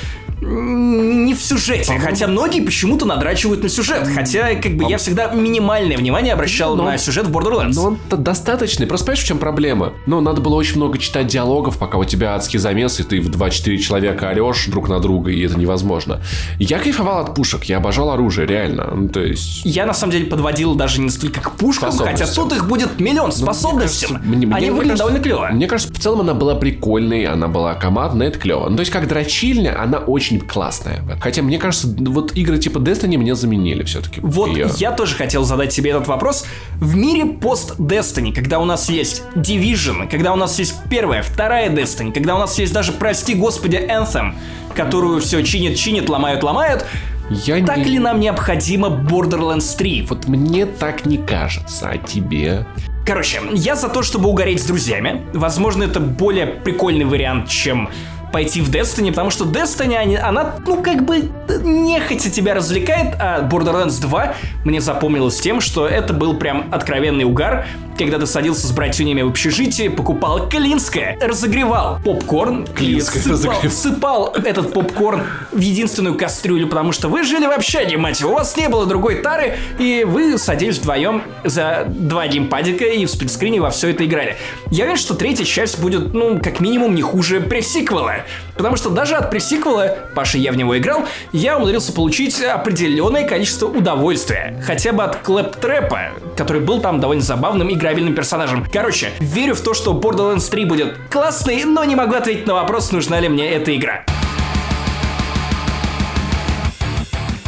не 0.45 1.33
в 1.33 1.41
сюжете, 1.41 1.97
хотя 1.99 2.27
многие 2.27 2.61
почему-то 2.61 3.05
надрачивают 3.05 3.63
на 3.63 3.69
сюжет, 3.69 4.07
хотя 4.13 4.55
как 4.55 4.75
бы 4.77 4.89
я 4.89 4.97
всегда 4.97 5.31
минимальное 5.31 5.97
внимание 5.97 6.33
обращал 6.33 6.75
Но- 6.75 6.83
на 6.83 6.97
сюжет 6.97 7.27
в 7.27 7.35
Borderlands. 7.35 7.73
Но 7.73 7.83
он 7.85 7.97
-то 8.09 8.17
достаточный. 8.17 8.85
Просто 8.87 9.05
понимаешь, 9.07 9.23
в 9.23 9.27
чем 9.27 9.37
проблема? 9.39 9.93
Ну, 10.05 10.21
надо 10.21 10.41
было 10.41 10.55
очень 10.55 10.75
много 10.77 10.97
читать 10.97 11.27
диалогов, 11.27 11.77
пока 11.77 11.97
у 11.97 12.03
тебя 12.05 12.35
адский 12.35 12.59
замес, 12.59 12.99
и 12.99 13.03
ты 13.03 13.19
в 13.21 13.29
2-4 13.29 13.77
человека 13.77 14.29
орешь 14.29 14.65
друг 14.67 14.87
на 14.89 14.99
друга, 14.99 15.31
и 15.31 15.41
это 15.45 15.57
невозможно. 15.57 16.21
Я 16.59 16.79
кайфовал 16.79 17.19
от 17.25 17.35
пушек, 17.35 17.63
я 17.65 17.77
обожал 17.77 18.11
оружие, 18.11 18.47
реально. 18.47 18.91
Ну, 18.93 19.09
то 19.09 19.21
есть... 19.21 19.61
Я 19.65 19.85
на 19.85 19.93
самом 19.93 20.11
деле 20.13 20.25
подводил 20.25 20.75
даже 20.75 21.01
не 21.01 21.09
столько 21.09 21.41
к 21.41 21.51
пушкам, 21.55 21.91
хотя 21.91 22.25
тут 22.27 22.53
их 22.53 22.67
будет 22.67 22.99
миллион 22.99 23.31
способностям. 23.31 24.11
кажется, 24.11 24.27
мне- 24.29 24.45
мне 24.47 24.55
Они 24.55 24.69
выглядят 24.69 24.97
кажется- 24.99 25.03
довольно 25.05 25.23
клево. 25.23 25.49
Мне 25.51 25.67
кажется, 25.67 25.93
в 25.93 25.99
целом 25.99 26.21
она 26.21 26.33
была 26.33 26.55
прикольной, 26.55 27.25
она 27.25 27.47
была 27.47 27.73
командной, 27.75 28.27
это 28.27 28.39
клево. 28.39 28.69
Ну, 28.69 28.75
то 28.75 28.81
есть, 28.81 28.91
как 28.91 29.07
дрочильня, 29.07 29.79
она 29.81 29.97
очень 29.99 30.34
классная. 30.43 31.01
Хотя, 31.19 31.41
мне 31.41 31.57
кажется, 31.57 31.87
вот 31.97 32.35
игры 32.35 32.57
типа 32.57 32.79
Destiny 32.79 33.17
мне 33.17 33.35
заменили 33.35 33.83
все-таки. 33.83 34.19
Вот 34.21 34.55
я 34.77 34.91
тоже 34.91 35.15
хотел 35.15 35.43
задать 35.43 35.71
себе 35.73 35.91
этот 35.91 36.07
вопрос. 36.07 36.45
В 36.75 36.95
мире 36.95 37.25
пост 37.25 37.79
Destiny, 37.79 38.33
когда 38.33 38.59
у 38.59 38.65
нас 38.65 38.89
есть 38.89 39.23
Division, 39.35 40.09
когда 40.09 40.33
у 40.33 40.35
нас 40.35 40.59
есть 40.59 40.75
первая, 40.89 41.23
вторая 41.23 41.69
Destiny, 41.69 42.11
когда 42.11 42.35
у 42.35 42.39
нас 42.39 42.57
есть 42.59 42.73
даже, 42.73 42.91
прости 42.91 43.35
господи, 43.35 43.75
Anthem, 43.77 44.33
которую 44.75 45.21
все 45.21 45.43
чинит, 45.43 45.77
чинит, 45.77 46.09
ломают, 46.09 46.43
ломают, 46.43 46.85
Я 47.29 47.65
так 47.65 47.77
не- 47.77 47.83
ли 47.85 47.99
нам 47.99 48.19
необходимо 48.19 48.87
Borderlands 48.87 49.75
3? 49.77 50.05
Вот 50.09 50.27
мне 50.27 50.65
так 50.65 51.05
не 51.05 51.17
кажется, 51.17 51.89
а 51.89 51.97
тебе? 51.97 52.65
Короче, 53.05 53.39
я 53.53 53.75
за 53.75 53.87
то, 53.87 54.01
чтобы 54.01 54.29
угореть 54.29 54.61
с 54.61 54.65
друзьями. 54.65 55.21
Возможно, 55.33 55.83
это 55.83 55.99
более 55.99 56.47
прикольный 56.47 57.05
вариант, 57.05 57.47
чем 57.49 57.89
пойти 58.31 58.61
в 58.61 58.69
Destiny, 58.69 59.09
потому 59.09 59.29
что 59.29 59.45
Destiny, 59.45 59.95
они- 59.95 60.17
она, 60.17 60.55
ну, 60.65 60.81
как 60.81 61.03
бы, 61.05 61.29
нехотя 61.63 62.29
тебя 62.29 62.53
развлекает, 62.53 63.15
а 63.19 63.41
Borderlands 63.41 63.99
2 64.01 64.33
мне 64.63 64.81
запомнилось 64.81 65.39
тем, 65.39 65.61
что 65.61 65.87
это 65.87 66.13
был 66.13 66.37
прям 66.37 66.65
откровенный 66.71 67.23
угар, 67.23 67.65
когда 67.97 68.19
ты 68.19 68.25
садился 68.27 68.67
с 68.67 68.71
братюнями 68.71 69.21
в 69.21 69.29
общежитии, 69.29 69.87
покупал 69.87 70.49
клинское, 70.49 71.17
разогревал 71.21 71.99
попкорн, 72.03 72.67
Клинское 72.67 73.21
и 73.21 73.25
всыпал, 73.25 73.53
разогрев- 73.53 73.69
всыпал 73.69 74.35
этот 74.43 74.73
попкорн 74.73 75.23
в 75.51 75.59
единственную 75.59 76.15
кастрюлю, 76.17 76.67
потому 76.67 76.91
что 76.91 77.07
вы 77.07 77.23
жили 77.23 77.45
в 77.45 77.51
общаге, 77.51 77.97
мать 77.97 78.19
его, 78.19 78.31
у 78.31 78.33
вас 78.35 78.57
не 78.57 78.67
было 78.69 78.85
другой 78.85 79.15
тары, 79.21 79.57
и 79.79 80.03
вы 80.07 80.37
садились 80.37 80.77
вдвоем 80.77 81.23
за 81.43 81.85
два 81.87 82.27
геймпадика 82.27 82.85
и 82.85 83.05
в 83.05 83.09
сплитскрине 83.09 83.61
во 83.61 83.69
все 83.69 83.89
это 83.89 84.05
играли. 84.05 84.35
Я 84.71 84.83
уверен, 84.85 84.99
что 84.99 85.13
третья 85.13 85.45
часть 85.45 85.79
будет, 85.79 86.13
ну, 86.13 86.39
как 86.41 86.59
минимум, 86.59 86.95
не 86.95 87.01
хуже 87.01 87.39
пресиквела. 87.41 88.17
Потому 88.55 88.75
что 88.77 88.89
даже 88.89 89.15
от 89.15 89.29
пресиквела, 89.29 89.97
Паша, 90.15 90.37
я 90.37 90.51
в 90.51 90.57
него 90.57 90.77
играл, 90.77 91.05
я 91.31 91.57
умудрился 91.57 91.93
получить 91.93 92.41
определенное 92.41 93.27
количество 93.27 93.67
удовольствия. 93.67 94.61
Хотя 94.65 94.93
бы 94.93 95.03
от 95.03 95.17
Клэптрэпа, 95.17 96.11
который 96.37 96.61
был 96.61 96.79
там 96.79 96.99
довольно 96.99 97.21
забавным 97.23 97.71
играбельным 97.71 98.15
персонажем. 98.15 98.65
Короче, 98.71 99.09
верю 99.19 99.55
в 99.55 99.61
то, 99.61 99.73
что 99.73 99.93
Borderlands 99.93 100.49
3 100.49 100.65
будет 100.65 100.97
классный, 101.09 101.63
но 101.65 101.83
не 101.83 101.95
могу 101.95 102.15
ответить 102.15 102.47
на 102.47 102.53
вопрос, 102.53 102.91
нужна 102.91 103.19
ли 103.19 103.27
мне 103.27 103.49
эта 103.49 103.75
игра. 103.75 104.05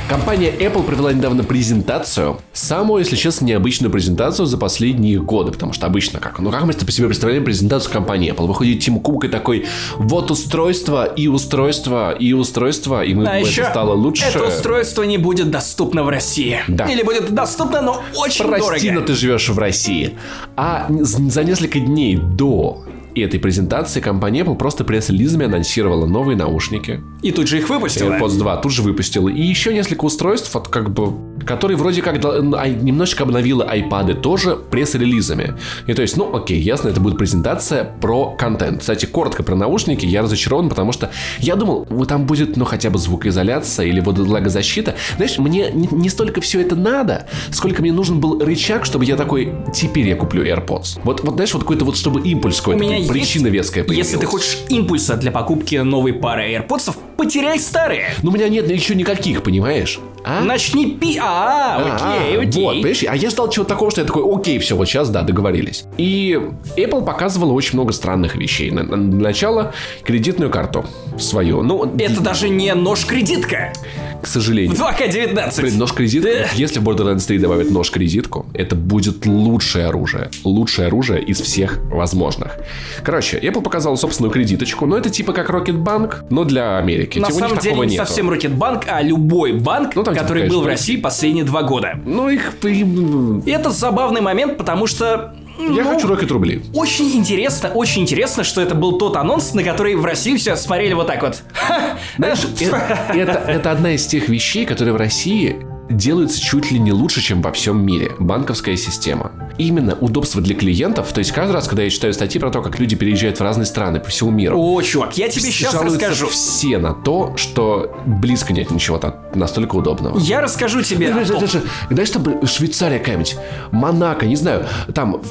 Компания 0.10 0.54
Apple 0.58 0.84
провела 0.84 1.12
недавно 1.12 1.44
презентацию, 1.44 2.40
самую, 2.54 3.04
если 3.04 3.18
честно, 3.18 3.44
необычную 3.44 3.92
презентацию 3.92 4.46
за 4.46 4.58
последние 4.58 5.20
годы, 5.20 5.52
потому 5.52 5.74
что 5.74 5.86
обычно 5.86 6.20
как? 6.20 6.40
Ну 6.40 6.50
как 6.50 6.64
мы 6.64 6.72
по 6.72 6.92
себе 6.92 7.08
представляем 7.08 7.44
презентацию 7.44 7.92
компании 7.92 8.32
Apple? 8.32 8.48
Выходит 8.48 8.80
Тим 8.80 9.02
Кук 9.02 9.26
и 9.26 9.28
такой, 9.28 9.66
вот 9.98 10.32
устройство, 10.32 11.04
и 11.04 11.28
устройство, 11.28 12.14
и 12.14 12.32
устройство, 12.32 13.04
и 13.04 13.14
мы, 13.14 13.26
А 13.28 13.40
это 13.40 13.50
еще 13.50 13.66
стало 13.66 13.94
лучше. 13.94 14.24
это 14.24 14.46
устройство 14.46 15.04
не 15.04 15.18
будет 15.18 15.52
доступно 15.52 16.04
в 16.04 16.10
России. 16.10 16.60
Да. 16.70 16.86
Или 16.86 17.04
будет 17.04 17.34
доступно, 17.34 17.82
но 17.82 18.02
очень 18.16 18.46
Прости, 18.46 18.88
но 18.92 19.02
дорого. 19.02 19.08
ты 19.08 19.14
живешь 19.14 19.50
в 19.50 19.60
России. 19.60 20.18
А 20.56 20.88
за 20.90 21.44
несколько 21.44 21.82
дней 21.82 22.16
до 22.16 22.86
этой 23.22 23.40
презентации 23.40 24.02
компания 24.02 24.42
Apple 24.42 24.56
просто 24.56 24.84
пресс-релизами 24.84 25.46
анонсировала 25.46 26.06
новые 26.06 26.38
наушники. 26.38 27.02
И 27.22 27.32
тут 27.32 27.48
же 27.48 27.58
их 27.58 27.70
выпустила. 27.70 28.14
AirPods 28.14 28.38
2 28.38 28.58
тут 28.58 28.72
же 28.72 28.82
выпустила. 28.82 29.30
И 29.30 29.42
еще 29.42 29.74
несколько 29.74 30.06
устройств, 30.06 30.56
от 30.56 30.68
как 30.68 30.94
бы 30.94 31.14
который 31.48 31.76
вроде 31.76 32.02
как 32.02 32.18
немножечко 32.18 33.24
обновила 33.24 33.64
айпады 33.64 34.14
тоже 34.14 34.56
пресс-релизами. 34.56 35.56
И 35.88 35.94
то 35.94 36.02
есть, 36.02 36.18
ну 36.18 36.36
окей, 36.36 36.60
ясно, 36.60 36.90
это 36.90 37.00
будет 37.00 37.18
презентация 37.18 37.86
про 38.02 38.36
контент. 38.38 38.82
Кстати, 38.82 39.06
коротко 39.06 39.44
про 39.44 39.56
наушники, 39.56 40.06
я 40.06 40.22
разочарован, 40.22 40.70
потому 40.70 40.92
что 40.92 41.10
я 41.40 41.56
думал, 41.56 41.88
вот 41.90 42.10
там 42.10 42.26
будет, 42.26 42.58
ну 42.58 42.66
хотя 42.66 42.90
бы 42.90 43.00
звукоизоляция 43.00 43.88
или 43.88 44.00
вот 44.00 44.18
влагозащита. 44.20 44.96
Знаешь, 45.16 45.38
мне 45.38 45.72
не, 45.72 45.88
не 45.92 46.10
столько 46.10 46.42
все 46.42 46.62
это 46.62 46.76
надо, 46.76 47.28
сколько 47.52 47.82
мне 47.82 47.94
нужен 47.94 48.20
был 48.20 48.40
рычаг, 48.40 48.86
чтобы 48.86 49.06
я 49.06 49.16
такой, 49.16 49.54
теперь 49.74 50.08
я 50.08 50.16
куплю 50.16 50.44
AirPods. 50.44 51.00
Вот, 51.04 51.24
вот 51.24 51.36
знаешь, 51.36 51.54
вот 51.54 51.64
какой-то 51.64 51.86
вот, 51.86 51.98
чтобы 51.98 52.22
импульс 52.22 52.60
какой-то, 52.60 53.12
причина 53.12 53.48
веская 53.48 53.84
появилась. 53.84 54.08
Если 54.08 54.20
ты 54.20 54.26
хочешь 54.26 54.58
импульса 54.70 55.16
для 55.16 55.32
покупки 55.32 55.76
новой 55.76 56.14
пары 56.14 56.54
AirPods, 56.54 56.96
потеряй 57.16 57.60
старые. 57.60 58.10
Ну, 58.22 58.32
у 58.32 58.34
меня 58.34 58.50
нет 58.50 58.70
еще 58.70 58.96
никаких, 58.96 59.44
понимаешь? 59.44 60.00
А? 60.24 60.42
Начни 60.42 60.92
пи... 60.92 61.18
А, 61.22 61.37
окей, 61.78 62.38
окей. 62.38 62.64
Вот, 62.64 62.74
понимаешь? 62.76 63.04
А 63.08 63.16
я 63.16 63.30
ждал 63.30 63.50
чего-то 63.50 63.70
такого, 63.70 63.92
что 63.92 64.02
я 64.02 64.08
такой, 64.08 64.24
окей, 64.24 64.60
все, 64.60 64.76
вот 64.76 64.86
сейчас, 64.86 65.10
да, 65.10 65.24
договорились. 65.24 65.86
И 65.98 66.40
Apple 66.76 67.06
показывала 67.06 67.54
очень 67.54 67.74
много 67.74 67.94
странных 67.94 68.36
вещей. 68.36 68.72
На, 68.72 68.84
на 68.84 68.98
начало 68.98 69.74
кредитную 70.04 70.52
карту 70.52 70.86
свою. 71.20 71.62
Ну, 71.62 71.92
это 71.98 72.22
даже 72.22 72.50
не 72.50 72.74
нож-кредитка. 72.74 73.74
К 74.22 74.28
сожалению. 74.28 74.76
В 74.76 74.80
2К19. 74.80 75.62
Блин, 75.62 75.78
нож-кредитка. 75.78 76.30
Да. 76.30 76.48
Если 76.56 76.80
в 76.80 76.84
Borderlands 76.84 77.26
3 77.28 77.38
добавят 77.40 77.70
нож-кредитку, 77.70 78.48
это 78.54 78.76
будет 78.76 79.26
лучшее 79.26 79.88
оружие. 79.88 80.30
Лучшее 80.44 80.88
оружие 80.88 81.22
из 81.22 81.40
всех 81.40 81.80
возможных. 81.92 82.58
Короче, 83.04 83.38
Apple 83.38 83.62
показал 83.62 83.96
собственную 83.98 84.32
кредиточку, 84.32 84.86
но 84.86 84.98
это 84.98 85.10
типа 85.10 85.34
как 85.34 85.50
Rocket 85.50 85.84
Bank, 85.84 86.26
но 86.30 86.44
для 86.44 86.78
Америки. 86.78 87.20
На 87.20 87.28
типа, 87.28 87.40
самом 87.40 87.58
деле 87.60 87.76
не 87.76 87.86
нету. 87.94 88.06
совсем 88.06 88.30
Rocket 88.30 88.58
Bank, 88.58 88.86
а 88.88 89.02
любой 89.02 89.54
банк, 89.54 89.96
ну, 89.96 90.04
там, 90.04 90.14
типа, 90.14 90.24
который 90.24 90.44
типа, 90.44 90.56
был 90.56 90.62
в 90.64 90.68
России 90.68 90.98
последние 91.18 91.46
два 91.46 91.64
года. 91.64 92.00
Ну, 92.06 92.30
их... 92.30 92.54
И 92.64 93.50
это 93.50 93.72
забавный 93.72 94.22
момент, 94.22 94.56
потому 94.56 94.86
что 94.86 95.34
я 95.58 95.84
ну, 95.84 95.94
хочу 95.96 96.08
Рокет 96.08 96.30
рублей. 96.30 96.62
Очень 96.76 97.12
интересно, 97.18 97.70
очень 97.70 98.04
интересно, 98.04 98.44
что 98.44 98.62
это 98.62 98.76
был 98.76 99.00
тот 99.00 99.16
анонс, 99.16 99.56
на 99.56 99.64
который 99.64 99.96
в 99.96 100.06
России 100.06 100.36
все 100.36 100.56
смотрели 100.56 100.94
вот 100.94 101.08
так 101.08 101.24
вот. 101.24 101.42
Знаешь, 102.18 102.46
это, 102.60 103.00
это, 103.16 103.32
это 103.48 103.72
одна 103.72 103.96
из 103.96 104.06
тех 104.06 104.30
вещей, 104.30 104.68
которые 104.68 104.94
в 104.94 104.98
России 104.98 105.56
делаются 105.90 106.42
чуть 106.42 106.72
ли 106.72 106.80
не 106.80 106.92
лучше, 106.92 107.22
чем 107.22 107.42
во 107.42 107.52
всем 107.52 107.86
мире. 107.86 108.12
Банковская 108.20 108.78
система. 108.78 109.32
Именно 109.58 109.96
удобство 110.00 110.42
для 110.42 110.56
клиентов. 110.56 111.12
То 111.14 111.20
есть 111.20 111.32
каждый 111.32 111.54
раз, 111.54 111.68
когда 111.68 111.84
я 111.84 111.90
читаю 111.90 112.14
статьи 112.14 112.40
про 112.40 112.52
то, 112.52 112.62
как 112.62 112.80
люди 112.80 112.96
переезжают 112.96 113.40
в 113.40 113.42
разные 113.42 113.66
страны 113.66 114.00
по 114.00 114.10
всему 114.10 114.32
миру. 114.32 114.60
О, 114.60 114.82
чувак, 114.82 115.18
я 115.18 115.30
тебе 115.30 115.52
сейчас 115.52 115.74
расскажу. 115.74 116.28
все 116.28 116.78
на 116.78 116.94
то, 116.94 117.36
что 117.38 117.98
близко 118.06 118.54
нет 118.54 118.72
ничего 118.72 119.00
настолько 119.34 119.76
удобного. 119.76 120.20
Я 120.20 120.42
расскажу 120.42 120.82
тебе. 120.82 121.12
Знаешь, 121.12 121.30
даже, 121.30 121.64
знаешь 121.90 122.10
там 122.10 122.46
Швейцария 122.46 123.00
какая-нибудь, 123.00 123.36
Монако, 123.72 124.26
не 124.26 124.36
знаю, 124.36 124.66
там 124.94 125.22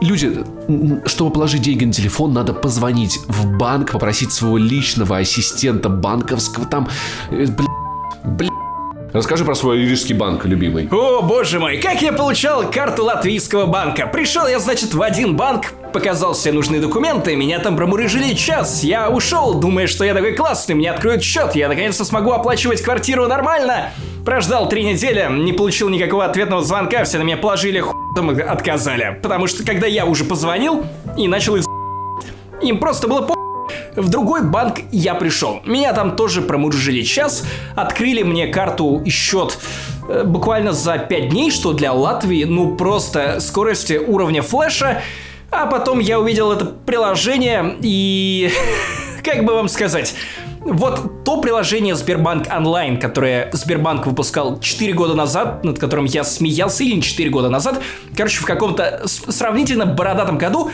люди, 0.00 0.44
чтобы 1.06 1.30
положить 1.32 1.62
деньги 1.62 1.84
на 1.84 1.92
телефон, 1.92 2.32
надо 2.32 2.52
позвонить 2.52 3.18
в 3.28 3.56
банк, 3.58 3.92
попросить 3.92 4.32
своего 4.32 4.58
личного 4.58 5.18
ассистента 5.18 5.88
банковского, 5.88 6.66
там, 6.66 6.88
э, 7.30 7.46
блин, 7.46 7.69
Расскажи 9.12 9.44
про 9.44 9.56
свой 9.56 9.78
рижский 9.78 10.14
банк, 10.14 10.44
любимый. 10.44 10.88
О, 10.92 11.20
боже 11.22 11.58
мой, 11.58 11.78
как 11.78 12.00
я 12.00 12.12
получал 12.12 12.70
карту 12.70 13.04
латвийского 13.04 13.66
банка. 13.66 14.06
Пришел 14.06 14.46
я, 14.46 14.60
значит, 14.60 14.94
в 14.94 15.02
один 15.02 15.36
банк, 15.36 15.72
показал 15.92 16.34
все 16.34 16.52
нужные 16.52 16.80
документы, 16.80 17.34
меня 17.34 17.58
там 17.58 17.76
промурыжили 17.76 18.34
час. 18.34 18.84
Я 18.84 19.10
ушел, 19.10 19.54
думая, 19.54 19.88
что 19.88 20.04
я 20.04 20.14
такой 20.14 20.34
классный, 20.34 20.76
мне 20.76 20.90
откроют 20.92 21.24
счет, 21.24 21.56
я 21.56 21.68
наконец-то 21.68 22.04
смогу 22.04 22.30
оплачивать 22.30 22.82
квартиру 22.82 23.26
нормально. 23.26 23.90
Прождал 24.24 24.68
три 24.68 24.84
недели, 24.84 25.26
не 25.28 25.52
получил 25.52 25.88
никакого 25.88 26.24
ответного 26.24 26.62
звонка, 26.62 27.02
все 27.02 27.18
на 27.18 27.22
меня 27.22 27.36
положили 27.36 27.80
хуй, 27.80 28.40
отказали. 28.42 29.18
Потому 29.22 29.48
что 29.48 29.64
когда 29.64 29.88
я 29.88 30.06
уже 30.06 30.24
позвонил 30.24 30.84
и 31.16 31.26
начал 31.26 31.56
из... 31.56 31.66
Им 32.62 32.78
просто 32.78 33.08
было 33.08 33.22
по 33.22 33.34
в 33.96 34.08
другой 34.08 34.42
банк 34.42 34.80
я 34.90 35.14
пришел. 35.14 35.60
Меня 35.64 35.92
там 35.92 36.16
тоже 36.16 36.42
промуржили 36.42 37.02
час, 37.02 37.44
открыли 37.74 38.22
мне 38.22 38.46
карту 38.48 39.02
и 39.04 39.10
счет 39.10 39.58
э, 40.08 40.24
буквально 40.24 40.72
за 40.72 40.98
5 40.98 41.28
дней, 41.30 41.50
что 41.50 41.72
для 41.72 41.92
Латвии, 41.92 42.44
ну 42.44 42.76
просто 42.76 43.40
скорости 43.40 43.94
уровня 43.94 44.42
флеша. 44.42 45.02
А 45.50 45.66
потом 45.66 45.98
я 45.98 46.20
увидел 46.20 46.52
это 46.52 46.64
приложение 46.64 47.76
и... 47.80 48.50
Как 49.24 49.44
бы 49.44 49.54
вам 49.54 49.68
сказать... 49.68 50.14
Вот 50.62 51.24
то 51.24 51.40
приложение 51.40 51.94
Сбербанк 51.96 52.46
онлайн, 52.54 53.00
которое 53.00 53.48
Сбербанк 53.54 54.04
выпускал 54.04 54.60
4 54.60 54.92
года 54.92 55.14
назад, 55.14 55.64
над 55.64 55.78
которым 55.78 56.04
я 56.04 56.22
смеялся, 56.22 56.84
или 56.84 56.96
не 56.96 57.02
4 57.02 57.30
года 57.30 57.48
назад, 57.48 57.80
короче, 58.14 58.40
в 58.40 58.44
каком-то 58.44 59.00
сравнительно 59.06 59.86
бородатом 59.86 60.36
году, 60.36 60.70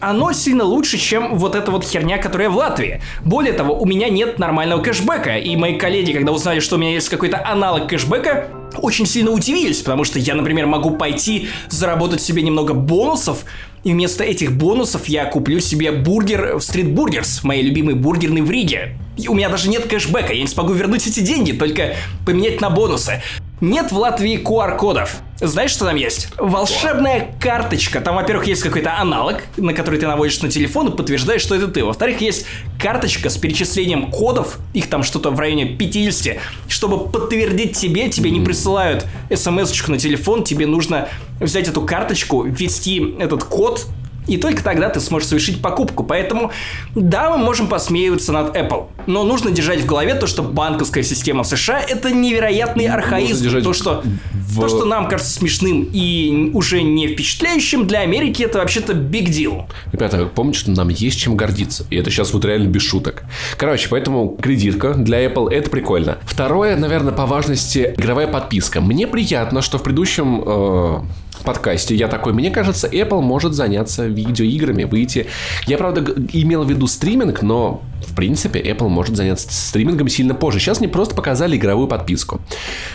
оно 0.00 0.32
сильно 0.32 0.64
лучше, 0.64 0.98
чем 0.98 1.36
вот 1.36 1.54
эта 1.54 1.70
вот 1.70 1.84
херня, 1.84 2.18
которая 2.18 2.50
в 2.50 2.56
Латвии. 2.56 3.00
Более 3.24 3.52
того, 3.52 3.78
у 3.78 3.86
меня 3.86 4.08
нет 4.08 4.38
нормального 4.38 4.82
кэшбэка, 4.82 5.36
и 5.36 5.56
мои 5.56 5.76
коллеги, 5.76 6.12
когда 6.12 6.32
узнали, 6.32 6.60
что 6.60 6.76
у 6.76 6.78
меня 6.78 6.92
есть 6.92 7.08
какой-то 7.08 7.44
аналог 7.44 7.88
кэшбэка, 7.88 8.48
очень 8.78 9.06
сильно 9.06 9.30
удивились, 9.30 9.80
потому 9.80 10.04
что 10.04 10.18
я, 10.18 10.34
например, 10.34 10.66
могу 10.66 10.90
пойти 10.90 11.48
заработать 11.68 12.22
себе 12.22 12.42
немного 12.42 12.74
бонусов, 12.74 13.44
и 13.84 13.92
вместо 13.92 14.24
этих 14.24 14.52
бонусов 14.52 15.06
я 15.06 15.24
куплю 15.24 15.60
себе 15.60 15.92
бургер 15.92 16.56
в 16.56 16.58
Street 16.58 16.94
Burgers, 16.94 17.40
моей 17.42 17.62
любимой 17.62 17.94
бургерной 17.94 18.42
в 18.42 18.50
Риге. 18.50 18.98
И 19.16 19.28
у 19.28 19.34
меня 19.34 19.48
даже 19.48 19.68
нет 19.68 19.86
кэшбэка, 19.86 20.32
я 20.32 20.42
не 20.42 20.48
смогу 20.48 20.72
вернуть 20.72 21.06
эти 21.06 21.20
деньги, 21.20 21.52
только 21.52 21.94
поменять 22.26 22.60
на 22.60 22.70
бонусы. 22.70 23.22
Нет 23.60 23.90
в 23.90 23.98
Латвии 23.98 24.40
QR-кодов. 24.40 25.22
Знаешь, 25.40 25.70
что 25.70 25.84
там 25.84 25.94
есть? 25.94 26.28
Волшебная 26.36 27.32
карточка. 27.40 28.00
Там, 28.00 28.16
во-первых, 28.16 28.48
есть 28.48 28.62
какой-то 28.62 28.98
аналог, 28.98 29.42
на 29.56 29.72
который 29.72 30.00
ты 30.00 30.06
наводишь 30.06 30.42
на 30.42 30.50
телефон 30.50 30.88
и 30.88 30.96
подтверждаешь, 30.96 31.42
что 31.42 31.54
это 31.54 31.68
ты. 31.68 31.84
Во-вторых, 31.84 32.20
есть 32.20 32.44
карточка 32.80 33.30
с 33.30 33.36
перечислением 33.36 34.10
кодов, 34.10 34.58
их 34.74 34.88
там 34.88 35.04
что-то 35.04 35.30
в 35.30 35.38
районе 35.38 35.76
50. 35.76 36.38
Чтобы 36.66 37.08
подтвердить 37.08 37.76
тебе, 37.76 38.08
тебе 38.08 38.30
не 38.30 38.40
присылают 38.40 39.06
смс-очку 39.30 39.92
на 39.92 39.98
телефон, 39.98 40.42
тебе 40.42 40.66
нужно 40.66 41.08
взять 41.38 41.68
эту 41.68 41.82
карточку, 41.82 42.42
ввести 42.42 43.16
этот 43.20 43.44
код, 43.44 43.86
и 44.28 44.36
только 44.36 44.62
тогда 44.62 44.88
ты 44.88 45.00
сможешь 45.00 45.28
совершить 45.28 45.60
покупку. 45.60 46.04
Поэтому, 46.04 46.52
да, 46.94 47.30
мы 47.30 47.38
можем 47.38 47.66
посмеиваться 47.66 48.32
над 48.32 48.56
Apple, 48.56 48.86
но 49.06 49.24
нужно 49.24 49.50
держать 49.50 49.80
в 49.80 49.86
голове 49.86 50.14
то, 50.14 50.26
что 50.26 50.42
банковская 50.42 51.02
система 51.02 51.42
в 51.42 51.46
США 51.48 51.80
это 51.80 52.10
невероятный 52.12 52.86
архаизм. 52.86 53.62
То 53.62 53.72
что, 53.72 54.02
в... 54.32 54.60
то, 54.60 54.68
что 54.68 54.84
нам 54.84 55.08
кажется 55.08 55.32
смешным 55.32 55.88
и 55.92 56.50
уже 56.52 56.82
не 56.82 57.08
впечатляющим, 57.08 57.86
для 57.86 58.00
Америки 58.00 58.42
это 58.42 58.58
вообще-то 58.58 58.92
big 58.92 59.26
deal. 59.26 59.64
Ребята, 59.92 60.26
помните, 60.26 60.60
что 60.60 60.70
нам 60.70 60.88
есть 60.88 61.18
чем 61.18 61.36
гордиться. 61.36 61.86
И 61.90 61.96
это 61.96 62.10
сейчас 62.10 62.32
вот 62.32 62.44
реально 62.44 62.68
без 62.68 62.82
шуток. 62.82 63.24
Короче, 63.56 63.88
поэтому 63.88 64.36
кредитка 64.40 64.94
для 64.94 65.24
Apple 65.24 65.50
это 65.50 65.70
прикольно. 65.70 66.18
Второе, 66.24 66.76
наверное, 66.76 67.12
по 67.12 67.26
важности 67.26 67.94
игровая 67.96 68.26
подписка. 68.26 68.80
Мне 68.80 69.06
приятно, 69.06 69.62
что 69.62 69.78
в 69.78 69.82
предыдущем 69.82 70.42
э, 70.44 71.00
подкасте 71.44 71.94
я 71.94 72.08
такой, 72.08 72.32
мне 72.32 72.50
кажется, 72.50 72.86
Apple 72.86 73.20
может 73.20 73.54
заняться 73.54 74.06
видеоиграми, 74.06 74.84
выйти. 74.84 75.26
Я, 75.66 75.78
правда, 75.78 76.00
имел 76.32 76.64
в 76.64 76.70
виду 76.70 76.86
стриминг, 76.86 77.42
но, 77.42 77.82
в 78.06 78.14
принципе, 78.14 78.60
Apple 78.60 78.88
может 78.88 79.16
заняться 79.16 79.48
стримингом 79.50 80.08
сильно 80.08 80.34
позже. 80.34 80.60
Сейчас 80.60 80.80
мне 80.80 80.88
просто 80.88 81.14
показали 81.14 81.56
игровую 81.56 81.88
подписку, 81.88 82.40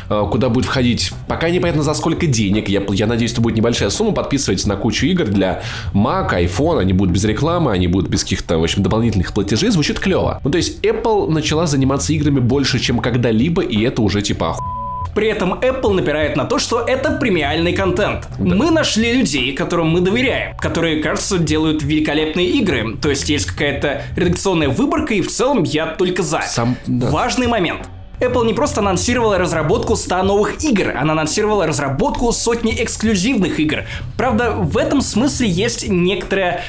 э, 0.10 0.24
куда 0.32 0.50
будет 0.50 0.66
входить, 0.66 1.12
пока 1.28 1.50
непонятно 1.50 1.84
за 1.84 1.94
сколько 1.94 2.28
денег, 2.28 2.70
я, 2.70 2.84
я 2.90 3.08
надеюсь, 3.08 3.34
это 3.34 3.42
будет 3.42 3.56
небольшая 3.56 3.90
сумма, 3.90 4.12
подписывайтесь 4.12 4.66
на 4.66 4.76
кучу 4.76 5.06
игр 5.06 5.26
для 5.26 5.62
Mac, 5.94 6.32
iPhone, 6.34 6.80
они 6.80 6.94
будут 6.94 7.14
без 7.14 7.24
рекламы, 7.24 7.72
они 7.72 7.88
будут 7.88 8.10
без 8.10 8.24
каких-то, 8.24 8.58
в 8.58 8.64
общем, 8.64 8.84
дополнительных 8.84 9.34
платежей, 9.34 9.70
звучит 9.70 10.00
клево. 10.00 10.40
Ну, 10.44 10.52
то 10.52 10.58
есть, 10.58 10.84
Apple 10.84 11.30
начала 11.30 11.68
заниматься 11.68 12.14
играми 12.14 12.40
больше, 12.40 12.80
чем 12.80 13.00
когда-либо, 13.00 13.62
и 13.62 13.82
это 13.82 14.02
уже 14.02 14.22
типа 14.22 14.52
оху... 14.52 14.83
При 15.16 15.28
этом 15.28 15.54
Apple 15.54 15.94
напирает 15.94 16.36
на 16.36 16.46
то, 16.46 16.58
что 16.60 16.80
это 16.82 17.12
премиальный 17.12 17.74
контент. 17.74 18.28
Да. 18.40 18.56
Мы 18.56 18.72
нашли 18.72 19.14
людей, 19.14 19.54
которым 19.54 19.90
мы 19.90 20.02
доверяем, 20.02 20.56
которые, 20.58 21.02
кажется, 21.02 21.38
делают 21.38 21.84
великолепные 21.84 22.48
игры. 22.48 22.98
То 23.02 23.10
есть 23.10 23.30
есть 23.30 23.46
какая-то 23.46 24.04
редакционная 24.16 24.70
выборка, 24.70 25.14
и 25.14 25.22
в 25.22 25.32
целом 25.32 25.64
я 25.64 25.88
только 25.88 26.24
за. 26.24 26.42
Сам, 26.42 26.76
да. 26.88 27.10
Важный 27.10 27.48
момент. 27.48 27.88
Apple 28.20 28.46
не 28.46 28.54
просто 28.54 28.80
анонсировала 28.80 29.38
разработку 29.38 29.96
100 29.96 30.24
новых 30.24 30.64
игр, 30.64 30.96
она 30.96 31.14
анонсировала 31.14 31.68
разработку 31.68 32.32
сотни 32.32 32.74
эксклюзивных 32.82 33.60
игр. 33.60 33.84
Правда, 34.18 34.52
в 34.52 34.78
этом 34.78 35.02
смысле 35.02 35.50
есть 35.50 35.90
некоторая 35.90 36.64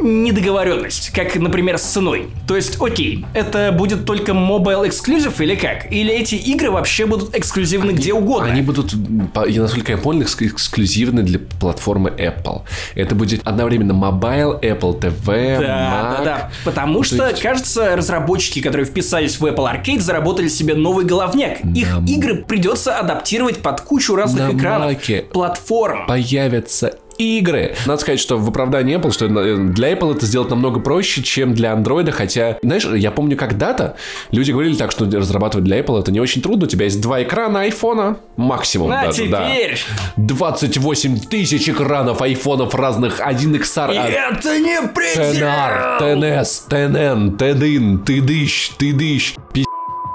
недоговоренность, 0.00 1.10
как, 1.10 1.36
например, 1.36 1.78
с 1.78 1.82
ценой. 1.82 2.28
То 2.46 2.56
есть, 2.56 2.80
окей, 2.80 3.24
это 3.34 3.72
будет 3.72 4.04
только 4.04 4.32
mobile 4.32 4.88
exclusive 4.88 5.34
или 5.42 5.54
как? 5.54 5.90
Или 5.92 6.12
эти 6.12 6.34
игры 6.34 6.70
вообще 6.70 7.06
будут 7.06 7.36
эксклюзивны 7.36 7.92
где 7.92 8.12
угодно? 8.12 8.50
Они 8.50 8.62
будут, 8.62 8.94
насколько 9.34 9.92
я 9.92 9.98
понял, 9.98 10.22
эксклюзивны 10.22 11.22
для 11.22 11.38
платформы 11.60 12.10
Apple. 12.10 12.62
Это 12.94 13.14
будет 13.14 13.46
одновременно 13.46 13.92
mobile, 13.92 14.60
Apple 14.60 15.00
TV, 15.00 15.58
да, 15.60 15.64
Mac. 15.64 16.18
Да, 16.18 16.24
да, 16.24 16.50
потому 16.64 17.02
что, 17.02 17.28
есть... 17.28 17.42
кажется, 17.42 17.96
разработчики, 17.96 18.60
которые 18.60 18.86
вписались 18.86 19.38
в 19.38 19.46
Apple 19.46 19.72
Arcade, 19.72 20.00
заработали 20.00 20.48
себе 20.48 20.74
новый 20.74 21.04
головняк. 21.04 21.58
Их 21.74 21.98
На... 21.98 22.04
игры 22.06 22.44
придется 22.44 22.98
адаптировать 22.98 23.58
под 23.58 23.80
кучу 23.82 24.16
разных 24.16 24.52
На 24.52 24.56
экранов, 24.56 24.92
Маке 24.92 25.22
платформ. 25.22 26.06
Появятся 26.06 26.98
игры. 27.18 27.74
Надо 27.86 28.00
сказать, 28.00 28.20
что 28.20 28.38
в 28.38 28.48
оправдании 28.48 28.96
Apple, 28.96 29.12
что 29.12 29.28
для 29.28 29.92
Apple 29.92 30.16
это 30.16 30.26
сделать 30.26 30.50
намного 30.50 30.80
проще, 30.80 31.22
чем 31.22 31.54
для 31.54 31.72
Android, 31.72 32.10
хотя, 32.10 32.58
знаешь, 32.62 32.84
я 32.84 33.10
помню 33.10 33.36
когда-то 33.36 33.96
люди 34.30 34.52
говорили 34.52 34.74
так, 34.74 34.90
что 34.90 35.04
разрабатывать 35.04 35.64
для 35.64 35.80
Apple 35.80 36.00
это 36.00 36.12
не 36.12 36.20
очень 36.20 36.42
трудно, 36.42 36.66
у 36.66 36.68
тебя 36.68 36.84
есть 36.84 37.00
два 37.00 37.22
экрана 37.22 37.62
айфона, 37.62 38.18
максимум 38.36 38.92
а 38.92 39.06
даже, 39.06 39.26
теперь... 39.26 39.78
да. 40.16 40.24
28 40.24 41.20
тысяч 41.20 41.68
экранов 41.68 42.22
айфонов 42.22 42.74
разных, 42.74 43.20
один 43.20 43.54
XR. 43.54 43.94
И 43.94 43.96
а... 43.96 44.32
это 44.32 44.58
не 44.58 44.80
предел! 44.88 45.48
TNR, 45.48 46.00
TNS, 46.00 46.48
TNN, 46.68 47.36
TDIN, 47.36 48.04
TDISH, 48.04 48.72
TDISH, 48.78 49.64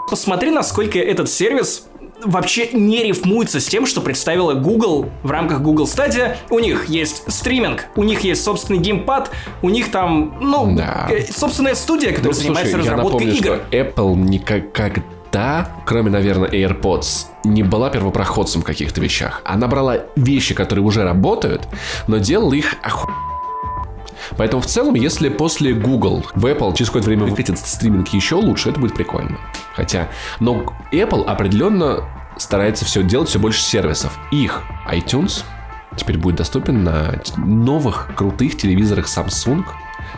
Посмотри, 0.09 0.49
насколько 0.49 0.97
этот 0.97 1.29
сервис 1.29 1.83
вообще 2.23 2.69
не 2.71 3.03
рифмуется 3.03 3.59
с 3.59 3.65
тем, 3.67 3.85
что 3.85 4.01
представила 4.01 4.53
Google 4.53 5.09
в 5.23 5.31
рамках 5.31 5.61
Google 5.61 5.85
Stadia. 5.85 6.35
У 6.49 6.59
них 6.59 6.85
есть 6.85 7.31
стриминг, 7.31 7.85
у 7.95 8.03
них 8.03 8.21
есть 8.21 8.43
собственный 8.43 8.79
геймпад, 8.79 9.31
у 9.61 9.69
них 9.69 9.91
там, 9.91 10.37
ну, 10.39 10.75
да. 10.75 11.07
Э, 11.09 11.23
собственная 11.31 11.75
студия, 11.75 12.09
которая 12.09 12.33
ну, 12.33 12.41
занимается 12.41 12.71
слушай, 12.73 12.89
разработкой 12.89 13.27
я 13.27 13.33
напомню, 13.33 13.53
игр. 13.53 13.65
Что 13.67 13.77
Apple 13.77 14.15
никогда, 14.15 15.71
кроме, 15.85 16.09
наверное, 16.09 16.49
AirPods, 16.49 17.25
не 17.43 17.63
была 17.63 17.89
первопроходцем 17.89 18.61
в 18.61 18.65
каких-то 18.65 19.01
вещах. 19.01 19.41
Она 19.45 19.67
брала 19.67 19.99
вещи, 20.15 20.53
которые 20.53 20.83
уже 20.83 21.03
работают, 21.03 21.67
но 22.07 22.17
делала 22.17 22.53
их 22.53 22.75
оху... 22.83 23.09
Поэтому 24.37 24.61
в 24.61 24.65
целом, 24.65 24.95
если 24.95 25.29
после 25.29 25.73
Google 25.73 26.25
в 26.35 26.45
Apple 26.45 26.75
через 26.75 26.89
какое-то 26.89 27.09
время 27.09 27.25
выкатит 27.25 27.59
стриминг 27.59 28.09
еще 28.09 28.35
лучше, 28.35 28.69
это 28.69 28.79
будет 28.79 28.95
прикольно. 28.95 29.37
Хотя, 29.73 30.09
но 30.39 30.73
Apple 30.91 31.25
определенно 31.25 32.03
старается 32.37 32.85
все 32.85 33.03
делать 33.03 33.29
все 33.29 33.39
больше 33.39 33.61
сервисов. 33.61 34.17
Их 34.31 34.63
iTunes 34.91 35.43
теперь 35.95 36.17
будет 36.17 36.37
доступен 36.37 36.83
на 36.83 37.21
новых 37.37 38.11
крутых 38.15 38.57
телевизорах 38.57 39.05
Samsung, 39.07 39.65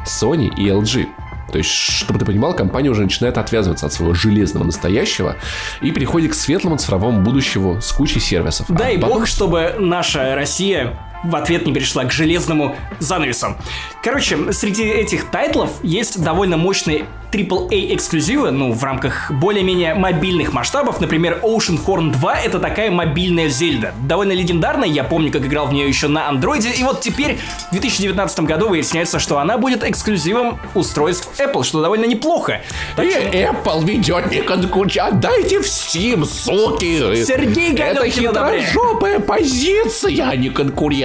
Sony 0.05 0.53
и 0.55 0.67
LG. 0.67 1.07
То 1.51 1.57
есть, 1.57 1.69
чтобы 1.69 2.19
ты 2.19 2.25
понимал, 2.25 2.53
компания 2.53 2.89
уже 2.89 3.03
начинает 3.03 3.37
отвязываться 3.37 3.85
от 3.85 3.93
своего 3.93 4.13
железного 4.13 4.63
настоящего 4.63 5.35
и 5.81 5.91
переходит 5.91 6.31
к 6.31 6.33
светлому 6.33 6.77
цифровому 6.77 7.21
будущему 7.21 7.81
с 7.81 7.91
кучей 7.91 8.19
сервисов. 8.19 8.67
Дай 8.69 8.95
а 8.95 8.99
потом... 8.99 9.17
бог, 9.17 9.27
чтобы 9.27 9.75
наша 9.77 10.35
Россия 10.35 10.97
в 11.23 11.35
ответ 11.35 11.65
не 11.65 11.73
перешла 11.73 12.05
к 12.05 12.11
железному 12.11 12.75
занавесу. 12.99 13.55
Короче, 14.03 14.51
среди 14.51 14.83
этих 14.83 15.29
тайтлов 15.29 15.71
есть 15.83 16.21
довольно 16.21 16.57
мощные 16.57 17.05
AAA 17.31 17.95
эксклюзивы, 17.95 18.51
ну, 18.51 18.73
в 18.73 18.83
рамках 18.83 19.31
более-менее 19.31 19.95
мобильных 19.95 20.51
масштабов. 20.53 20.99
Например, 20.99 21.39
Ocean 21.41 21.79
Horn 21.83 22.11
2— 22.11 22.35
это 22.45 22.59
такая 22.59 22.91
мобильная 22.91 23.47
Зельда. 23.47 23.93
Довольно 24.05 24.33
легендарная, 24.33 24.89
я 24.89 25.03
помню, 25.03 25.31
как 25.31 25.45
играл 25.45 25.67
в 25.67 25.73
нее 25.73 25.87
еще 25.87 26.07
на 26.07 26.27
андроиде, 26.27 26.71
и 26.71 26.83
вот 26.83 27.01
теперь, 27.01 27.39
в 27.69 27.71
2019 27.71 28.41
году, 28.41 28.67
выясняется, 28.67 29.19
что 29.19 29.39
она 29.39 29.57
будет 29.57 29.83
эксклюзивом 29.83 30.59
устройств 30.75 31.29
Apple, 31.39 31.63
что 31.63 31.81
довольно 31.81 32.05
неплохо. 32.05 32.61
Так 32.95 33.05
и 33.05 33.11
что... 33.11 33.19
Apple 33.21 33.85
ведет 33.85 34.31
не 34.31 34.41
конкуренцию, 34.41 35.05
отдайте 35.05 35.59
в 35.59 35.65
Steam, 35.65 36.25
суки! 36.25 37.23
Сергей 37.23 37.73
Это 37.75 38.09
хитрожопая 38.09 39.19
позиция, 39.19 40.27
а 40.27 40.35
не 40.35 40.49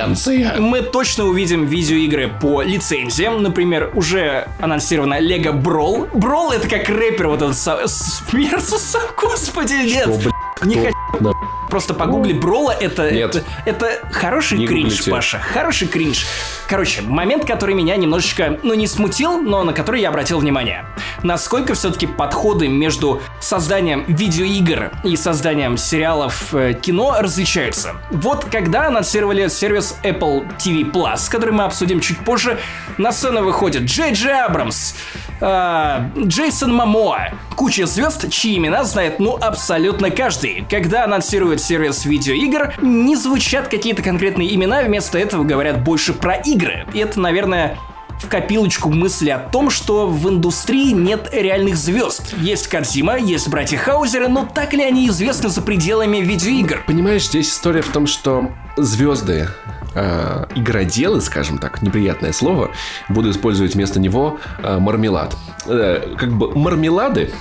конкуренция. 0.07 0.61
Мы 0.61 0.83
точно 0.83 1.25
увидим 1.25 1.65
видеоигры 1.65 2.29
по 2.29 2.63
лицензиям. 2.63 3.43
Например, 3.43 3.91
уже 3.95 4.49
анонсирована 4.61 5.21
Lego 5.21 5.53
Brawl, 5.53 6.09
Брол 6.15 6.53
это 6.53 6.69
как 6.69 6.89
рэпер 6.89 7.29
вот 7.29 7.43
этот 7.43 7.57
с 7.57 8.23
Версусом, 8.33 9.03
господи, 9.17 9.75
нет. 9.75 10.09
Что, 10.21 10.31
не 10.65 10.77
хочу. 10.77 10.97
Просто 11.69 11.95
погугли 11.95 12.33
Брола, 12.33 12.71
это, 12.71 13.11
Нет. 13.11 13.37
это, 13.37 13.45
это 13.65 14.09
хороший 14.13 14.59
не 14.59 14.67
кринж, 14.67 14.91
гуглите. 14.91 15.11
Паша, 15.11 15.39
хороший 15.39 15.89
кринж. 15.89 16.25
Короче, 16.69 17.03
момент, 17.03 17.45
который 17.45 17.75
меня 17.75 17.97
немножечко, 17.97 18.59
ну 18.63 18.75
не 18.75 18.87
смутил, 18.87 19.41
но 19.41 19.63
на 19.65 19.73
который 19.73 20.01
я 20.01 20.11
обратил 20.11 20.39
внимание. 20.39 20.87
Насколько 21.23 21.75
все-таки 21.75 22.07
подходы 22.07 22.69
между 22.69 23.21
созданием 23.41 24.05
видеоигр 24.07 24.93
и 25.05 25.17
созданием 25.17 25.77
сериалов 25.77 26.55
э, 26.55 26.75
кино 26.75 27.17
различаются. 27.19 27.95
Вот 28.11 28.45
когда 28.45 28.87
анонсировали 28.87 29.49
сервис 29.49 29.97
Apple 30.03 30.47
TV 30.59 30.91
Plus, 30.91 31.31
который 31.31 31.53
мы 31.53 31.65
обсудим 31.65 32.01
чуть 32.01 32.19
позже, 32.19 32.59
на 32.99 33.13
сцену 33.13 33.43
выходит 33.43 33.83
Джей 33.83 34.13
Джей 34.13 34.41
Абрамс, 34.41 34.95
э, 35.41 36.11
Джейсон 36.19 36.73
Мамоа, 36.75 37.33
куча 37.57 37.87
звезд, 37.87 38.31
чьи 38.31 38.57
имена 38.57 38.85
знает 38.85 39.19
ну 39.19 39.37
абсолютно 39.37 40.11
каждый. 40.11 40.65
Когда 40.71 41.06
анонсируют 41.07 41.61
сервис 41.61 42.05
видеоигр, 42.05 42.75
не 42.83 43.17
звучат 43.17 43.69
какие-то 43.69 44.03
конкретные 44.03 44.55
имена, 44.55 44.83
вместо 44.83 45.19
этого 45.19 45.45
говорят 45.45 45.83
больше 45.83 46.13
про 46.13 46.35
игры. 46.35 46.87
И 46.93 46.99
это, 46.99 47.19
наверное, 47.19 47.79
в 48.21 48.29
копилочку 48.29 48.91
мысли 48.91 49.31
о 49.31 49.39
том, 49.39 49.71
что 49.71 50.07
в 50.09 50.29
индустрии 50.29 50.93
нет 50.93 51.29
реальных 51.33 51.77
звезд. 51.77 52.35
Есть 52.39 52.69
Кадзима, 52.69 53.19
есть 53.19 53.49
братья 53.49 53.77
Хаузеры, 53.77 54.29
но 54.29 54.47
так 54.47 54.73
ли 54.73 54.83
они 54.83 55.09
известны 55.09 55.49
за 55.49 55.63
пределами 55.63 56.19
видеоигр? 56.19 56.85
Понимаешь, 56.87 57.27
здесь 57.27 57.51
история 57.51 57.83
в 57.83 57.89
том, 57.89 58.07
что 58.07 58.51
звезды 58.77 59.49
э, 59.95 60.47
игроделы, 60.55 61.21
скажем 61.21 61.59
так, 61.59 61.83
неприятное 61.83 62.33
слово, 62.33 62.71
буду 63.09 63.31
использовать 63.31 63.75
вместо 63.75 64.01
него 64.01 64.39
э, 64.63 64.79
мармелад. 64.79 65.37
Э, 65.67 66.15
как 66.19 66.33
бы 66.33 66.55
мармелады 66.55 67.33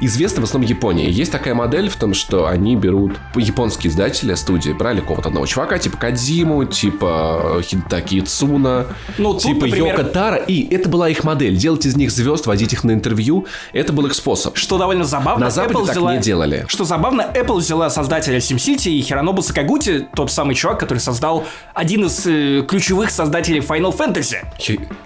известны 0.00 0.40
в 0.40 0.44
основном 0.44 0.68
Японии. 0.68 1.10
Есть 1.10 1.32
такая 1.32 1.54
модель 1.54 1.88
в 1.88 1.96
том, 1.96 2.14
что 2.14 2.46
они 2.46 2.76
берут 2.76 3.12
японские 3.34 3.90
издатели, 3.90 4.34
студии, 4.34 4.72
брали 4.72 5.00
какого-то 5.00 5.28
одного 5.28 5.46
чувака, 5.46 5.78
типа 5.78 5.96
Кадзиму, 5.96 6.64
типа 6.64 7.60
Хидтаки 7.62 8.20
Цуна, 8.20 8.86
ну, 9.18 9.38
типа 9.38 9.66
например... 9.66 9.88
Йока 9.88 10.04
Тара, 10.04 10.36
и 10.36 10.74
это 10.74 10.88
была 10.88 11.08
их 11.08 11.24
модель. 11.24 11.56
Делать 11.56 11.86
из 11.86 11.96
них 11.96 12.10
звезд, 12.10 12.46
водить 12.46 12.72
их 12.72 12.84
на 12.84 12.92
интервью, 12.92 13.46
это 13.72 13.92
был 13.92 14.06
их 14.06 14.14
способ. 14.14 14.56
Что 14.56 14.78
довольно 14.78 15.04
забавно. 15.04 15.46
На 15.46 15.50
Западе 15.50 15.74
Apple 15.74 15.86
так 15.86 15.96
взяла... 15.96 16.16
не 16.16 16.22
делали. 16.22 16.64
Что 16.68 16.84
забавно, 16.84 17.26
Apple 17.34 17.58
взяла 17.58 17.90
создателя 17.90 18.38
SimCity 18.38 18.90
и 18.90 19.02
Хиронобу 19.02 19.42
Сакагути, 19.42 20.06
тот 20.14 20.30
самый 20.30 20.54
чувак, 20.54 20.80
который 20.80 20.98
создал 20.98 21.44
один 21.74 22.04
из 22.06 22.26
э, 22.26 22.64
ключевых 22.68 23.10
создателей 23.10 23.60
Final 23.60 23.96
Fantasy. 23.96 24.38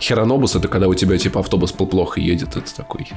Хиронобус 0.01 0.57
это 0.57 0.69
когда 0.69 0.89
у 0.89 0.95
тебя 0.95 1.19
типа 1.19 1.41
автобус 1.41 1.73
плохо 1.73 2.21
едет, 2.21 2.57
это 2.57 2.75
такой. 2.75 3.09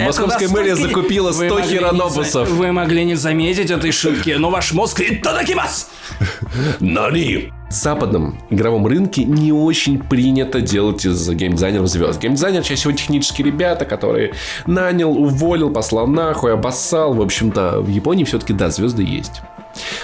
Московская 0.00 0.48
мэрия 0.48 0.76
закупила 0.76 1.32
100 1.32 1.60
хиронобусов. 1.62 2.50
Вы 2.50 2.72
могли 2.72 3.04
не 3.04 3.14
заметить 3.14 3.70
этой 3.70 3.92
шутки, 3.92 4.30
но 4.38 4.50
ваш 4.50 4.72
мозг... 4.72 5.02
Тадакимас! 5.22 5.90
Нани! 6.80 7.52
В 7.70 7.74
западном 7.74 8.38
игровом 8.50 8.86
рынке 8.86 9.24
не 9.24 9.50
очень 9.50 9.98
принято 9.98 10.60
делать 10.60 11.06
из 11.06 11.26
геймдизайнеров 11.30 11.86
звезд. 11.86 12.20
Геймдизайнер 12.20 12.62
чаще 12.62 12.74
всего 12.74 12.92
технические 12.92 13.46
ребята, 13.46 13.86
которые 13.86 14.34
нанял, 14.66 15.12
уволил, 15.12 15.70
послал 15.70 16.06
нахуй, 16.06 16.52
обоссал. 16.52 17.14
В 17.14 17.22
общем-то, 17.22 17.80
в 17.80 17.88
Японии 17.88 18.24
все-таки, 18.24 18.52
да, 18.52 18.68
звезды 18.68 19.04
есть. 19.04 19.40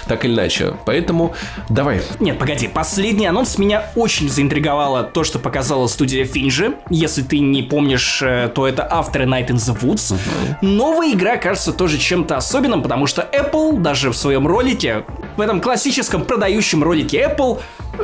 Так 0.07 0.25
или 0.25 0.33
иначе. 0.33 0.73
Поэтому 0.85 1.33
давай. 1.69 2.01
Нет, 2.19 2.37
погоди. 2.39 2.67
Последний 2.67 3.27
анонс 3.27 3.57
меня 3.57 3.89
очень 3.95 4.29
заинтриговало 4.29 5.03
то, 5.03 5.23
что 5.23 5.39
показала 5.39 5.87
студия 5.87 6.25
Финжи. 6.25 6.75
Если 6.89 7.21
ты 7.21 7.39
не 7.39 7.63
помнишь, 7.63 8.21
э, 8.21 8.49
то 8.53 8.67
это 8.67 8.87
авторы 8.89 9.25
Night 9.25 9.47
in 9.47 9.55
the 9.55 9.79
Woods. 9.81 10.13
Uh-huh. 10.13 10.55
Новая 10.61 11.11
игра 11.11 11.37
кажется 11.37 11.71
тоже 11.73 11.97
чем-то 11.97 12.37
особенным, 12.37 12.81
потому 12.81 13.05
что 13.07 13.27
Apple 13.31 13.79
даже 13.79 14.11
в 14.11 14.15
своем 14.15 14.47
ролике, 14.47 15.03
в 15.37 15.41
этом 15.41 15.61
классическом 15.61 16.25
продающем 16.25 16.83
ролике 16.83 17.23
Apple, 17.29 17.59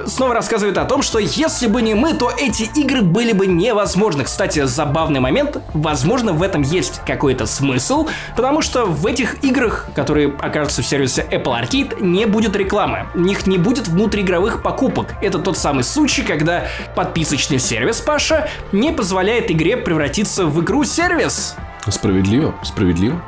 снова 0.05 0.33
рассказывает 0.33 0.77
о 0.77 0.85
том, 0.85 1.01
что 1.01 1.19
если 1.19 1.67
бы 1.67 1.81
не 1.81 1.93
мы, 1.93 2.13
то 2.13 2.31
эти 2.37 2.63
игры 2.79 3.01
были 3.01 3.33
бы 3.33 3.47
невозможны. 3.47 4.23
Кстати, 4.23 4.65
забавный 4.65 5.19
момент. 5.19 5.57
Возможно, 5.73 6.33
в 6.33 6.41
этом 6.41 6.61
есть 6.61 7.01
какой-то 7.05 7.45
смысл, 7.45 8.07
потому 8.35 8.61
что 8.61 8.85
в 8.85 9.05
этих 9.05 9.43
играх, 9.43 9.87
которые 9.95 10.33
окажутся 10.39 10.81
в 10.81 10.87
сервисе 10.87 11.25
Apple 11.31 11.61
Arcade, 11.61 12.03
не 12.03 12.25
будет 12.25 12.55
рекламы. 12.55 13.07
У 13.13 13.19
них 13.19 13.47
не 13.47 13.57
будет 13.57 13.87
внутриигровых 13.87 14.61
покупок. 14.61 15.07
Это 15.21 15.39
тот 15.39 15.57
самый 15.57 15.83
случай, 15.83 16.21
когда 16.23 16.65
подписочный 16.95 17.59
сервис 17.59 18.01
Паша 18.01 18.47
не 18.71 18.91
позволяет 18.91 19.51
игре 19.51 19.77
превратиться 19.77 20.45
в 20.45 20.61
игру-сервис. 20.63 21.55
Справедливо, 21.87 22.55
справедливо. 22.63 23.21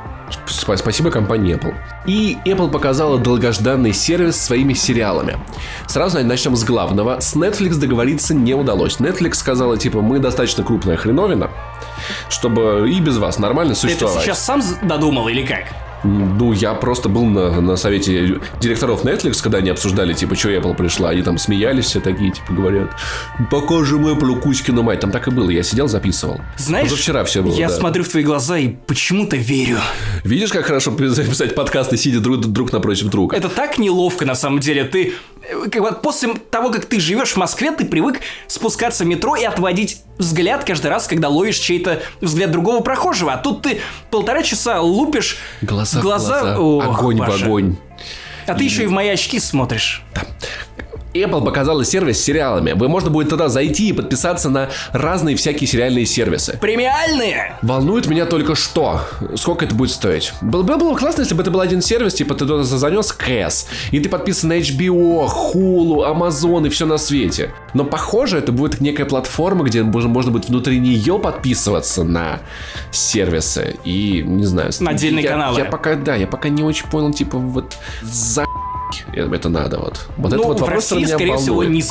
Спасибо 0.46 1.10
компании 1.10 1.56
Apple. 1.56 1.74
И 2.06 2.38
Apple 2.44 2.70
показала 2.70 3.18
долгожданный 3.18 3.92
сервис 3.92 4.40
своими 4.40 4.74
сериалами. 4.74 5.38
Сразу 5.86 6.24
начнем 6.24 6.56
с 6.56 6.64
главного. 6.64 7.20
С 7.20 7.34
Netflix 7.34 7.76
договориться 7.76 8.34
не 8.34 8.54
удалось. 8.54 8.98
Netflix 8.98 9.34
сказала, 9.34 9.76
типа, 9.76 10.00
мы 10.00 10.18
достаточно 10.18 10.64
крупная 10.64 10.96
хреновина, 10.96 11.50
чтобы 12.28 12.90
и 12.90 13.00
без 13.00 13.18
вас 13.18 13.38
нормально 13.38 13.74
существовать. 13.74 14.24
Ты 14.24 14.30
это 14.30 14.36
сейчас 14.36 14.44
сам 14.44 14.62
додумал 14.82 15.28
или 15.28 15.44
как? 15.44 15.87
Ну, 16.04 16.52
я 16.52 16.74
просто 16.74 17.08
был 17.08 17.24
на, 17.24 17.60
на 17.60 17.76
совете 17.76 18.40
директоров 18.60 19.04
Netflix, 19.04 19.42
когда 19.42 19.58
они 19.58 19.70
обсуждали, 19.70 20.12
типа, 20.12 20.36
что 20.36 20.50
Apple 20.50 20.74
пришла. 20.74 21.10
Они 21.10 21.22
там 21.22 21.38
смеялись 21.38 21.86
все 21.86 22.00
такие, 22.00 22.32
типа, 22.32 22.52
говорят, 22.52 22.90
покажем 23.50 24.06
Apple 24.06 24.40
Кузькину 24.40 24.82
мать. 24.82 25.00
Там 25.00 25.10
так 25.10 25.28
и 25.28 25.30
было. 25.30 25.50
Я 25.50 25.62
сидел, 25.62 25.88
записывал. 25.88 26.40
Знаешь, 26.56 26.90
вчера 26.90 27.24
все 27.24 27.42
было, 27.42 27.54
я 27.54 27.68
да. 27.68 27.74
смотрю 27.74 28.04
в 28.04 28.08
твои 28.08 28.22
глаза 28.22 28.58
и 28.58 28.68
почему-то 28.68 29.36
верю. 29.36 29.78
Видишь, 30.24 30.50
как 30.50 30.66
хорошо 30.66 30.96
записать 30.98 31.54
подкасты, 31.54 31.96
сидя 31.96 32.20
друг, 32.20 32.40
друг 32.40 32.72
напротив 32.72 33.08
друга? 33.08 33.36
Это 33.36 33.48
так 33.48 33.78
неловко, 33.78 34.24
на 34.24 34.34
самом 34.34 34.60
деле. 34.60 34.84
Ты 34.84 35.14
как 35.70 35.80
вот 35.80 36.02
после 36.02 36.34
того, 36.50 36.70
как 36.70 36.84
ты 36.84 37.00
живешь 37.00 37.32
в 37.32 37.36
Москве, 37.36 37.70
ты 37.70 37.84
привык 37.84 38.20
спускаться 38.46 39.04
в 39.04 39.06
метро 39.06 39.36
и 39.36 39.44
отводить 39.44 40.02
взгляд 40.18 40.64
каждый 40.64 40.88
раз, 40.88 41.06
когда 41.06 41.28
ловишь 41.28 41.58
чей-то 41.58 42.02
взгляд 42.20 42.50
другого 42.50 42.80
прохожего. 42.80 43.32
А 43.32 43.36
тут 43.38 43.62
ты 43.62 43.80
полтора 44.10 44.42
часа 44.42 44.80
лупишь 44.80 45.38
глаза, 45.62 46.00
глаза. 46.00 46.40
глаза. 46.40 46.60
Ох, 46.60 46.98
огонь 46.98 47.18
Паша. 47.18 47.32
в 47.38 47.42
огонь. 47.44 47.76
А 48.46 48.54
ты 48.54 48.64
еще 48.64 48.84
и 48.84 48.86
в 48.86 48.90
мои 48.90 49.08
очки 49.08 49.38
смотришь. 49.38 50.02
Apple 51.14 51.44
показала 51.44 51.84
сервис 51.84 52.20
с 52.20 52.24
сериалами. 52.24 52.72
Вы 52.72 52.88
можно 52.88 53.10
будет 53.10 53.30
туда 53.30 53.48
зайти 53.48 53.88
и 53.88 53.92
подписаться 53.92 54.50
на 54.50 54.68
разные 54.92 55.36
всякие 55.36 55.66
сериальные 55.66 56.06
сервисы. 56.06 56.58
Премиальные! 56.60 57.56
Волнует 57.62 58.06
меня 58.08 58.26
только 58.26 58.54
что. 58.54 59.00
Сколько 59.36 59.64
это 59.64 59.74
будет 59.74 59.90
стоить? 59.90 60.32
Было, 60.40 60.62
было, 60.62 60.76
было 60.76 60.96
классно, 60.96 61.22
если 61.22 61.34
бы 61.34 61.42
это 61.42 61.50
был 61.50 61.60
один 61.60 61.80
сервис, 61.80 62.14
типа 62.14 62.34
ты 62.34 62.46
туда 62.46 62.62
занес 62.62 63.12
КЭС, 63.12 63.68
и 63.90 64.00
ты 64.00 64.08
подписан 64.08 64.50
на 64.50 64.58
HBO, 64.58 65.28
Hulu, 65.28 66.06
Amazon 66.14 66.66
и 66.66 66.70
все 66.70 66.86
на 66.86 66.98
свете. 66.98 67.52
Но 67.74 67.84
похоже, 67.84 68.38
это 68.38 68.52
будет 68.52 68.80
некая 68.80 69.04
платформа, 69.04 69.64
где 69.64 69.82
можно, 69.82 70.08
можно 70.08 70.30
будет 70.30 70.48
внутри 70.48 70.78
нее 70.78 71.18
подписываться 71.18 72.04
на 72.04 72.40
сервисы 72.90 73.76
и, 73.84 74.22
не 74.26 74.44
знаю... 74.44 74.70
На 74.80 74.90
отдельные 74.90 75.24
я, 75.24 75.30
каналы. 75.30 75.58
Я 75.58 75.64
пока, 75.64 75.94
да, 75.94 76.14
я 76.14 76.26
пока 76.26 76.48
не 76.48 76.62
очень 76.62 76.86
понял, 76.88 77.12
типа, 77.12 77.38
вот 77.38 77.76
за 78.02 78.44
это 79.12 79.48
надо 79.48 79.78
вот. 79.78 80.06
Вот 80.16 80.32
ну, 80.32 80.38
это 80.38 80.46
вот 80.48 80.58
в 80.58 80.60
вопрос, 80.60 80.92
России, 80.92 81.04
скорее 81.04 81.32
волнует. 81.32 81.42
всего, 81.42 81.64
не 81.64 81.82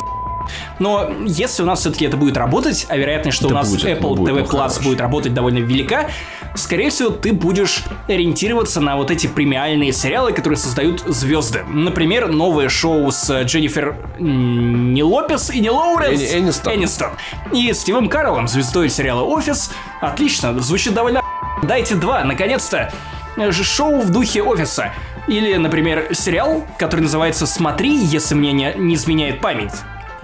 но 0.78 1.10
если 1.24 1.62
у 1.62 1.66
нас 1.66 1.80
все-таки 1.80 2.06
это 2.06 2.16
будет 2.16 2.36
работать, 2.36 2.86
а 2.88 2.96
вероятность, 2.96 3.36
что 3.36 3.48
Да 3.48 3.54
у 3.54 3.58
нас 3.58 3.70
будет, 3.70 3.84
Apple 3.84 4.16
будет, 4.16 4.34
TV 4.34 4.38
ну, 4.40 4.44
Plus 4.44 4.70
хорош. 4.70 4.84
будет 4.84 5.00
работать 5.00 5.34
довольно 5.34 5.58
велика, 5.58 6.08
скорее 6.54 6.90
всего, 6.90 7.10
ты 7.10 7.32
будешь 7.32 7.84
ориентироваться 8.08 8.80
на 8.80 8.96
вот 8.96 9.10
эти 9.10 9.26
премиальные 9.26 9.92
сериалы, 9.92 10.32
которые 10.32 10.56
создают 10.56 11.00
звезды. 11.06 11.64
Например, 11.68 12.28
новое 12.28 12.68
шоу 12.68 13.10
с 13.10 13.42
Дженнифер 13.42 13.96
м, 14.18 14.94
не 14.94 15.02
Лопес 15.02 15.50
и 15.50 15.60
не 15.60 15.70
Лоуренс. 15.70 16.20
Энистон. 16.20 16.74
Энистон. 16.74 17.10
И 17.52 17.72
Стивом 17.72 18.08
Карлом, 18.08 18.48
звездой 18.48 18.88
сериала 18.88 19.22
«Офис». 19.22 19.70
Отлично, 20.00 20.58
звучит 20.60 20.94
довольно... 20.94 21.22
Дайте 21.62 21.96
два, 21.96 22.22
наконец-то. 22.24 22.92
Э, 23.36 23.52
Шоу 23.52 24.00
в 24.00 24.10
духе 24.10 24.42
офиса. 24.42 24.92
Или, 25.28 25.54
например, 25.56 26.08
сериал, 26.14 26.66
который 26.78 27.00
называется 27.02 27.46
«Смотри, 27.46 27.94
если 27.94 28.34
мне 28.34 28.52
не, 28.52 28.72
не 28.76 28.94
изменяет 28.94 29.40
память». 29.40 29.72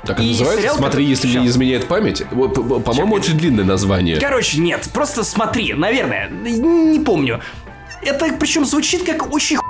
Так 0.02 0.16
это 0.18 0.22
И 0.22 0.30
называется? 0.30 0.60
сериал, 0.60 0.76
Смотри, 0.76 1.04
если 1.06 1.28
мне 1.28 1.40
не 1.40 1.46
изменяет 1.46 1.86
память. 1.86 2.22
По-моему, 2.30 3.14
очень 3.14 3.38
длинное 3.38 3.64
название. 3.64 4.18
Короче, 4.18 4.60
нет, 4.60 4.88
просто 4.92 5.24
смотри, 5.24 5.72
наверное, 5.74 6.28
не 6.28 7.00
помню. 7.00 7.40
Это 8.02 8.26
причем 8.38 8.66
звучит 8.66 9.04
как 9.04 9.32
очень 9.32 9.56
ху- 9.56 9.64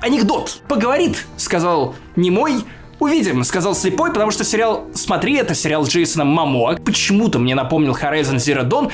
анекдот. 0.00 0.60
Поговорит, 0.68 1.26
сказал 1.36 1.96
немой. 2.14 2.64
Увидим, 3.00 3.42
сказал 3.42 3.74
слепой, 3.74 4.12
потому 4.12 4.30
что 4.30 4.44
сериал 4.44 4.86
«Смотри»— 4.94 5.34
это 5.38 5.52
сериал 5.56 5.84
с 5.84 5.88
Джейсоном 5.88 6.28
Мамо. 6.28 6.76
Почему-то 6.76 7.40
мне 7.40 7.56
напомнил 7.56 7.92
Horizon 8.00 8.36
Zero 8.36 8.64
Dawn. 8.64 8.92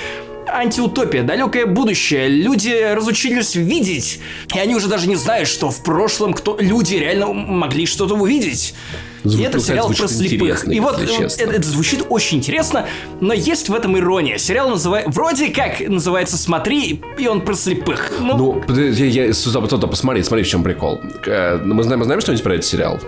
Антиутопия, 0.49 1.23
далекое 1.23 1.67
будущее. 1.67 2.29
Люди 2.29 2.93
разучились 2.95 3.55
видеть. 3.55 4.21
И 4.55 4.59
они 4.59 4.75
уже 4.75 4.89
даже 4.89 5.09
не 5.09 5.17
знают, 5.17 5.49
что 5.49 5.71
в 5.71 5.83
прошлом 5.83 6.33
кто 6.33 6.57
люди 6.61 6.95
реально 6.97 7.33
могли 7.33 7.87
что-то 7.87 8.15
увидеть. 8.15 8.75
Звук, 9.23 9.41
и 9.41 9.45
это 9.45 9.61
сериал 9.61 9.93
про 9.93 10.09
слепых. 10.09 10.67
И 10.67 10.81
вот 10.81 10.99
это, 11.03 11.25
это 11.53 11.63
звучит 11.69 12.07
очень 12.09 12.39
интересно, 12.39 12.87
но 13.21 13.35
есть 13.35 13.69
в 13.69 13.75
этом 13.75 13.99
ирония. 13.99 14.39
Сериал 14.39 14.71
называется... 14.71 15.11
Вроде 15.11 15.49
как 15.49 15.81
называется 15.81 16.39
«Смотри», 16.39 17.03
и 17.19 17.27
он 17.27 17.43
про 17.43 17.55
слепых. 17.55 18.13
Ну, 18.19 18.63
Ну, 18.67 18.75
я, 18.81 19.27
я, 19.27 19.35
стоп, 19.35 19.69
посмотри, 19.91 20.23
смотри, 20.23 20.45
в 20.45 20.49
чем 20.49 20.63
прикол. 20.63 21.03
Э, 21.27 21.59
Мы 21.59 21.83
знаем, 21.83 21.99
мы 22.01 22.05
знаем 22.07 22.21
что-нибудь 22.23 22.43
про 22.43 22.55
этот 22.55 22.65
сериал? 22.65 22.99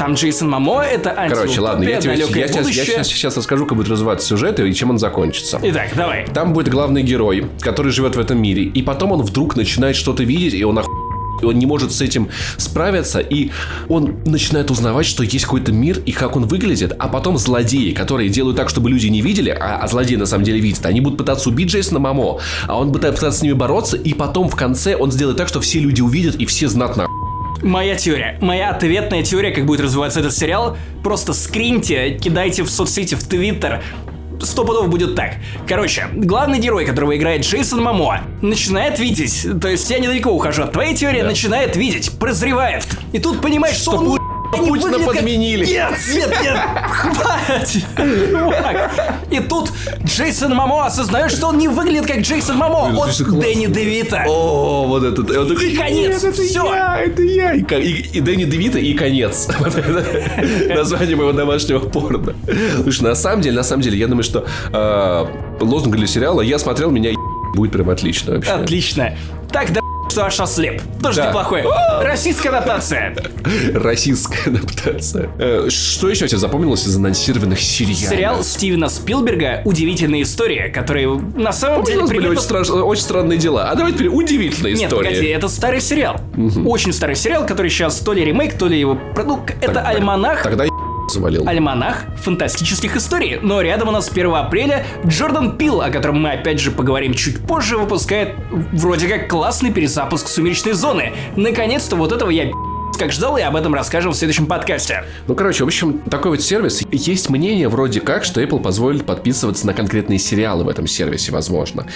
Там 0.00 0.14
Джейсон 0.14 0.48
Мамо, 0.48 0.82
это 0.82 1.14
Короче, 1.28 1.60
ладно, 1.60 1.84
я, 1.84 2.00
тебе, 2.00 2.14
я, 2.16 2.26
сейчас, 2.26 2.68
я 2.70 2.84
сейчас, 2.84 3.06
сейчас 3.06 3.36
расскажу, 3.36 3.66
как 3.66 3.76
будет 3.76 3.90
развиваться 3.90 4.26
сюжет 4.26 4.58
и 4.58 4.72
чем 4.72 4.88
он 4.88 4.98
закончится. 4.98 5.60
Итак, 5.62 5.90
давай. 5.94 6.24
Там 6.24 6.54
будет 6.54 6.68
главный 6.68 7.02
герой, 7.02 7.48
который 7.60 7.92
живет 7.92 8.16
в 8.16 8.18
этом 8.18 8.40
мире, 8.40 8.62
и 8.62 8.80
потом 8.80 9.12
он 9.12 9.20
вдруг 9.20 9.56
начинает 9.56 9.96
что-то 9.96 10.22
видеть, 10.22 10.54
и 10.54 10.64
он 10.64 10.78
оху... 10.78 10.90
и 11.42 11.44
он 11.44 11.58
не 11.58 11.66
может 11.66 11.92
с 11.92 12.00
этим 12.00 12.30
справиться, 12.56 13.20
и 13.20 13.50
он 13.88 14.16
начинает 14.24 14.70
узнавать, 14.70 15.04
что 15.04 15.22
есть 15.22 15.44
какой-то 15.44 15.70
мир 15.70 15.98
и 16.06 16.12
как 16.12 16.34
он 16.34 16.46
выглядит, 16.46 16.94
а 16.98 17.06
потом 17.08 17.36
злодеи, 17.36 17.92
которые 17.92 18.30
делают 18.30 18.56
так, 18.56 18.70
чтобы 18.70 18.88
люди 18.88 19.08
не 19.08 19.20
видели, 19.20 19.50
а, 19.50 19.80
а 19.82 19.86
злодеи 19.86 20.16
на 20.16 20.24
самом 20.24 20.44
деле 20.44 20.60
видят, 20.60 20.86
они 20.86 21.02
будут 21.02 21.18
пытаться 21.18 21.50
убить 21.50 21.68
Джейсона 21.68 22.00
Мамо, 22.00 22.38
а 22.66 22.78
он 22.78 22.90
будет 22.90 23.02
пытаться 23.02 23.32
с 23.32 23.42
ними 23.42 23.52
бороться, 23.52 23.98
и 23.98 24.14
потом 24.14 24.48
в 24.48 24.56
конце 24.56 24.96
он 24.96 25.12
сделает 25.12 25.36
так, 25.36 25.48
что 25.48 25.60
все 25.60 25.78
люди 25.78 26.00
увидят, 26.00 26.36
и 26.36 26.46
все 26.46 26.68
знатно 26.68 27.09
Моя 27.62 27.94
теория. 27.94 28.38
Моя 28.40 28.70
ответная 28.70 29.22
теория, 29.22 29.50
как 29.50 29.66
будет 29.66 29.80
развиваться 29.80 30.20
этот 30.20 30.34
сериал. 30.34 30.78
Просто 31.04 31.34
скриньте, 31.34 32.10
кидайте 32.10 32.62
в 32.62 32.70
соцсети, 32.70 33.14
в 33.14 33.22
Твиттер. 33.26 33.82
Сто 34.40 34.64
пудов 34.64 34.88
будет 34.88 35.14
так. 35.14 35.34
Короче, 35.68 36.06
главный 36.14 36.58
герой, 36.58 36.86
которого 36.86 37.14
играет 37.16 37.42
Джейсон 37.42 37.82
Мамо, 37.82 38.22
начинает 38.40 38.98
видеть, 38.98 39.46
то 39.60 39.68
есть 39.68 39.90
я 39.90 39.98
недалеко 39.98 40.30
ухожу 40.30 40.62
от 40.62 40.72
твоей 40.72 40.94
теории, 40.94 41.20
начинает 41.20 41.76
видеть, 41.76 42.18
прозревает. 42.18 42.86
И 43.12 43.18
тут 43.18 43.42
понимает, 43.42 43.76
что, 43.76 43.92
Что 43.92 44.00
он 44.00 44.20
Путина 44.50 44.98
подменили. 45.00 45.66
Нет, 45.66 45.92
нет, 46.14 46.30
нет, 46.42 46.58
хватит. 46.90 47.84
И 49.30 49.40
тут 49.40 49.72
Джейсон 50.04 50.54
Мамо 50.54 50.86
осознает, 50.86 51.30
что 51.30 51.48
он 51.48 51.58
не 51.58 51.68
выглядит 51.68 52.06
как 52.06 52.20
Джейсон 52.20 52.56
Мамо 52.56 52.92
от. 53.02 53.16
Дэнни 53.18 53.66
Девита. 53.66 54.24
О, 54.26 54.86
вот 54.86 55.04
этот. 55.04 55.30
И, 55.30 55.76
конец, 55.76 56.22
«Нет, 56.22 56.24
это 56.24 56.42
всё». 56.42 56.72
я. 56.72 57.54
И, 57.54 58.20
Дэнни 58.20 58.44
Девита, 58.44 58.78
и 58.78 58.94
конец. 58.94 59.48
Название 60.68 61.16
моего 61.16 61.32
домашнего 61.32 61.80
порно. 61.80 62.34
Слушай, 62.82 63.02
на 63.02 63.14
самом 63.14 63.42
деле, 63.42 63.56
на 63.56 63.62
самом 63.62 63.82
деле, 63.82 63.98
я 63.98 64.06
думаю, 64.06 64.24
что 64.24 64.46
э, 64.72 65.64
лозунг 65.64 65.96
для 65.96 66.06
сериала 66.06 66.40
«Я 66.40 66.58
смотрел, 66.58 66.90
меня 66.90 67.10
будет 67.54 67.72
прям 67.72 67.90
отлично 67.90 68.34
вообще. 68.34 68.52
Отлично. 68.52 69.16
Так, 69.52 69.72
да 69.72 69.80
что 70.10 70.24
аж 70.26 70.38
ослеп. 70.40 70.82
Тоже 71.02 71.16
Да. 71.18 71.28
неплохое. 71.28 71.64
Российская 72.02 72.48
адаптация. 72.50 73.14
Российская 73.74 74.50
адаптация. 74.50 75.30
Э, 75.38 75.68
Что 75.70 76.08
еще 76.10 76.26
тебе 76.28 76.38
запомнилось 76.38 76.86
из 76.86 76.96
анонсированных 76.96 77.60
сериалов? 77.60 77.98
Сериал 77.98 78.44
Стивена 78.44 78.88
Спилберга 78.88 79.62
«Удивительная 79.64 80.22
история», 80.22 80.68
который 80.68 81.06
на 81.06 81.52
самом 81.52 81.84
деле 81.84 82.04
были 82.04 82.28
очень, 82.28 82.42
страш- 82.42 82.70
очень 82.70 83.02
странные 83.02 83.38
дела. 83.38 83.70
А 83.70 83.74
давайте 83.74 83.98
теперь 83.98 84.10
удивительная 84.12 84.72
Нет, 84.72 84.90
история. 84.90 85.08
погоди, 85.10 85.26
это 85.28 85.48
старый 85.48 85.80
сериал. 85.80 86.20
Очень 86.66 86.92
старый 86.92 87.16
сериал, 87.16 87.46
который 87.46 87.70
сейчас 87.70 87.98
то 88.00 88.12
ли 88.12 88.24
ремейк, 88.24 88.54
то 88.58 88.66
ли 88.66 88.78
его... 88.78 88.98
Ну, 89.16 89.44
это 89.60 89.80
альманах. 89.82 90.42
Тогда 90.42 90.64
завалил. 91.10 91.46
Альманах 91.48 92.04
фантастических 92.22 92.96
историй. 92.96 93.38
Но 93.42 93.60
рядом 93.60 93.88
у 93.88 93.92
нас 93.92 94.08
1 94.10 94.34
апреля 94.34 94.86
Джордан 95.06 95.56
Пил, 95.56 95.80
о 95.80 95.90
котором 95.90 96.22
мы 96.22 96.32
опять 96.32 96.60
же 96.60 96.70
поговорим 96.70 97.14
чуть 97.14 97.38
позже, 97.40 97.76
выпускает 97.76 98.34
вроде 98.50 99.08
как 99.08 99.28
классный 99.28 99.72
перезапуск 99.72 100.28
«Сумеречной 100.28 100.72
зоны». 100.72 101.12
Наконец-то 101.36 101.96
вот 101.96 102.12
этого 102.12 102.30
я 102.30 102.50
как 102.98 103.12
ждал, 103.12 103.38
и 103.38 103.40
об 103.40 103.56
этом 103.56 103.72
расскажем 103.72 104.12
в 104.12 104.14
следующем 104.14 104.44
подкасте. 104.44 105.04
Ну, 105.26 105.34
короче, 105.34 105.64
в 105.64 105.66
общем, 105.66 106.00
такой 106.00 106.32
вот 106.32 106.42
сервис. 106.42 106.82
Есть 106.92 107.30
мнение 107.30 107.70
вроде 107.70 108.00
как, 108.00 108.24
что 108.24 108.42
Apple 108.42 108.60
позволит 108.60 109.06
подписываться 109.06 109.66
на 109.66 109.72
конкретные 109.72 110.18
сериалы 110.18 110.64
в 110.64 110.68
этом 110.68 110.86
сервисе, 110.86 111.32
возможно. 111.32 111.86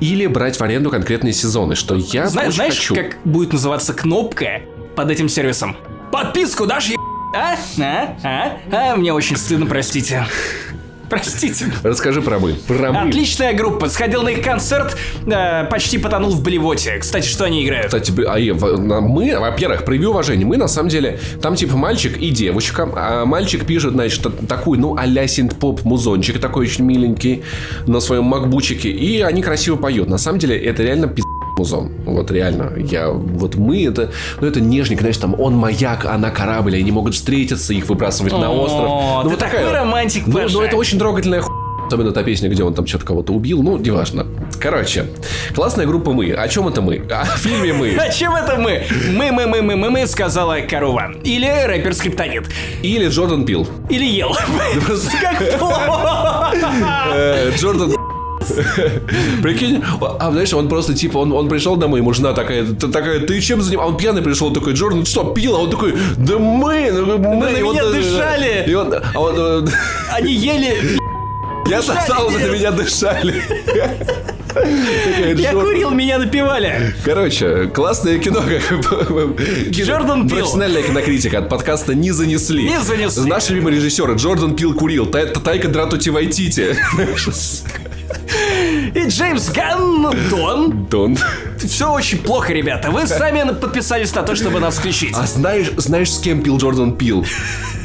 Или 0.00 0.26
брать 0.26 0.58
в 0.58 0.62
аренду 0.62 0.88
конкретные 0.88 1.34
сезоны, 1.34 1.74
что 1.74 1.96
я 1.96 2.28
Зна- 2.28 2.50
знаешь, 2.50 2.76
хочу. 2.76 2.94
как 2.94 3.18
будет 3.26 3.52
называться 3.52 3.92
кнопка 3.92 4.62
под 4.96 5.10
этим 5.10 5.28
сервисом? 5.28 5.76
Подписку 6.10 6.64
дашь, 6.64 6.86
е... 6.88 6.96
А? 7.34 7.56
А? 7.80 8.16
А? 8.22 8.56
А? 8.70 8.96
Мне 8.96 9.12
очень 9.12 9.36
стыдно, 9.36 9.66
простите. 9.66 10.24
Простите. 11.10 11.66
Расскажи 11.82 12.22
про 12.22 12.38
мы. 12.38 12.54
Про 12.54 12.92
мы. 12.92 13.08
Отличная 13.08 13.52
группа. 13.52 13.88
Сходил 13.88 14.22
на 14.22 14.30
их 14.30 14.42
концерт, 14.42 14.96
э, 15.26 15.64
почти 15.64 15.98
потонул 15.98 16.30
в 16.30 16.42
блевоте. 16.42 16.96
Кстати, 16.98 17.26
что 17.28 17.44
они 17.44 17.64
играют? 17.64 17.86
Кстати, 17.88 18.12
а, 18.26 19.00
мы, 19.00 19.38
во-первых, 19.38 19.84
прояви 19.84 20.06
уважение. 20.06 20.46
Мы, 20.46 20.56
на 20.56 20.66
самом 20.66 20.88
деле, 20.88 21.20
там 21.42 21.56
типа 21.56 21.76
мальчик 21.76 22.16
и 22.16 22.30
девочка. 22.30 22.88
А 22.96 23.24
мальчик 23.26 23.66
пишет, 23.66 23.92
значит, 23.92 24.22
та- 24.22 24.46
такую, 24.46 24.80
ну, 24.80 24.96
а-ля 24.96 25.26
синт-поп 25.28 25.84
музончик, 25.84 26.40
такой 26.40 26.66
очень 26.66 26.84
миленький, 26.84 27.44
на 27.86 28.00
своем 28.00 28.24
макбучике. 28.24 28.88
И 28.88 29.20
они 29.20 29.42
красиво 29.42 29.76
поют. 29.76 30.08
На 30.08 30.18
самом 30.18 30.38
деле, 30.38 30.56
это 30.58 30.82
реально 30.82 31.08
музон. 31.58 31.92
Вот 32.04 32.30
реально. 32.30 32.72
Я, 32.76 33.10
вот 33.10 33.54
мы 33.56 33.84
это, 33.84 34.10
ну 34.40 34.46
это 34.46 34.60
нежник, 34.60 35.00
знаешь, 35.00 35.16
там 35.16 35.38
он 35.38 35.54
маяк, 35.56 36.04
она 36.04 36.30
корабль, 36.30 36.76
они 36.76 36.90
могут 36.90 37.14
встретиться, 37.14 37.72
их 37.72 37.88
выбрасывать 37.88 38.32
на 38.32 38.50
остров. 38.50 38.88
О, 38.88 39.20
Ну 39.24 39.30
ты 39.30 39.36
вот 39.36 39.38
такой 39.38 39.58
такая. 39.60 39.72
романтик, 39.72 40.26
Ну, 40.26 40.40
ну, 40.48 40.60
это 40.62 40.76
очень 40.76 40.98
трогательная 40.98 41.40
ху... 41.42 41.52
Особенно 41.86 42.12
та 42.12 42.22
песня, 42.22 42.48
где 42.48 42.64
он 42.64 42.72
там 42.72 42.86
что-то 42.86 43.04
кого-то 43.04 43.34
убил. 43.34 43.62
Ну, 43.62 43.76
неважно. 43.76 44.26
Короче, 44.58 45.06
классная 45.54 45.84
группа 45.86 46.12
«Мы». 46.12 46.32
О 46.32 46.48
чем 46.48 46.66
это 46.66 46.80
мы? 46.80 47.02
О 47.10 47.24
фильме 47.36 47.74
«Мы». 47.74 47.94
А 48.00 48.08
чем 48.08 48.34
это 48.34 48.56
мы? 48.56 48.84
Мы, 49.10 49.30
мы, 49.30 49.46
мы, 49.46 49.60
мы, 49.60 49.76
мы, 49.76 49.90
мы, 49.90 50.06
сказала 50.06 50.60
корова. 50.60 51.12
Или 51.24 51.46
рэпер 51.66 51.92
Скриптонит. 51.92 52.48
Или 52.82 53.08
Джордан 53.08 53.44
Пил. 53.44 53.68
Или 53.90 54.06
ел. 54.06 54.34
Как 55.20 55.58
плохо. 55.58 56.52
Э, 57.12 57.52
Джордан... 57.54 57.92
Прикинь, 59.42 59.82
а 60.00 60.30
знаешь, 60.30 60.52
он 60.52 60.68
просто 60.68 60.94
типа, 60.94 61.18
он, 61.18 61.32
он 61.32 61.48
пришел 61.48 61.76
домой, 61.76 62.00
ему 62.00 62.12
жена 62.12 62.32
такая, 62.32 62.64
такая, 62.66 63.20
ты 63.20 63.40
чем 63.40 63.62
занимался? 63.62 63.88
А 63.88 63.92
он 63.92 63.96
пьяный 63.96 64.22
пришел, 64.22 64.52
такой, 64.52 64.74
Джордан, 64.74 65.04
ты 65.04 65.10
что, 65.10 65.24
пил? 65.32 65.56
А 65.56 65.60
он 65.60 65.70
такой, 65.70 65.94
да 66.16 66.38
мы, 66.38 66.90
ну, 66.92 67.18
мы. 67.18 67.50
на 67.50 67.56
И 67.56 67.62
он, 67.62 67.74
меня 67.74 67.84
дышали. 67.84 68.64
И 68.66 68.74
он, 68.74 68.94
а 68.94 69.20
он, 69.20 69.34
э, 69.36 69.66
Они 70.12 70.32
ели... 70.32 70.98
я 71.68 71.82
сосал, 71.82 72.30
на 72.30 72.38
меня 72.38 72.70
дышали. 72.70 73.42
Я 75.36 75.52
курил, 75.52 75.90
меня 75.90 76.18
напивали. 76.18 76.94
Короче, 77.04 77.66
классное 77.66 78.18
кино, 78.18 78.42
Джордан 79.70 80.28
Пил. 80.28 80.38
Профессиональная 80.38 80.82
кинокритика 80.82 81.38
от 81.38 81.48
подкаста 81.48 81.94
«Не 81.94 82.12
занесли». 82.12 82.64
«Не 82.64 82.80
занесли». 82.80 83.28
Наш 83.28 83.48
любимый 83.50 83.74
режиссер 83.74 84.12
Джордан 84.12 84.54
Пил 84.54 84.74
курил, 84.74 85.06
Тай- 85.06 85.26
Тайка 85.26 85.68
Дратути 85.68 86.10
Вайтити. 86.10 86.76
И 88.94 89.06
Джеймс 89.08 89.50
Ганн, 89.50 90.10
Дон. 90.30 90.86
Дон. 90.86 91.16
Все 91.58 91.90
очень 91.92 92.18
плохо, 92.18 92.52
ребята. 92.52 92.90
Вы 92.90 93.06
сами 93.06 93.52
подписались 93.54 94.14
на 94.14 94.22
то, 94.22 94.34
чтобы 94.34 94.60
нас 94.60 94.76
включить. 94.76 95.14
А 95.16 95.26
знаешь, 95.26 95.70
знаешь, 95.76 96.12
с 96.12 96.18
кем 96.20 96.42
пил 96.42 96.58
Джордан 96.58 96.96
Пил? 96.96 97.24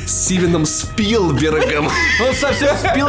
С 0.05 0.25
Стивеном 0.25 0.65
Спилбергом. 0.65 1.85
Он 1.87 2.33
совсем 2.35 2.75
спил. 2.77 3.07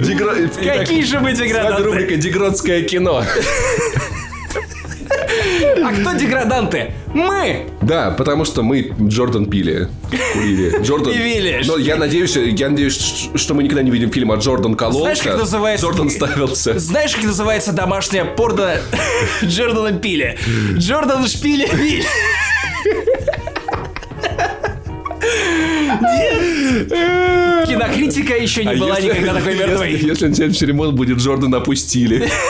Дегро- 0.00 0.50
Итак, 0.60 0.78
Какие 0.78 1.02
же 1.04 1.20
мы 1.20 1.34
с 1.34 1.38
вами 1.38 1.48
деграданты? 1.48 1.82
рубрика 1.84 2.16
«Дегродское 2.16 2.82
кино». 2.82 3.24
А 5.84 5.92
кто 5.92 6.12
деграданты? 6.18 6.92
Мы! 7.14 7.66
Да, 7.82 8.10
потому 8.12 8.44
что 8.44 8.62
мы 8.62 8.92
Джордан 9.00 9.46
пили. 9.46 9.88
Курили. 10.32 10.78
Джордан... 10.82 11.12
И 11.12 11.16
вилишь. 11.18 11.66
Но 11.66 11.76
я 11.78 11.96
надеюсь, 11.96 12.36
я 12.36 12.70
надеюсь, 12.70 13.28
что 13.34 13.54
мы 13.54 13.62
никогда 13.62 13.82
не 13.82 13.90
видим 13.90 14.10
фильма 14.10 14.36
Джордан 14.36 14.74
кололся. 14.74 15.00
Знаешь, 15.02 15.20
как 15.22 15.38
называется- 15.38 15.86
Джордан 15.86 16.10
ставился. 16.10 16.78
Знаешь, 16.78 17.14
как 17.14 17.24
называется 17.24 17.72
домашняя 17.72 18.24
порно 18.24 18.76
Джордана 19.42 19.98
Пили? 19.98 20.38
Джордан 20.76 21.26
Шпили 21.26 21.68
Виль. 21.74 22.04
Нет. 26.00 26.88
Кинокритика 27.68 28.36
еще 28.36 28.64
не 28.64 28.72
А 28.72 28.76
была 28.76 28.96
если- 28.98 29.10
никогда 29.10 29.34
такой 29.34 29.54
мертвой. 29.54 29.92
Если 29.92 30.28
на 30.28 30.66
ремонт 30.66 30.94
будет 30.94 31.18
Джордан 31.18 31.54
опустили. 31.54 32.28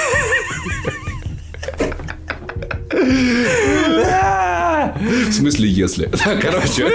смысле, 5.43 5.69
если. 5.69 6.07
Так, 6.25 6.41
короче, 6.41 6.89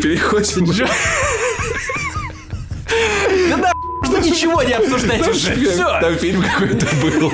переходим. 0.00 0.66
Да 3.50 3.56
да, 3.56 3.72
что 4.04 4.18
ничего 4.20 4.62
не 4.62 4.72
обсуждать 4.72 5.26
уже. 5.26 5.54
Все. 5.54 6.00
Там 6.00 6.14
фильм 6.16 6.42
какой-то 6.42 6.86
был. 7.02 7.32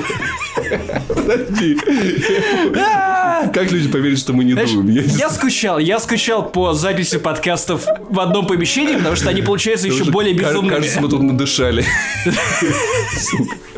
Подожди. 1.07 1.77
Как 3.53 3.71
люди 3.71 3.87
поверят, 3.87 4.19
что 4.19 4.33
мы 4.33 4.43
не 4.43 4.53
думаем? 4.53 4.87
Я 5.17 5.29
скучал, 5.29 5.79
я 5.79 5.99
скучал 5.99 6.49
по 6.49 6.73
записи 6.73 7.17
подкастов 7.17 7.85
в 8.09 8.19
одном 8.19 8.47
помещении, 8.47 8.95
потому 8.95 9.15
что 9.15 9.29
они 9.29 9.41
получаются 9.41 9.87
еще 9.87 10.05
более 10.05 10.33
безумными. 10.33 10.75
Кажется, 10.75 11.01
мы 11.01 11.09
тут 11.09 11.21
надышали. 11.21 11.85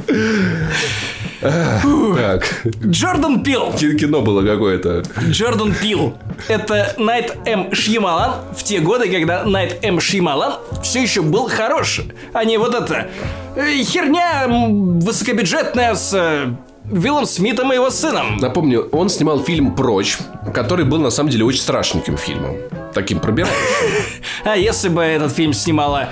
Так, 1.41 2.63
Джордан 2.85 3.43
Пил. 3.43 3.71
ки- 3.73 3.97
кино 3.97 4.21
было 4.21 4.41
какое-то. 4.45 5.03
Джордан 5.29 5.73
Пил. 5.73 6.15
Это 6.47 6.93
Найт 6.97 7.35
М. 7.45 7.73
Шьямалан 7.73 8.35
в 8.55 8.63
те 8.63 8.79
годы, 8.79 9.09
когда 9.09 9.43
Найт 9.43 9.77
М. 9.83 9.99
Шьямалан 9.99 10.53
все 10.83 11.01
еще 11.01 11.21
был 11.21 11.47
хорош, 11.49 12.01
а 12.33 12.43
не 12.43 12.57
вот 12.57 12.73
это 12.73 13.07
э, 13.55 13.83
херня 13.83 14.47
высокобюджетная 14.47 15.95
с 15.95 16.13
э, 16.13 16.47
Виллом 16.85 17.25
Смитом 17.25 17.71
и 17.71 17.75
его 17.75 17.89
сыном. 17.89 18.37
Напомню, 18.37 18.87
он 18.91 19.09
снимал 19.09 19.39
фильм 19.43 19.75
«Прочь», 19.75 20.17
который 20.53 20.85
был 20.85 20.99
на 20.99 21.09
самом 21.11 21.29
деле 21.29 21.43
очень 21.45 21.61
страшненьким 21.61 22.17
фильмом. 22.17 22.55
Таким 22.93 23.19
пробирающим. 23.19 23.57
А 24.45 24.55
если 24.55 24.87
бы 24.89 25.01
этот 25.01 25.33
фильм 25.33 25.53
снимала 25.53 26.09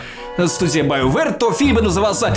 студия 0.47 0.83
BioWare, 0.83 1.37
то 1.37 1.51
фильм 1.51 1.75
бы 1.75 1.81
назывался. 1.81 2.33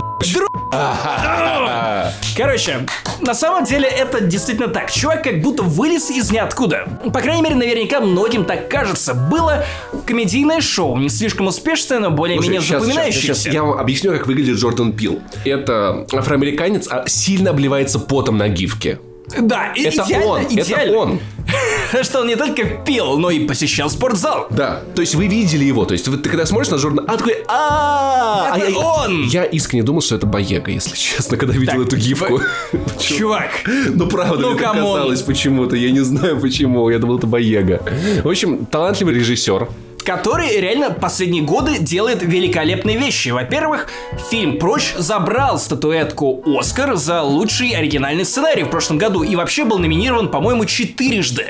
Короче, 2.36 2.86
на 3.20 3.34
самом 3.34 3.64
деле 3.64 3.88
это 3.88 4.20
действительно 4.20 4.68
так. 4.68 4.90
Чувак 4.92 5.24
как 5.24 5.40
будто 5.40 5.62
вылез 5.62 6.10
из 6.10 6.30
ниоткуда. 6.30 6.86
По 7.12 7.20
крайней 7.20 7.42
мере, 7.42 7.54
наверняка 7.56 8.00
многим 8.00 8.44
так 8.44 8.68
кажется. 8.68 9.14
Было 9.14 9.64
комедийное 10.06 10.60
шоу, 10.60 10.96
не 10.98 11.08
слишком 11.08 11.46
успешное, 11.48 11.98
но 11.98 12.10
более-менее 12.10 12.60
запоминающееся. 12.60 13.26
щас- 13.34 13.42
щас 13.44 13.52
я 13.54 13.62
вам 13.62 13.78
объясню, 13.78 14.12
как 14.12 14.26
выглядит 14.26 14.56
Джордан 14.56 14.92
Пил. 14.92 15.20
Это 15.44 16.06
афроамериканец, 16.12 16.86
а 16.90 17.04
сильно 17.08 17.50
обливается 17.50 17.98
потом 17.98 18.38
на 18.38 18.48
гифке. 18.48 19.00
Да, 19.40 19.72
и- 19.74 19.82
Это 19.82 20.04
идеально, 20.04 20.26
он, 20.26 20.42
идеально. 20.44 20.72
это 20.90 20.96
он. 20.98 21.20
Что 22.02 22.20
он 22.20 22.26
не 22.28 22.36
только 22.36 22.64
пил, 22.64 23.18
но 23.18 23.30
и 23.30 23.46
посещал 23.46 23.88
спортзал. 23.90 24.46
Да, 24.50 24.82
то 24.94 25.00
есть 25.00 25.14
вы 25.14 25.26
видели 25.28 25.64
его, 25.64 25.84
то 25.84 25.92
есть 25.92 26.06
вы- 26.08 26.18
ты 26.18 26.28
когда 26.28 26.44
смотришь 26.46 26.70
на 26.70 26.76
Джордана, 26.76 27.04
а 27.10 27.16
такой, 27.16 27.36
а 27.48 28.54
Это 28.56 28.72
а 28.80 29.04
он! 29.06 29.24
Я 29.24 29.44
искренне 29.44 29.82
думал, 29.82 30.00
что 30.02 30.16
это 30.16 30.26
Боега, 30.26 30.70
если 30.70 30.94
честно, 30.96 31.36
когда 31.36 31.54
видел 31.54 31.82
эту 31.82 31.96
гифку. 31.96 32.40
Чувак, 33.00 33.50
Ну 33.66 34.06
правда, 34.06 34.40
Ну, 34.42 34.50
мне 34.52 34.58
казалось 34.60 35.22
почему-то, 35.22 35.76
я 35.76 35.90
не 35.90 36.00
знаю 36.00 36.38
почему, 36.40 36.88
я 36.90 36.98
думал, 36.98 37.18
это 37.18 37.26
Боега. 37.26 37.82
В 38.22 38.28
общем, 38.28 38.66
талантливый 38.66 39.14
режиссер. 39.14 39.68
Который 40.08 40.58
реально 40.58 40.90
последние 40.90 41.42
годы 41.42 41.78
делает 41.78 42.22
великолепные 42.22 42.96
вещи. 42.96 43.28
Во-первых, 43.28 43.88
фильм 44.30 44.58
«Прочь» 44.58 44.94
забрал 44.96 45.58
статуэтку 45.58 46.42
«Оскар» 46.58 46.96
за 46.96 47.20
лучший 47.20 47.72
оригинальный 47.72 48.24
сценарий 48.24 48.62
в 48.62 48.70
прошлом 48.70 48.96
году 48.96 49.22
и 49.22 49.36
вообще 49.36 49.66
был 49.66 49.78
номинирован, 49.78 50.30
по-моему, 50.30 50.64
четырежды. 50.64 51.48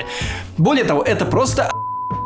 Более 0.57 0.83
того, 0.83 1.01
это 1.03 1.23
просто 1.23 1.71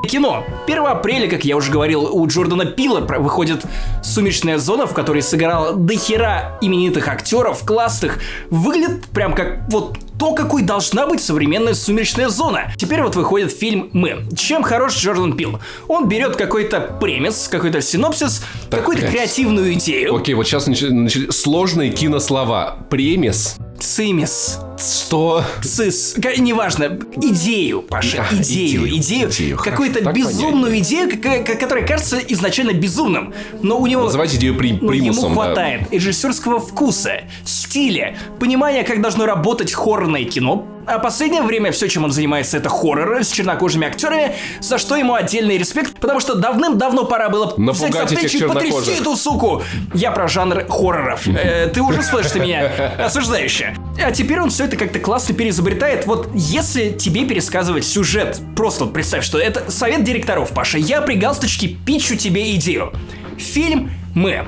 кино. 0.10 0.44
1 0.66 0.86
апреля, 0.88 1.30
как 1.30 1.46
я 1.46 1.56
уже 1.56 1.72
говорил, 1.72 2.10
у 2.12 2.28
Джордана 2.28 2.66
Пила 2.66 3.02
выходит 3.02 3.64
«Сумеречная 4.04 4.58
зона», 4.58 4.88
в 4.88 4.94
которой 4.96 5.22
сыграл 5.22 5.76
дохера 5.76 6.58
именитых 6.62 7.10
актеров, 7.10 7.64
классных. 7.64 8.18
Выглядит 8.50 9.06
прям 9.06 9.34
как 9.34 9.70
вот 9.70 9.98
то, 10.24 10.34
какой 10.34 10.62
должна 10.62 11.06
быть 11.06 11.22
современная 11.22 11.74
«Сумеречная 11.74 12.30
зона». 12.30 12.72
Теперь 12.78 13.02
вот 13.04 13.18
выходит 13.18 13.52
фильм 13.52 13.90
«Мы». 13.92 14.24
Чем 14.38 14.64
хорош 14.64 14.96
Джордан 14.96 15.36
Пил? 15.36 15.60
Он 15.90 16.08
берет 16.08 16.38
какой-то 16.38 16.80
премис, 17.02 17.50
какой-то 17.52 17.82
синопсис, 17.82 18.42
какую-то 18.70 19.02
блядь. 19.02 19.12
креативную 19.14 19.74
идею. 19.74 20.16
Окей, 20.16 20.34
вот 20.36 20.48
сейчас 20.48 20.66
начали, 20.68 20.92
начали- 20.92 21.30
сложные 21.30 21.92
кинослова. 21.92 22.78
Премис. 22.90 23.58
Цимис. 23.84 24.60
Что? 24.80 25.44
Цис, 25.62 26.16
неважно, 26.38 26.98
идею, 27.18 27.82
Паша, 27.82 28.26
А, 28.32 28.34
идею, 28.36 28.88
идею, 28.88 28.98
идею, 28.98 29.30
идею, 29.30 29.58
какую-то 29.58 30.00
безумную 30.12 30.80
идею, 30.80 31.10
к- 31.10 31.22
к- 31.44 31.60
которая 31.60 31.86
кажется 31.86 32.18
изначально 32.18 32.72
безумным, 32.72 33.34
но 33.62 33.78
у 33.80 33.86
него 33.86 34.04
Называть 34.06 34.34
идею 34.36 34.56
при- 34.58 34.72
ну, 34.72 34.78
ему 34.78 34.88
примусом, 34.90 35.24
да. 35.24 35.30
хватает 35.44 35.82
режиссерского 35.92 36.60
вкуса, 36.60 37.24
стиля, 37.46 38.18
понимания, 38.40 38.84
как 38.84 39.02
должно 39.02 39.26
работать 39.26 39.72
хоррорное 39.74 40.24
кино. 40.24 40.66
А 40.86 41.00
последнее 41.00 41.42
время 41.42 41.72
все, 41.72 41.88
чем 41.88 42.04
он 42.04 42.12
занимается, 42.12 42.58
это 42.58 42.70
хорроры 42.70 43.24
с 43.24 43.32
чернокожими 43.32 43.88
актерами, 43.88 44.36
за 44.60 44.78
что 44.78 44.96
ему 44.96 45.14
отдельный 45.14 45.58
респект, 45.58 46.00
потому 46.00 46.20
что 46.20 46.36
давным-давно 46.36 47.06
пора 47.06 47.30
было 47.30 47.54
Напугать 47.58 48.12
взять 48.12 48.24
этих 48.26 48.42
и 48.42 48.48
потрясти 48.48 48.92
эту 48.92 49.16
суку. 49.16 49.64
Я 49.94 50.12
про 50.12 50.28
жанр 50.28 50.66
хорроров. 50.68 51.28
Э, 51.28 51.68
ты 51.68 51.82
уже 51.82 52.04
слышишь 52.04 52.36
меня 52.36 52.96
осуждающе. 53.00 53.76
А 54.04 54.12
теперь 54.12 54.40
он 54.40 54.50
все 54.50 54.66
это 54.66 54.76
как-то 54.76 55.00
классно 55.00 55.34
переизобретает. 55.34 56.06
Вот 56.06 56.30
если 56.34 56.90
тебе 56.90 57.26
пересказывать 57.26 57.86
сюжет, 57.86 58.40
просто 58.56 58.86
вот 58.86 58.94
представь, 58.94 59.24
что 59.24 59.40
это 59.40 59.72
совет 59.72 60.04
директоров, 60.04 60.52
Паша. 60.52 60.78
Я 60.78 61.02
при 61.02 61.16
галстучке 61.16 61.70
пичу 61.86 62.16
тебе 62.16 62.56
идею. 62.56 62.92
Фильм 63.38 63.92
«Мы». 64.14 64.46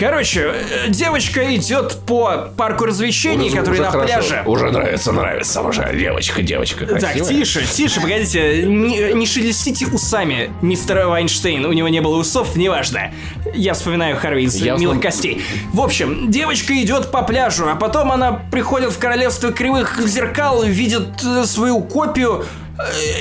Короче, 0.00 0.52
девочка 0.88 1.54
идет 1.54 1.98
по 2.06 2.50
парку 2.56 2.86
развлечений, 2.86 3.48
Уже- 3.48 3.56
который 3.58 3.74
уже 3.74 3.82
на 3.82 3.90
хорошо. 3.90 4.06
пляже. 4.14 4.42
Уже 4.46 4.70
нравится, 4.70 5.12
нравится 5.12 5.60
уже. 5.60 5.90
Девочка, 5.94 6.42
девочка. 6.42 6.86
Так, 6.86 7.00
красивая. 7.00 7.28
тише, 7.28 7.62
тише, 7.70 8.00
погодите, 8.00 8.62
не, 8.64 9.12
не 9.12 9.26
шелестите 9.26 9.86
усами, 9.86 10.50
мистер 10.62 11.06
Вайнштейн, 11.06 11.64
у 11.66 11.72
него 11.72 11.88
не 11.88 12.00
было 12.00 12.16
усов, 12.16 12.56
неважно. 12.56 13.12
Я 13.54 13.74
вспоминаю 13.74 14.16
Харви 14.16 14.44
из 14.44 14.56
Я 14.56 14.76
«Милых 14.76 14.96
вспом- 14.96 15.02
костей». 15.02 15.42
В 15.74 15.80
общем, 15.80 16.30
девочка 16.30 16.72
идет 16.82 17.10
по 17.10 17.22
пляжу, 17.22 17.68
а 17.68 17.74
потом 17.74 18.10
она 18.10 18.32
приходит 18.50 18.92
в 18.92 18.98
королевство 18.98 19.52
кривых 19.52 20.00
зеркал, 20.06 20.62
видит 20.64 21.08
э, 21.24 21.44
свою 21.44 21.80
копию, 21.80 22.44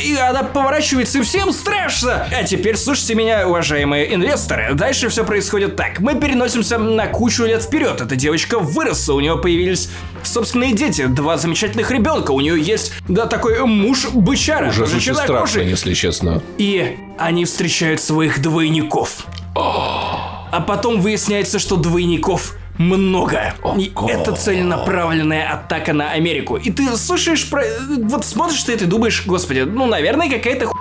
и 0.04 0.16
она 0.16 0.44
поворачивается, 0.44 1.20
и 1.20 1.22
всем 1.22 1.52
страшно. 1.52 2.28
А 2.32 2.44
теперь 2.44 2.78
слушайте 2.78 3.16
меня, 3.16 3.48
уважаемые 3.48 4.14
инвесторы. 4.14 4.74
Дальше 4.74 5.10
все 5.10 5.24
происходит 5.24 5.76
так. 5.76 6.00
Мы 6.00 6.16
переносимся 6.16 6.78
на 6.78 7.08
кучу 7.08 7.44
лет 7.46 7.64
вперед. 7.64 8.02
Эта 8.02 8.16
девочка 8.16 8.60
выросла, 8.60 9.14
у 9.14 9.20
нее 9.20 9.38
появились 9.38 9.90
собственные 10.24 10.74
дети, 10.74 11.06
два 11.06 11.38
замечательных 11.38 11.92
ребенка. 11.92 12.32
У 12.32 12.40
нее 12.40 12.62
есть, 12.62 12.94
да, 13.08 13.26
такой 13.26 13.60
муж-бычара, 13.66 14.70
Уже 14.70 14.86
звучит 14.86 15.18
страшно, 15.18 15.62
если 15.62 15.94
честно. 15.94 16.42
И 16.58 16.98
они 17.18 17.46
встречают 17.46 18.02
своих 18.02 18.42
двойников. 18.42 19.26
А 19.56 20.62
потом 20.66 21.02
выясняется, 21.02 21.60
что 21.60 21.76
двойников 21.76 22.56
много. 22.80 23.54
И 23.78 23.92
это 24.08 24.32
целенаправленная 24.32 25.52
атака 25.52 25.94
на 25.94 26.12
Америку. 26.12 26.56
И 26.56 26.72
ты 26.72 26.96
слушаешь 26.98 27.48
про... 27.48 27.64
Вот 28.04 28.26
смотришь 28.26 28.64
ты 28.64 28.74
это 28.74 28.86
и 28.86 28.88
думаешь, 28.88 29.24
господи, 29.26 29.60
ну, 29.60 29.86
наверное, 29.86 30.30
какая-то 30.30 30.68
ху... 30.68 30.78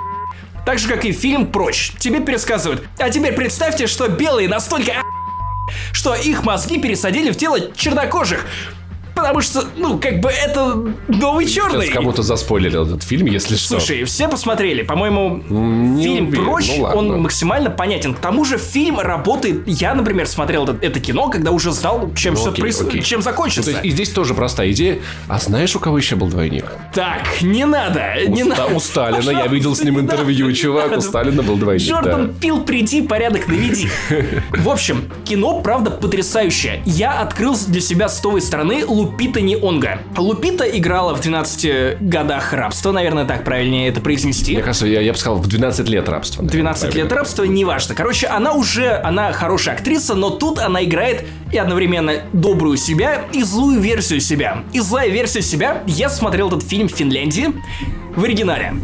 Так 0.64 0.78
же, 0.78 0.88
как 0.88 1.05
и 1.05 1.12
фильм 1.12 1.46
«Прочь». 1.46 1.92
Тебе 1.99 2.20
пересказывают. 2.20 2.86
А 2.99 3.11
теперь 3.11 3.32
представьте, 3.32 3.86
что 3.86 4.09
белые 4.09 4.49
настолько 4.49 4.92
а**, 4.92 5.03
что 5.92 6.14
их 6.14 6.44
мозги 6.44 6.78
пересадили 6.78 7.30
в 7.30 7.36
тело 7.36 7.59
чернокожих. 7.74 8.46
Потому 9.19 9.41
что, 9.41 9.64
ну, 9.77 9.99
как 9.99 10.21
бы 10.21 10.29
это 10.31 10.75
новый 11.09 11.47
черный. 11.47 11.87
Сейчас 11.87 11.95
кому-то 11.95 12.23
заспойлерил 12.23 12.87
этот 12.87 13.03
фильм, 13.03 13.27
если 13.27 13.57
что. 13.57 13.79
Слушай, 13.81 14.05
все 14.05 14.29
посмотрели. 14.29 14.83
По-моему, 14.83 15.43
не 15.49 16.03
фильм 16.05 16.27
уверен. 16.29 16.45
«Прочь», 16.45 16.73
Ну 16.77 16.83
ладно. 16.83 16.99
он 16.99 17.23
максимально 17.23 17.71
понятен. 17.71 18.14
К 18.14 18.19
тому 18.19 18.45
же 18.45 18.59
фильм 18.59 19.01
работает... 19.01 19.62
Я, 19.66 19.95
например, 19.95 20.27
смотрел 20.27 20.64
это, 20.64 20.79
это 20.87 21.01
кино, 21.01 21.29
когда 21.31 21.51
уже 21.51 21.73
знал, 21.73 22.11
чем 22.14 22.35
Ну, 22.35 22.41
все 22.41 22.51
окей, 22.51 22.64
окей. 22.71 23.03
чем 23.03 23.19
Ну, 23.21 23.25
закончится. 23.25 23.64
то 23.64 23.71
есть 23.71 23.85
и 23.85 23.91
здесь 23.91 24.11
тоже 24.11 24.35
простая 24.35 24.71
идея. 24.73 24.99
А 25.29 25.39
знаешь, 25.39 25.75
у 25.77 25.81
кого 25.81 25.99
еще 25.99 26.16
был 26.16 26.29
двойник? 26.29 26.64
Так, 26.95 27.43
не 27.43 27.64
надо, 27.66 28.14
не 28.29 28.45
у, 28.45 28.53
Ста- 28.53 28.62
надо. 28.64 28.75
у 28.77 28.81
Сталина. 28.81 29.31
Я 29.31 29.47
видел 29.47 29.75
с 29.75 29.83
ним 29.83 29.95
не 29.97 30.01
интервью, 30.03 30.47
надо, 30.47 30.57
чувак. 30.59 30.85
не 30.85 30.93
У 30.93 30.97
надо. 30.97 31.03
Сталина 31.03 31.43
был 31.43 31.57
двойник. 31.57 31.89
Джордан 31.89 32.29
да. 32.29 32.33
пил, 32.41 32.62
приди, 32.62 33.03
порядок 33.03 33.49
наведи. 33.49 33.89
В 34.51 34.69
общем, 34.69 35.05
кино, 35.25 35.61
правда, 35.61 35.91
потрясающее. 35.91 36.83
Я 36.85 37.21
открыл 37.21 37.57
для 37.66 37.81
себя 37.81 38.09
с 38.09 38.19
той 38.21 38.41
стороны 38.41 38.85
Лупита 39.09 39.40
Неонга. 39.40 40.00
Лупита 40.18 40.64
играла 40.64 41.14
в 41.14 41.22
12 41.22 41.98
годах 42.02 42.52
рабства, 42.52 42.92
наверное, 42.92 43.24
так 43.24 43.42
правильнее 43.42 43.88
это 43.88 44.02
произнести. 44.02 44.52
Мне 44.52 44.62
кажется, 44.62 44.86
я, 44.86 45.00
я 45.00 45.12
бы 45.12 45.18
сказал, 45.18 45.38
в 45.38 45.46
12 45.46 45.88
лет 45.88 46.06
рабства. 46.11 46.44
12 46.44 46.94
лет 46.94 47.11
рабства, 47.11 47.44
неважно. 47.44 47.94
Короче, 47.94 48.26
она 48.26 48.52
уже, 48.52 49.00
она 49.02 49.32
хорошая 49.32 49.76
актриса, 49.76 50.14
но 50.14 50.28
тут 50.28 50.59
она 50.59 50.84
играет 50.84 51.24
и 51.50 51.56
одновременно 51.56 52.12
добрую 52.34 52.76
себя, 52.76 53.22
и 53.32 53.42
злую 53.42 53.80
версию 53.80 54.20
себя. 54.20 54.62
И 54.74 54.80
злая 54.80 55.09
версия 55.09 55.40
себя, 55.40 55.82
я 55.86 56.11
смотрел 56.11 56.48
этот 56.48 56.62
фильм 56.62 56.88
в 56.88 56.92
Финляндии 56.92 57.46
в 58.14 58.24
оригинале. 58.24 58.74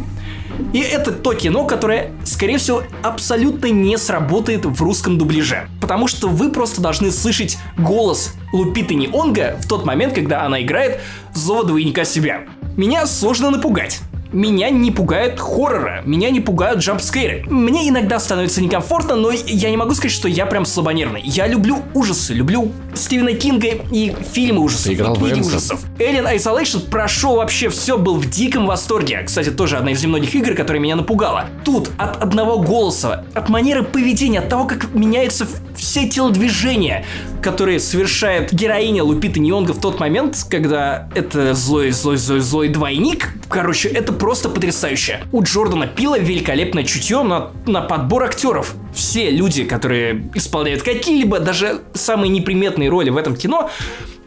И 0.72 0.78
это 0.78 1.12
то 1.12 1.34
кино, 1.34 1.64
которое, 1.64 2.12
скорее 2.24 2.58
всего, 2.58 2.82
абсолютно 3.02 3.66
не 3.66 3.96
сработает 3.98 4.64
в 4.64 4.82
русском 4.82 5.18
дубляже. 5.18 5.68
Потому 5.80 6.06
что 6.06 6.28
вы 6.28 6.50
просто 6.50 6.80
должны 6.80 7.10
слышать 7.10 7.58
голос 7.76 8.34
Лупиты 8.52 8.94
Неонга 8.94 9.56
в 9.60 9.68
тот 9.68 9.84
момент, 9.84 10.14
когда 10.14 10.44
она 10.44 10.62
играет 10.62 11.00
злого 11.32 11.64
двойника 11.64 12.04
себя. 12.04 12.44
Меня 12.76 13.06
сложно 13.06 13.50
напугать. 13.50 14.00
Меня 14.34 14.68
не 14.68 14.90
пугают 14.90 15.38
хорроры, 15.38 16.02
меня 16.04 16.28
не 16.30 16.40
пугают 16.40 16.80
джампскейры. 16.80 17.44
Мне 17.48 17.88
иногда 17.88 18.18
становится 18.18 18.60
некомфортно, 18.60 19.14
но 19.14 19.30
я 19.30 19.70
не 19.70 19.76
могу 19.76 19.94
сказать, 19.94 20.10
что 20.10 20.26
я 20.26 20.44
прям 20.44 20.66
слабонервный. 20.66 21.22
Я 21.24 21.46
люблю 21.46 21.78
ужасы, 21.94 22.34
люблю 22.34 22.72
Стивена 22.94 23.32
Кинга 23.34 23.68
и 23.92 24.12
фильмы 24.32 24.62
ужасов, 24.62 24.86
Ты 24.86 24.94
играл 24.94 25.14
и 25.14 25.18
книги 25.30 25.40
ужасов. 25.40 25.84
Alien 26.00 26.34
Isolation 26.36 26.90
прошел 26.90 27.36
вообще 27.36 27.68
все, 27.68 27.96
был 27.96 28.16
в 28.16 28.28
диком 28.28 28.66
восторге. 28.66 29.22
Кстати, 29.24 29.50
тоже 29.50 29.76
одна 29.76 29.92
из 29.92 30.02
немногих 30.02 30.34
игр, 30.34 30.54
которая 30.54 30.82
меня 30.82 30.96
напугала. 30.96 31.44
Тут 31.64 31.90
от 31.96 32.20
одного 32.20 32.58
голоса, 32.58 33.24
от 33.34 33.48
манеры 33.48 33.84
поведения, 33.84 34.40
от 34.40 34.48
того, 34.48 34.64
как 34.64 34.92
меняются 34.94 35.44
в- 35.46 35.76
все 35.76 36.08
телодвижения, 36.08 37.04
которые 37.44 37.78
совершает 37.78 38.54
героиня 38.54 39.04
Лупиты 39.04 39.38
Неонга 39.38 39.74
в 39.74 39.80
тот 39.80 40.00
момент, 40.00 40.46
когда 40.48 41.10
это 41.14 41.52
злой, 41.52 41.90
злой, 41.90 42.16
злой, 42.16 42.40
злой 42.40 42.68
двойник. 42.68 43.34
Короче, 43.50 43.90
это 43.90 44.14
просто 44.14 44.48
потрясающе. 44.48 45.22
У 45.30 45.42
Джордана 45.42 45.86
Пила 45.86 46.18
великолепное 46.18 46.84
чутье 46.84 47.22
на, 47.22 47.50
на 47.66 47.82
подбор 47.82 48.24
актеров. 48.24 48.74
Все 48.94 49.30
люди, 49.30 49.64
которые 49.64 50.30
исполняют 50.34 50.82
какие-либо, 50.82 51.38
даже 51.38 51.82
самые 51.92 52.30
неприметные 52.30 52.88
роли 52.88 53.10
в 53.10 53.18
этом 53.18 53.36
кино, 53.36 53.70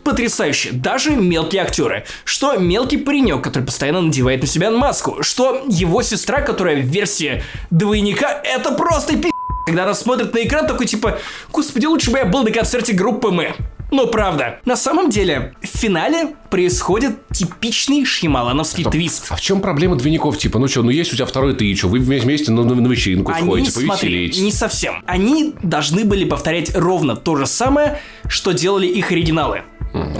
потрясающие. 0.03 0.72
Даже 0.72 1.15
мелкие 1.15 1.63
актеры. 1.63 2.05
Что 2.24 2.55
мелкий 2.57 2.97
паренек, 2.97 3.43
который 3.43 3.63
постоянно 3.63 4.01
надевает 4.01 4.41
на 4.41 4.47
себя 4.47 4.70
маску. 4.70 5.24
Что 5.24 5.63
его 5.68 6.03
сестра, 6.03 6.41
которая 6.41 6.76
в 6.76 6.86
версии 6.86 7.41
двойника, 7.72 8.30
это 8.43 8.74
просто 8.74 9.18
пи***. 9.18 9.36
Когда 9.68 9.84
она 9.84 9.93
смотрит 9.93 10.34
на 10.34 10.45
экран, 10.45 10.65
такой 10.65 10.86
типа, 10.86 11.20
господи, 11.51 11.86
лучше 11.86 12.09
бы 12.09 12.20
я 12.20 12.26
был 12.26 12.43
на 12.43 12.51
концерте 12.51 12.93
группы 12.93 13.32
Мы. 13.32 13.53
Но 13.91 14.07
правда, 14.07 14.59
на 14.63 14.78
самом 14.78 15.09
деле, 15.09 15.55
в 15.61 15.68
финале 15.68 16.36
происходит 16.49 17.18
типичный 17.34 18.05
шьямалановский 18.05 18.86
твист. 18.86 19.26
А 19.30 19.36
в 19.36 19.41
чем 19.41 19.59
проблема 19.59 19.97
двойников? 19.97 20.38
Типа, 20.38 20.57
ну 20.57 20.70
что, 20.70 20.84
ну 20.84 20.89
есть 20.89 21.11
у 21.11 21.18
тебя 21.18 21.26
второй 21.26 21.53
ты, 21.53 21.76
что, 21.76 21.89
вы 21.89 21.99
вместе 21.99 22.53
на, 22.53 22.63
на 22.63 22.88
вечеринку 22.88 23.34
Они, 23.34 23.45
сходите, 23.45 23.72
повеселитесь. 23.74 24.39
не 24.39 24.53
совсем. 24.53 25.03
Они 25.05 25.53
должны 25.61 26.05
были 26.05 26.24
повторять 26.24 26.74
ровно 26.74 27.18
то 27.18 27.36
же 27.36 27.45
самое, 27.45 27.99
что 28.30 28.53
делали 28.53 28.88
их 28.88 29.11
оригиналы. 29.11 29.63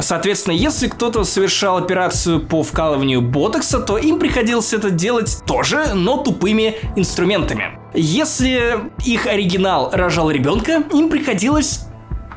Соответственно, 0.02 0.54
если 0.54 0.88
кто-то 0.88 1.24
совершал 1.24 1.78
операцию 1.78 2.40
по 2.46 2.64
вкалыванию 2.64 3.22
ботокса, 3.22 3.80
то 3.80 3.98
им 3.98 4.20
приходилось 4.20 4.74
это 4.74 4.90
делать 4.90 5.38
тоже, 5.46 5.94
но 5.94 6.18
тупыми 6.18 6.76
инструментами. 6.96 7.78
Если 7.94 8.76
их 9.06 9.26
оригинал 9.26 9.90
рожал 9.92 10.30
ребенка, 10.30 10.84
им 10.94 11.10
приходилось 11.10 11.82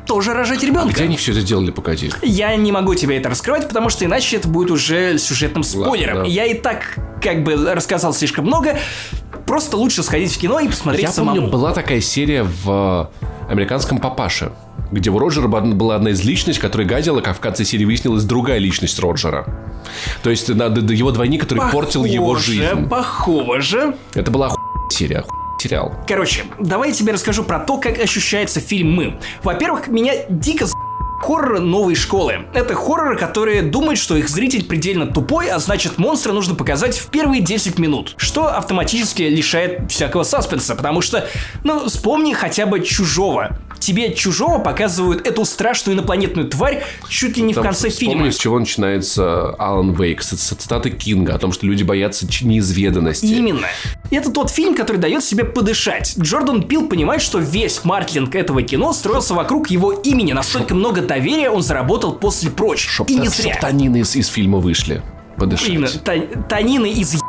тоже 0.07 0.33
рожать 0.33 0.63
ребенка. 0.63 0.89
Где 0.93 1.03
они 1.03 1.17
все 1.17 1.31
это 1.31 1.41
делали, 1.41 1.71
погоди? 1.71 2.11
Я 2.21 2.55
не 2.55 2.71
могу 2.71 2.95
тебе 2.95 3.17
это 3.17 3.29
раскрывать, 3.29 3.67
потому 3.67 3.89
что 3.89 4.05
иначе 4.05 4.37
это 4.37 4.47
будет 4.47 4.71
уже 4.71 5.17
сюжетным 5.17 5.63
спойлером. 5.63 6.17
Ладно. 6.19 6.29
Я 6.31 6.45
и 6.45 6.53
так 6.53 6.97
как 7.21 7.43
бы 7.43 7.73
рассказал 7.73 8.13
слишком 8.13 8.45
много. 8.45 8.77
Просто 9.45 9.77
лучше 9.77 10.03
сходить 10.03 10.33
в 10.35 10.39
кино 10.39 10.59
и 10.59 10.67
посмотреть 10.67 11.03
Я 11.03 11.11
самому. 11.11 11.35
помню, 11.35 11.51
была 11.51 11.73
такая 11.73 11.99
серия 12.01 12.43
в 12.43 13.09
э, 13.21 13.51
«Американском 13.51 13.97
папаше», 13.99 14.53
где 14.91 15.09
у 15.09 15.19
Роджера 15.19 15.47
была 15.47 15.95
одна 15.95 16.11
из 16.11 16.23
личностей, 16.23 16.61
которая 16.61 16.87
гадила, 16.87 17.21
как 17.21 17.37
в 17.37 17.39
конце 17.39 17.65
серии 17.65 17.85
выяснилась 17.85 18.23
другая 18.23 18.59
личность 18.59 18.99
Роджера. 18.99 19.45
То 20.23 20.29
есть 20.29 20.49
его 20.49 21.11
двойник, 21.11 21.41
который 21.41 21.69
портил 21.71 22.05
его 22.05 22.27
Похоже, 22.29 22.51
жизнь. 22.51 22.89
Похоже. 22.89 23.95
Это 24.13 24.31
была 24.31 24.47
охуенная 24.47 24.89
серия, 24.89 25.25
сериал. 25.61 25.93
Короче, 26.07 26.43
давай 26.59 26.89
я 26.89 26.95
тебе 26.95 27.13
расскажу 27.13 27.43
про 27.43 27.59
то, 27.59 27.77
как 27.77 27.99
ощущается 27.99 28.59
фильм 28.59 28.93
«Мы». 28.93 29.19
Во-первых, 29.43 29.87
меня 29.87 30.13
дико. 30.29 30.65
Хорроры 31.21 31.59
новой 31.59 31.95
школы. 31.95 32.45
Это 32.53 32.75
хорроры, 32.75 33.17
которые 33.17 33.61
думают, 33.61 33.99
что 33.99 34.15
их 34.15 34.27
зритель 34.29 34.65
предельно 34.65 35.07
тупой, 35.07 35.49
а 35.49 35.59
значит 35.59 35.97
монстра 35.97 36.33
нужно 36.33 36.55
показать 36.55 36.97
в 36.97 37.07
первые 37.09 37.41
10 37.41 37.79
минут, 37.79 38.15
что 38.17 38.47
автоматически 38.47 39.23
лишает 39.23 39.91
всякого 39.91 40.23
саспенса, 40.23 40.75
потому 40.75 41.01
что, 41.01 41.27
ну, 41.63 41.87
вспомни 41.87 42.33
хотя 42.33 42.65
бы 42.65 42.79
«Чужого». 42.81 43.57
Тебе 43.79 44.13
«Чужого» 44.13 44.59
показывают 44.59 45.25
эту 45.25 45.43
страшную 45.43 45.97
инопланетную 45.97 46.47
тварь 46.47 46.83
чуть 47.09 47.37
ли 47.37 47.43
не 47.43 47.53
в 47.53 47.55
Там 47.55 47.65
конце 47.65 47.89
вспомни, 47.89 48.13
фильма. 48.13 48.31
с 48.31 48.37
чего 48.37 48.59
начинается 48.59 49.55
Алан 49.57 49.93
Вейк, 49.93 50.21
с, 50.21 50.27
цитаты 50.29 50.91
Кинга 50.91 51.33
о 51.33 51.39
том, 51.39 51.51
что 51.51 51.65
люди 51.65 51.81
боятся 51.83 52.27
неизведанности. 52.41 53.25
Именно. 53.25 53.67
Это 54.11 54.31
тот 54.31 54.51
фильм, 54.51 54.75
который 54.75 54.97
дает 54.97 55.23
себе 55.23 55.45
подышать. 55.45 56.13
Джордан 56.19 56.63
Пил 56.63 56.87
понимает, 56.87 57.21
что 57.21 57.39
весь 57.39 57.83
маркетинг 57.83 58.35
этого 58.35 58.61
кино 58.61 58.93
строился 58.93 59.33
вокруг 59.33 59.71
его 59.71 59.91
имени. 59.93 60.33
Настолько 60.33 60.75
много 60.75 61.01
доверия 61.13 61.49
он 61.49 61.61
заработал 61.61 62.13
после 62.13 62.49
прочь. 62.51 62.87
Чтоб, 62.87 63.09
И 63.09 63.15
не 63.15 63.27
зря. 63.27 63.51
чтоб 63.53 63.61
танины 63.61 63.97
из, 63.99 64.15
из 64.15 64.27
фильма 64.27 64.59
вышли. 64.59 65.01
Подышать. 65.37 65.69
Именно. 65.69 65.87
Та- 65.87 66.41
Танины 66.47 66.89
из 66.91 67.19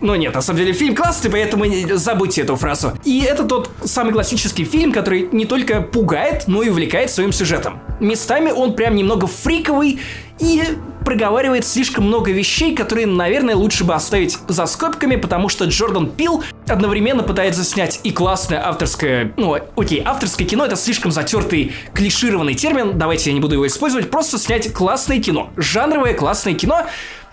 ну 0.00 0.14
нет, 0.14 0.34
на 0.34 0.40
самом 0.40 0.58
деле 0.58 0.72
фильм 0.72 0.94
классный, 0.94 1.30
поэтому 1.30 1.64
забудьте 1.96 2.42
эту 2.42 2.56
фразу. 2.56 2.92
И 3.04 3.22
это 3.22 3.44
тот 3.44 3.70
самый 3.84 4.12
классический 4.12 4.64
фильм, 4.64 4.92
который 4.92 5.28
не 5.32 5.44
только 5.44 5.80
пугает, 5.80 6.44
но 6.46 6.62
и 6.62 6.68
увлекает 6.68 7.10
своим 7.10 7.32
сюжетом. 7.32 7.80
Местами 8.00 8.50
он 8.50 8.74
прям 8.74 8.94
немного 8.94 9.26
фриковый 9.26 10.00
и 10.38 10.62
проговаривает 11.04 11.66
слишком 11.66 12.04
много 12.04 12.30
вещей, 12.30 12.74
которые, 12.74 13.06
наверное, 13.06 13.56
лучше 13.56 13.82
бы 13.82 13.94
оставить 13.94 14.38
за 14.46 14.66
скобками, 14.66 15.16
потому 15.16 15.48
что 15.48 15.64
Джордан 15.64 16.10
Пил 16.10 16.44
одновременно 16.66 17.22
пытается 17.22 17.64
снять 17.64 18.00
и 18.04 18.12
классное 18.12 18.64
авторское... 18.64 19.32
Ну, 19.36 19.56
окей, 19.74 20.02
авторское 20.04 20.46
кино— 20.46 20.64
это 20.66 20.76
слишком 20.76 21.10
затертый, 21.10 21.72
клишированный 21.94 22.54
термин, 22.54 22.98
давайте 22.98 23.30
я 23.30 23.34
не 23.34 23.40
буду 23.40 23.54
его 23.54 23.66
использовать, 23.66 24.10
просто 24.10 24.38
снять 24.38 24.72
классное 24.72 25.18
кино. 25.20 25.50
Жанровое 25.56 26.12
классное 26.12 26.52
кино, 26.52 26.86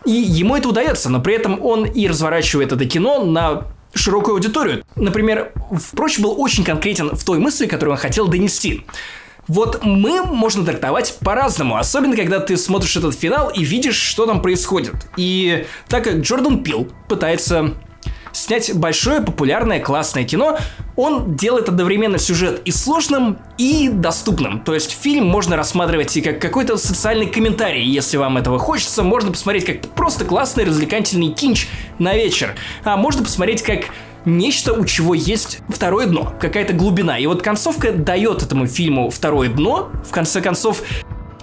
и 0.05 0.11
ему 0.11 0.55
это 0.55 0.69
удается, 0.69 1.09
но 1.09 1.19
при 1.19 1.35
этом 1.35 1.63
он 1.63 1.85
и 1.85 2.07
разворачивает 2.07 2.71
это 2.71 2.85
кино 2.85 3.23
на 3.23 3.67
широкую 3.93 4.35
аудиторию. 4.35 4.83
Например, 4.95 5.51
впрочем, 5.71 6.23
был 6.23 6.39
очень 6.39 6.63
конкретен 6.63 7.15
в 7.15 7.23
той 7.23 7.39
мысли, 7.39 7.65
которую 7.65 7.93
он 7.93 7.99
хотел 7.99 8.27
донести. 8.27 8.85
Вот 9.47 9.83
мы 9.83 10.23
можно 10.23 10.65
трактовать 10.65 11.17
по-разному, 11.21 11.77
особенно 11.77 12.15
когда 12.15 12.39
ты 12.39 12.57
смотришь 12.57 12.97
этот 12.97 13.15
финал 13.15 13.49
и 13.49 13.63
видишь, 13.63 13.95
что 13.95 14.25
там 14.25 14.41
происходит. 14.41 14.95
И 15.17 15.65
так 15.87 16.03
как 16.03 16.15
Джордан 16.17 16.63
Пил 16.63 16.87
пытается 17.07 17.75
снять 18.35 18.73
большое, 18.75 19.21
популярное, 19.21 19.79
классное 19.79 20.25
кино, 20.25 20.57
он 20.95 21.35
делает 21.35 21.69
одновременно 21.69 22.17
сюжет 22.17 22.61
и 22.65 22.71
сложным, 22.71 23.39
и 23.57 23.89
доступным. 23.89 24.61
То 24.61 24.73
есть 24.73 24.91
фильм 24.91 25.25
можно 25.25 25.55
рассматривать 25.55 26.15
и 26.17 26.21
как 26.21 26.39
какой-то 26.39 26.77
социальный 26.77 27.27
комментарий, 27.27 27.83
если 27.83 28.17
вам 28.17 28.37
этого 28.37 28.59
хочется. 28.59 29.03
Можно 29.03 29.31
посмотреть 29.31 29.65
как 29.65 29.81
просто 29.93 30.25
классный 30.25 30.65
развлекательный 30.65 31.31
кинч 31.31 31.67
на 31.97 32.13
вечер. 32.13 32.55
А 32.83 32.97
можно 32.97 33.23
посмотреть 33.23 33.61
как 33.61 33.85
нечто, 34.25 34.73
у 34.73 34.85
чего 34.85 35.13
есть 35.13 35.59
второе 35.69 36.07
дно, 36.07 36.33
какая-то 36.39 36.73
глубина. 36.73 37.17
И 37.17 37.25
вот 37.27 37.41
концовка 37.41 37.91
дает 37.91 38.43
этому 38.43 38.67
фильму 38.67 39.09
второе 39.09 39.49
дно. 39.49 39.91
В 40.03 40.11
конце 40.11 40.41
концов, 40.41 40.81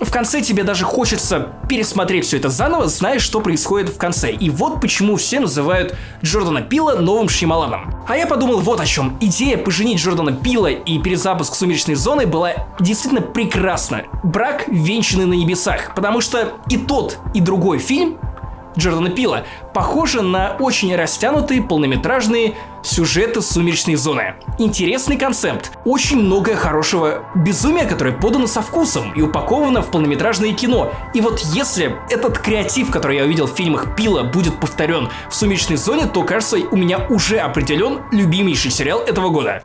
в 0.01 0.11
конце 0.11 0.41
тебе 0.41 0.65
даже 0.65 0.85
хочется 0.85 1.53
пересмотреть 1.69 2.27
все 2.27 2.39
это 2.39 2.49
заново, 2.49 2.89
зная, 2.89 3.19
что 3.19 3.41
происходит 3.41 3.91
в 3.91 3.99
конце. 3.99 4.33
И 4.33 4.51
вот 4.51 4.81
почему 4.81 5.17
все 5.17 5.41
называют 5.41 5.95
Джордана 6.23 6.63
Пила 6.63 6.97
новым 6.97 7.29
Шьямаланом. 7.29 7.95
А 8.09 8.17
я 8.17 8.27
подумал 8.27 8.59
вот 8.59 8.81
о 8.81 8.87
чем. 8.87 9.17
Идея 9.21 9.57
поженить 9.57 9.99
Джордана 9.99 10.33
Пила 10.33 10.71
и 10.71 10.99
перезапуск 10.99 11.55
«Сумеречной 11.55 11.95
зоны» 11.95 12.27
была 12.27 12.69
действительно 12.81 13.23
прекрасна. 13.23 14.03
Брак 14.23 14.65
венчанный 14.69 15.27
на 15.27 15.35
небесах, 15.35 15.95
потому 15.95 16.21
что 16.21 16.53
и 16.69 16.77
тот, 16.77 17.19
и 17.35 17.41
другой 17.41 17.79
фильм 17.79 18.19
Джордана 18.77 19.11
Пила 19.11 19.45
похожи 19.75 20.23
на 20.23 20.57
очень 20.59 20.95
растянутые 20.95 21.63
полнометражные 21.63 22.55
сюжеты 22.83 23.43
«Сумеречной 23.43 23.95
зоны». 23.95 24.35
Интересный 24.59 25.17
концепт. 25.17 25.73
Очень 25.85 26.21
много 26.21 26.57
хорошего 26.57 27.25
безумия, 27.35 27.85
которое 27.85 28.13
подано 28.13 28.47
со 28.47 28.61
вкусом 28.61 29.13
и 29.13 29.23
упаковано 29.23 29.83
в 29.83 29.91
полнометражное 29.91 30.53
кино. 30.53 30.93
И 31.15 31.21
вот 31.21 31.41
если 31.41 31.97
этот 32.11 32.39
креатив, 32.39 32.91
который 32.91 33.19
я 33.19 33.25
увидел 33.25 33.47
в 33.47 33.55
фильмах 33.55 33.95
Пила, 33.97 34.25
будет 34.25 34.59
повторен 34.59 35.11
в 35.31 35.35
«Сумеречной 35.35 35.77
зоне», 35.77 36.07
то, 36.07 36.23
кажется, 36.23 36.57
у 36.71 36.77
меня 36.77 37.07
уже 37.09 37.39
определен 37.39 38.01
любимейший 38.11 38.71
сериал 38.71 39.01
этого 39.01 39.31
года. 39.31 39.63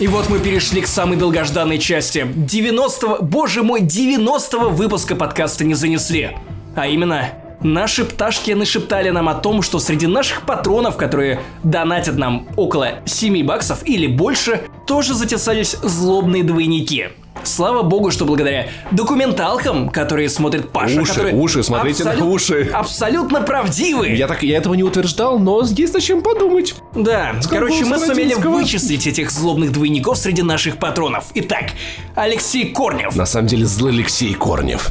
И 0.00 0.06
вот 0.06 0.30
мы 0.30 0.38
перешли 0.38 0.80
к 0.80 0.86
самой 0.86 1.18
долгожданной 1.18 1.78
части. 1.78 2.20
90-го, 2.20 3.18
боже 3.20 3.62
мой, 3.62 3.82
90-го 3.82 4.70
выпуска 4.70 5.14
подкаста 5.14 5.62
не 5.62 5.74
занесли. 5.74 6.38
А 6.74 6.86
именно, 6.86 7.28
наши 7.60 8.06
пташки 8.06 8.52
нашептали 8.52 9.10
нам 9.10 9.28
о 9.28 9.34
том, 9.34 9.60
что 9.60 9.78
среди 9.78 10.06
наших 10.06 10.46
патронов, 10.46 10.96
которые 10.96 11.40
донатят 11.62 12.16
нам 12.16 12.48
около 12.56 13.00
7 13.04 13.44
баксов 13.44 13.86
или 13.86 14.06
больше, 14.06 14.62
тоже 14.86 15.12
затесались 15.12 15.76
злобные 15.82 16.44
двойники. 16.44 17.08
Слава 17.44 17.82
богу, 17.82 18.10
что 18.10 18.24
благодаря 18.24 18.68
документалкам, 18.90 19.88
которые 19.88 20.28
смотрит 20.28 20.70
Паша, 20.70 21.00
уши, 21.00 21.12
которые 21.12 21.34
уши, 21.36 21.62
смотрите 21.62 22.02
абсолют, 22.02 22.20
на 22.20 22.26
уши. 22.30 22.70
Абсолютно 22.72 23.40
правдивые. 23.42 24.16
Я 24.16 24.26
так, 24.28 24.42
я 24.42 24.58
этого 24.58 24.74
не 24.74 24.82
утверждал, 24.82 25.38
но 25.38 25.62
есть 25.62 25.94
о 25.94 26.00
чем 26.00 26.22
подумать. 26.22 26.74
Да, 26.94 27.34
Сколько 27.40 27.66
короче, 27.66 27.84
мы 27.84 27.98
сумели 27.98 28.34
вычислить 28.34 29.06
этих 29.06 29.30
злобных 29.30 29.72
двойников 29.72 30.18
среди 30.18 30.42
наших 30.42 30.78
патронов. 30.78 31.26
Итак, 31.34 31.70
Алексей 32.14 32.72
Корнев. 32.72 33.14
На 33.16 33.26
самом 33.26 33.46
деле, 33.48 33.66
злой 33.66 33.92
Алексей 33.92 34.34
Корнев. 34.34 34.90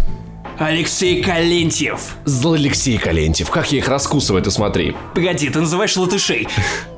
Алексей 0.57 1.23
Калентьев. 1.23 2.15
Злой 2.25 2.57
Алексей 2.59 2.97
Калентьев. 2.97 3.49
Как 3.49 3.71
я 3.71 3.77
их 3.77 3.87
раскусываю, 3.87 4.43
ты 4.43 4.51
смотри. 4.51 4.93
Погоди, 5.15 5.47
ты 5.49 5.61
называешь 5.61 5.95
латышей. 5.95 6.49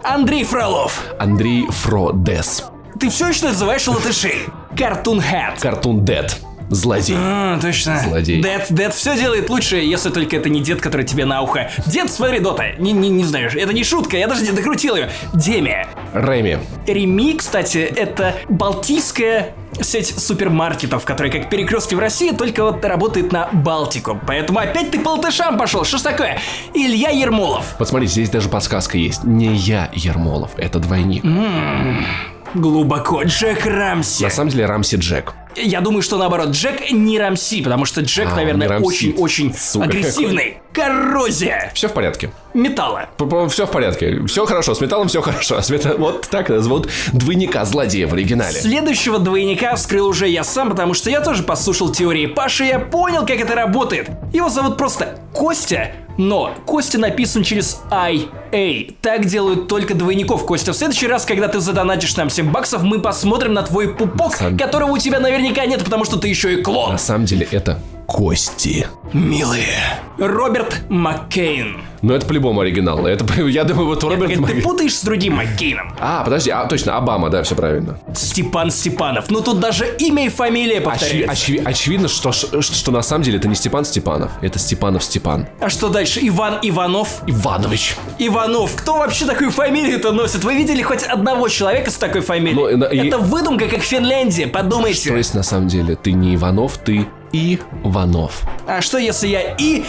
Андрей 0.04 0.43
Фролов. 0.43 1.04
Андрей 1.20 1.68
Фродес. 1.70 2.64
Ты 2.99 3.10
все 3.10 3.30
еще 3.30 3.45
называешь 3.45 3.88
латышей. 3.88 4.45
Картун 4.78 5.22
Хэт. 5.22 5.59
Картун 5.59 6.05
Дед. 6.05 6.38
Злодей. 6.69 7.17
А, 7.19 7.59
точно. 7.59 7.99
Злодей. 7.99 8.41
Дед, 8.41 8.67
Дед 8.69 8.93
все 8.93 9.17
делает 9.17 9.49
лучше, 9.49 9.76
если 9.76 10.09
только 10.09 10.38
это 10.38 10.47
не 10.47 10.61
дед, 10.61 10.80
который 10.80 11.05
тебе 11.05 11.26
на 11.26 11.41
ухо. 11.41 11.69
Дед, 11.86 12.09
смотри, 12.09 12.39
Дота. 12.39 12.72
Не, 12.80 12.93
не, 12.93 13.09
не 13.09 13.26
знаешь, 13.26 13.55
это 13.55 13.74
не 13.74 13.84
шутка, 13.84 14.15
я 14.15 14.28
даже 14.28 14.43
не 14.43 14.51
докрутил 14.51 14.95
ее. 14.95 15.09
Демия. 15.34 15.88
Реми. 16.13 16.59
Реми, 16.88 17.34
кстати, 17.34 17.80
это 17.80 18.36
балтийская 18.47 19.53
сеть 19.82 20.17
супермаркетов, 20.17 21.03
которая 21.03 21.32
как 21.32 21.49
перекрестки 21.49 21.93
в 21.93 21.99
России, 21.99 22.32
только 22.32 22.63
вот 22.63 22.84
работает 22.86 23.34
на 23.34 23.49
Балтику. 23.51 24.19
Поэтому 24.26 24.59
опять 24.59 24.91
ты 24.91 24.99
по 24.99 25.09
латышам 25.09 25.57
пошел. 25.57 25.84
Что 25.84 25.97
ж 25.97 26.01
такое? 26.01 26.39
Илья 26.74 27.09
Ермолов. 27.09 27.76
Посмотрите, 27.78 28.13
здесь 28.13 28.30
даже 28.30 28.47
подсказка 28.47 28.97
есть. 28.97 29.26
Не 29.26 29.53
я 29.53 29.89
Ермолов, 29.93 30.51
это 30.57 30.80
двойник. 30.80 31.26
М-м-м. 31.26 32.05
Глубоко. 32.54 33.24
Джек 33.24 33.66
Рамси. 33.66 34.24
На 34.24 34.30
самом 34.30 34.49
деле 34.49 34.66
Рамси 34.66 34.95
Джек. 34.97 35.34
Я 35.56 35.82
думаю, 35.82 36.02
что 36.02 36.18
наоборот, 36.18 36.49
Джек 36.49 36.91
не 36.91 37.20
Рамси, 37.20 37.62
потому 37.62 37.86
что 37.86 38.02
Джек, 38.02 38.30
а, 38.32 38.36
наверное, 38.36 38.80
очень-очень 38.80 39.54
агрессивный. 39.82 40.61
Коррозия. 40.74 41.72
Все 41.74 41.88
в 41.88 41.93
порядке. 41.93 42.32
Металла. 42.53 43.09
Все 43.49 43.65
в 43.65 43.72
порядке. 43.72 44.26
Все 44.26 44.45
хорошо. 44.45 44.74
С 44.74 44.82
металлом 44.82 45.07
все 45.07 45.22
хорошо. 45.22 45.61
С 45.61 45.69
мета... 45.69 45.95
Вот 45.97 46.28
так 46.30 46.49
зовут 46.49 46.89
двойника 47.11 47.65
злодея 47.65 48.07
в 48.07 48.13
оригинале. 48.13 48.59
Следующего 48.59 49.19
двойника 49.19 49.76
вскрыл 49.76 50.07
уже 50.07 50.28
я 50.28 50.43
сам, 50.43 50.69
потому 50.69 50.93
что 50.93 51.09
я 51.09 51.22
тоже 51.22 51.43
послушал 51.43 51.91
теории 51.91 52.26
Паши, 52.26 52.65
и 52.65 52.67
я 52.67 52.80
понял, 52.80 53.26
как 53.26 53.39
это 53.39 53.55
работает. 53.55 54.09
Его 54.34 54.49
зовут 54.49 54.78
просто 54.78 55.19
Костя, 55.34 55.91
но 56.17 56.53
Костя 56.65 56.99
написан 56.99 57.43
через 57.43 57.82
IA. 57.89 58.95
Так 59.01 59.26
делают 59.26 59.67
только 59.67 59.93
двойников. 59.93 60.45
Костя, 60.45 60.74
в 60.74 60.76
следующий 60.76 61.07
раз, 61.07 61.26
когда 61.26 61.47
ты 61.47 61.59
задонатишь 61.59 62.15
нам 62.15 62.30
7 62.30 62.51
баксов, 62.51 62.84
мы 62.84 63.01
посмотрим 63.01 63.53
на 63.53 63.63
твой 63.63 63.93
пупок, 63.93 64.36
сам... 64.36 64.57
которого 64.57 64.91
у 64.91 64.97
тебя 64.97 65.19
наверняка 65.19 65.65
нет, 65.65 65.84
потому 65.84 66.05
что 66.05 66.17
ты 66.17 66.28
еще 66.28 66.53
и 66.53 66.61
клон. 66.61 66.93
На 66.93 66.97
самом 66.97 67.26
деле 67.26 67.47
это 67.51 67.80
кости. 68.12 68.88
Милые. 69.14 70.01
Роберт 70.18 70.82
Маккейн. 70.89 71.82
Ну, 72.01 72.14
это 72.14 72.26
по-любому 72.26 72.62
оригинал. 72.62 73.05
Это, 73.05 73.26
я 73.47 73.64
думаю, 73.64 73.88
вот 73.88 74.03
Роберт 74.03 74.30
Нет, 74.30 74.39
Мак... 74.39 74.51
Ты 74.51 74.62
путаешь 74.62 74.97
с 74.97 75.01
другим 75.03 75.36
Маккейном. 75.38 75.93
А, 75.99 76.24
подожди, 76.24 76.49
а, 76.49 76.66
точно, 76.66 76.97
Обама, 76.97 77.30
да, 77.30 77.41
все 77.43 77.55
правильно. 77.55 77.97
Степан 78.14 78.70
Степанов. 78.70 79.30
Ну, 79.30 79.41
тут 79.41 79.59
даже 79.59 79.86
имя 79.99 80.26
и 80.26 80.30
фамилия 80.30 80.82
повторяются. 80.82 81.32
Очи- 81.32 81.57
очи- 81.57 81.64
очевидно, 81.64 82.07
что, 82.09 82.32
что, 82.32 82.62
что 82.62 82.91
на 82.91 83.01
самом 83.01 83.24
деле 83.24 83.38
это 83.38 83.47
не 83.47 83.55
Степан 83.55 83.86
Степанов, 83.86 84.32
это 84.41 84.59
Степанов 84.59 85.03
Степан. 85.03 85.47
А 85.62 85.70
что 85.70 85.88
дальше? 85.88 86.20
Иван 86.24 86.59
Иванов? 86.62 87.22
Иванович. 87.28 87.95
Иванов. 88.20 88.76
Кто 88.76 88.97
вообще 88.97 89.26
такую 89.26 89.51
фамилию-то 89.51 90.12
носит? 90.12 90.43
Вы 90.43 90.55
видели 90.55 90.82
хоть 90.82 91.03
одного 91.03 91.47
человека 91.47 91.91
с 91.91 91.95
такой 91.95 92.22
фамилией? 92.22 92.55
Ну, 92.55 92.66
это 92.66 92.93
и... 92.93 93.12
выдумка, 93.22 93.68
как 93.68 93.82
Финляндия, 93.82 94.47
подумайте. 94.47 95.09
Что 95.09 95.18
если 95.18 95.38
на 95.38 95.43
самом 95.43 95.68
деле 95.68 95.95
ты 95.95 96.12
не 96.12 96.36
Иванов, 96.36 96.78
ты 96.78 97.07
Иванов. 97.34 98.44
А 98.68 98.82
что 98.82 98.98
если 98.98 99.28
я 99.28 99.56
и... 99.58 99.84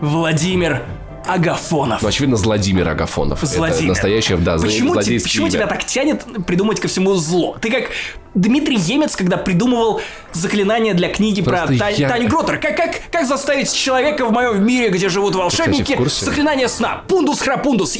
Владимир 0.00 0.82
Агафонов. 1.26 2.02
Ну, 2.02 2.08
очевидно, 2.08 2.36
Владимир 2.36 2.88
Агафонов. 2.88 3.42
Владимир. 3.42 3.74
Это 3.76 3.84
настоящее, 3.84 4.38
да, 4.38 4.56
почему, 4.58 5.00
те, 5.00 5.20
почему 5.20 5.48
тебя 5.48 5.66
так 5.66 5.84
тянет 5.84 6.24
придумать 6.46 6.80
ко 6.80 6.88
всему 6.88 7.14
зло? 7.14 7.56
Ты 7.60 7.70
как 7.70 7.90
Дмитрий 8.34 8.76
Емец, 8.76 9.16
когда 9.16 9.36
придумывал 9.36 10.00
заклинание 10.32 10.94
для 10.94 11.08
книги 11.08 11.42
Просто 11.42 11.68
про 11.68 11.78
Тань, 11.78 11.94
я... 11.96 12.08
Тань 12.08 12.26
Гротер. 12.26 12.58
Как, 12.58 12.76
как, 12.76 13.00
как 13.10 13.26
заставить 13.26 13.72
человека 13.72 14.24
в 14.24 14.32
моем 14.32 14.64
мире, 14.64 14.88
где 14.88 15.08
живут 15.08 15.34
волшебники, 15.34 15.98
заклинание 16.08 16.68
сна? 16.68 17.02
Пундус 17.06 17.40
храпундус. 17.40 17.98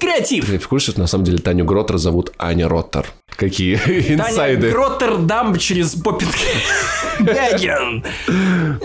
Креатив. 0.00 0.46
Ты 0.46 0.58
в 0.58 0.68
курсе, 0.68 0.92
что 0.92 1.00
на 1.00 1.06
самом 1.06 1.24
деле 1.24 1.38
Таню 1.38 1.64
Гротер 1.64 1.98
зовут 1.98 2.32
Аня 2.38 2.68
Роттер? 2.68 3.06
Какие 3.36 3.74
инсайды. 3.76 4.62
Таня 4.62 4.72
Гроттердам 4.72 5.56
через 5.56 5.94
Поппинген. 5.94 8.04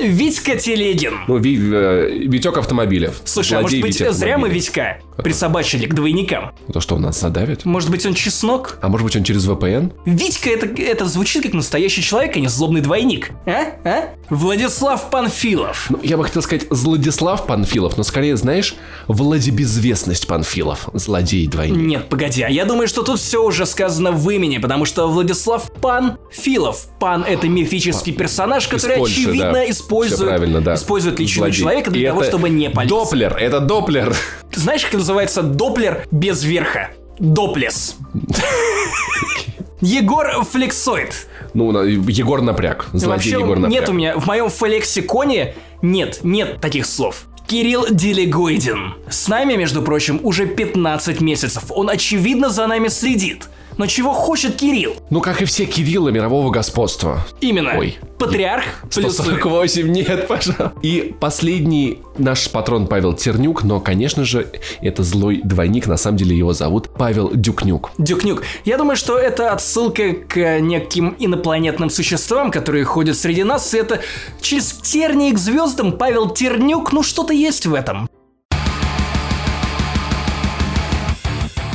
Витька 0.01 0.55
Телегин. 0.57 1.13
Ну, 1.27 1.37
Ви, 1.37 1.57
э, 1.57 2.09
Витек 2.27 2.57
автомобилев. 2.57 3.21
Слушай, 3.23 3.59
а 3.59 3.61
может 3.61 3.81
быть, 3.81 3.97
зря 3.97 4.37
мы 4.37 4.49
Витька 4.49 4.97
присобачили 5.17 5.85
к 5.85 5.93
двойникам? 5.93 6.51
То, 6.71 6.81
что 6.81 6.95
он 6.95 7.03
нас 7.03 7.19
задавит? 7.19 7.65
Может 7.65 7.89
быть, 7.89 8.05
он 8.05 8.13
чеснок? 8.13 8.77
А 8.81 8.89
может 8.89 9.05
быть, 9.05 9.15
он 9.15 9.23
через 9.23 9.47
VPN? 9.47 9.93
Витька, 10.05 10.49
это, 10.49 10.81
это 10.81 11.05
звучит 11.05 11.43
как 11.43 11.53
настоящий 11.53 12.01
человек, 12.01 12.35
а 12.35 12.39
не 12.39 12.47
злобный 12.47 12.81
двойник. 12.81 13.31
А? 13.45 13.73
А? 13.83 14.09
Владислав 14.29 15.09
Панфилов. 15.09 15.87
Ну, 15.89 15.99
я 16.03 16.17
бы 16.17 16.25
хотел 16.25 16.41
сказать 16.41 16.65
Владислав 16.69 17.45
Панфилов, 17.45 17.97
но 17.97 18.03
скорее, 18.03 18.35
знаешь, 18.35 18.75
Владибезвестность 19.07 20.27
Панфилов. 20.27 20.89
Злодей-двойник. 21.05 21.77
Нет, 21.77 22.09
погоди, 22.09 22.41
а 22.41 22.49
я 22.49 22.65
думаю, 22.65 22.87
что 22.87 23.03
тут 23.03 23.19
все 23.19 23.43
уже 23.43 23.65
сказано 23.67 24.11
в 24.11 24.27
имени, 24.29 24.57
потому 24.57 24.85
что 24.85 25.07
Владислав 25.07 25.71
Панфилов. 25.73 26.87
Пан— 26.99 27.23
это 27.27 27.47
мифический 27.47 28.11
Пан. 28.11 28.19
персонаж, 28.19 28.67
который, 28.67 28.97
Польши, 28.97 29.21
очевидно, 29.21 29.53
да. 29.53 29.69
использует, 29.69 30.63
да. 30.63 30.73
использует 30.75 31.19
личного 31.19 31.47
Злодей. 31.47 31.61
человека 31.61 31.91
для 31.91 32.01
И 32.01 32.07
того, 32.07 32.23
чтобы 32.23 32.49
не 32.49 32.69
палить. 32.69 32.89
Доплер, 32.89 33.35
это 33.37 33.59
Доплер. 33.59 34.15
Ты 34.51 34.59
знаешь, 34.59 34.83
как 34.83 34.93
называется 34.95 35.43
Доплер 35.43 36.07
без 36.11 36.43
верха? 36.43 36.89
Доплес. 37.19 37.97
Егор 39.81 40.43
Флексоид. 40.43 41.27
Ну, 41.53 41.83
Егор 41.83 42.41
напряг. 42.41 42.87
Злодей 42.93 43.07
Вообще, 43.07 43.29
Егор 43.31 43.59
напряг. 43.59 43.79
Нет 43.81 43.89
у 43.89 43.93
меня, 43.93 44.17
в 44.17 44.25
моем 44.25 44.49
флексиконе 44.49 45.53
нет, 45.81 46.19
нет 46.23 46.59
таких 46.59 46.85
слов. 46.85 47.25
Кирилл 47.47 47.85
Делегойдин. 47.91 48.95
С 49.07 49.27
нами, 49.27 49.53
между 49.53 49.83
прочим, 49.83 50.19
уже 50.23 50.47
15 50.47 51.21
месяцев. 51.21 51.65
Он 51.69 51.89
очевидно 51.89 52.49
за 52.49 52.65
нами 52.65 52.87
следит. 52.87 53.49
Но 53.77 53.87
чего 53.87 54.13
хочет 54.13 54.55
Кирилл? 54.55 54.95
Ну, 55.09 55.19
как 55.19 55.41
и 55.41 55.45
все 55.45 55.65
Кириллы 55.65 56.11
мирового 56.11 56.49
господства. 56.49 57.25
Именно. 57.41 57.77
Ой. 57.77 57.97
Патриарх 58.17 58.63
плюс 58.93 59.15
148, 59.15 59.91
нет, 59.91 60.27
пожалуйста. 60.29 60.73
И 60.81 61.13
последний 61.19 61.99
наш 62.17 62.49
патрон 62.49 62.87
Павел 62.87 63.13
Тернюк, 63.13 63.63
но, 63.63 63.81
конечно 63.81 64.23
же, 64.23 64.47
это 64.81 65.03
злой 65.03 65.41
двойник, 65.43 65.87
на 65.87 65.97
самом 65.97 66.17
деле 66.17 66.37
его 66.37 66.53
зовут 66.53 66.89
Павел 66.97 67.31
Дюкнюк. 67.33 67.91
Дюкнюк. 67.97 68.43
Я 68.63 68.77
думаю, 68.77 68.95
что 68.95 69.17
это 69.17 69.51
отсылка 69.51 70.13
к 70.13 70.59
неким 70.59 71.15
инопланетным 71.19 71.89
существам, 71.89 72.51
которые 72.51 72.85
ходят 72.85 73.17
среди 73.17 73.43
нас, 73.43 73.73
и 73.73 73.77
это 73.77 74.01
через 74.39 74.71
тернии 74.71 75.31
к 75.31 75.37
звездам 75.37 75.91
Павел 75.91 76.29
Тернюк, 76.29 76.93
ну 76.93 77.03
что-то 77.03 77.33
есть 77.33 77.65
в 77.65 77.73
этом. 77.73 78.07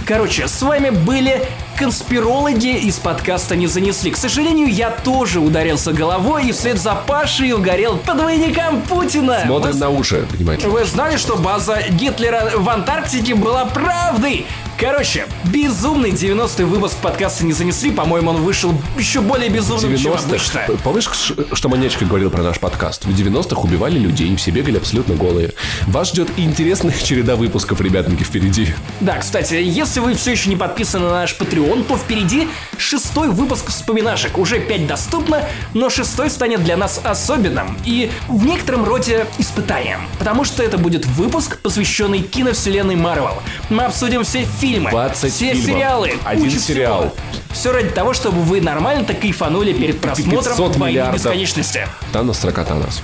Короче, 0.06 0.48
с 0.48 0.62
вами 0.62 0.90
были 0.90 1.42
конспирологи 1.80 2.76
из 2.76 2.98
подкаста 2.98 3.56
не 3.56 3.66
занесли. 3.66 4.10
К 4.10 4.16
сожалению, 4.18 4.68
я 4.68 4.90
тоже 4.90 5.40
ударился 5.40 5.94
головой 5.94 6.48
и 6.48 6.52
вслед 6.52 6.78
за 6.78 6.94
Пашей 6.94 7.54
угорел 7.54 7.96
по 7.96 8.12
двойникам 8.12 8.82
Путина. 8.82 9.40
Смотрим 9.46 9.72
Вы... 9.72 9.78
на 9.78 9.88
уши, 9.88 10.26
понимаете. 10.30 10.68
Вы 10.68 10.84
знали, 10.84 11.16
что 11.16 11.36
база 11.36 11.78
Гитлера 11.88 12.50
в 12.54 12.68
Антарктике 12.68 13.34
была 13.34 13.64
правдой? 13.64 14.44
Короче, 14.78 15.26
безумный 15.44 16.10
90-й 16.10 16.64
выпуск 16.64 16.96
подкаста 17.02 17.44
не 17.44 17.52
занесли. 17.52 17.90
По-моему, 17.90 18.30
он 18.30 18.36
вышел 18.36 18.74
еще 18.98 19.20
более 19.20 19.50
безумным, 19.50 19.94
чем 19.96 20.14
обычно. 20.14 20.62
Помнишь, 20.82 21.06
что 21.52 21.68
Манечка 21.68 22.06
говорил 22.06 22.30
про 22.30 22.42
наш 22.42 22.58
подкаст? 22.58 23.04
В 23.04 23.10
90-х 23.10 23.60
убивали 23.60 23.98
людей, 23.98 24.34
все 24.36 24.50
бегали 24.50 24.78
абсолютно 24.78 25.16
голые. 25.16 25.52
Вас 25.86 26.08
ждет 26.08 26.30
интересная 26.38 26.94
череда 26.96 27.36
выпусков, 27.36 27.82
ребятники, 27.82 28.22
впереди. 28.22 28.74
Да, 29.00 29.18
кстати, 29.18 29.54
если 29.54 30.00
вы 30.00 30.14
все 30.14 30.30
еще 30.30 30.48
не 30.48 30.56
подписаны 30.56 31.04
на 31.04 31.12
наш 31.12 31.36
Patreon, 31.38 31.69
то 31.84 31.96
впереди 31.96 32.48
шестой 32.78 33.28
выпуск 33.28 33.68
вспоминашек. 33.68 34.38
Уже 34.38 34.60
пять 34.60 34.86
доступно, 34.86 35.44
но 35.74 35.90
шестой 35.90 36.30
станет 36.30 36.62
для 36.64 36.76
нас 36.76 37.00
особенным 37.02 37.76
и 37.84 38.10
в 38.28 38.44
некотором 38.44 38.84
роде 38.84 39.26
испытанием. 39.38 40.00
Потому 40.18 40.44
что 40.44 40.62
это 40.62 40.78
будет 40.78 41.06
выпуск, 41.06 41.58
посвященный 41.60 42.20
киновселенной 42.20 42.96
Марвел. 42.96 43.42
Мы 43.68 43.84
обсудим 43.84 44.24
все 44.24 44.44
фильмы, 44.44 44.60
фильмы, 44.60 44.90
20 44.90 45.32
все 45.32 45.52
фильмов. 45.52 45.66
сериалы, 45.66 46.12
один 46.24 46.50
сериал. 46.50 47.00
Всего. 47.00 47.14
Все 47.52 47.72
ради 47.72 47.90
того, 47.90 48.12
чтобы 48.12 48.42
вы 48.42 48.60
нормально 48.60 49.04
так 49.04 49.20
кайфанули 49.20 49.72
перед 49.72 50.00
просмотром 50.00 50.72
«Войны 50.72 51.12
бесконечности». 51.12 51.86
Танос 52.12 52.44
Ракатанос. 52.44 53.02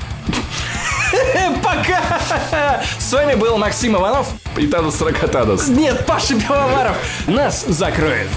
Пока! 1.63 2.81
С 2.99 3.13
вами 3.13 3.35
был 3.35 3.57
Максим 3.59 3.97
Иванов. 3.97 4.29
И 4.57 4.67
Танос 4.67 5.01
Ракатанос. 5.01 5.69
Нет, 5.69 6.07
Паша 6.07 6.35
Пивоваров. 6.35 6.97
Нас 7.27 7.65
закроет. 7.67 8.29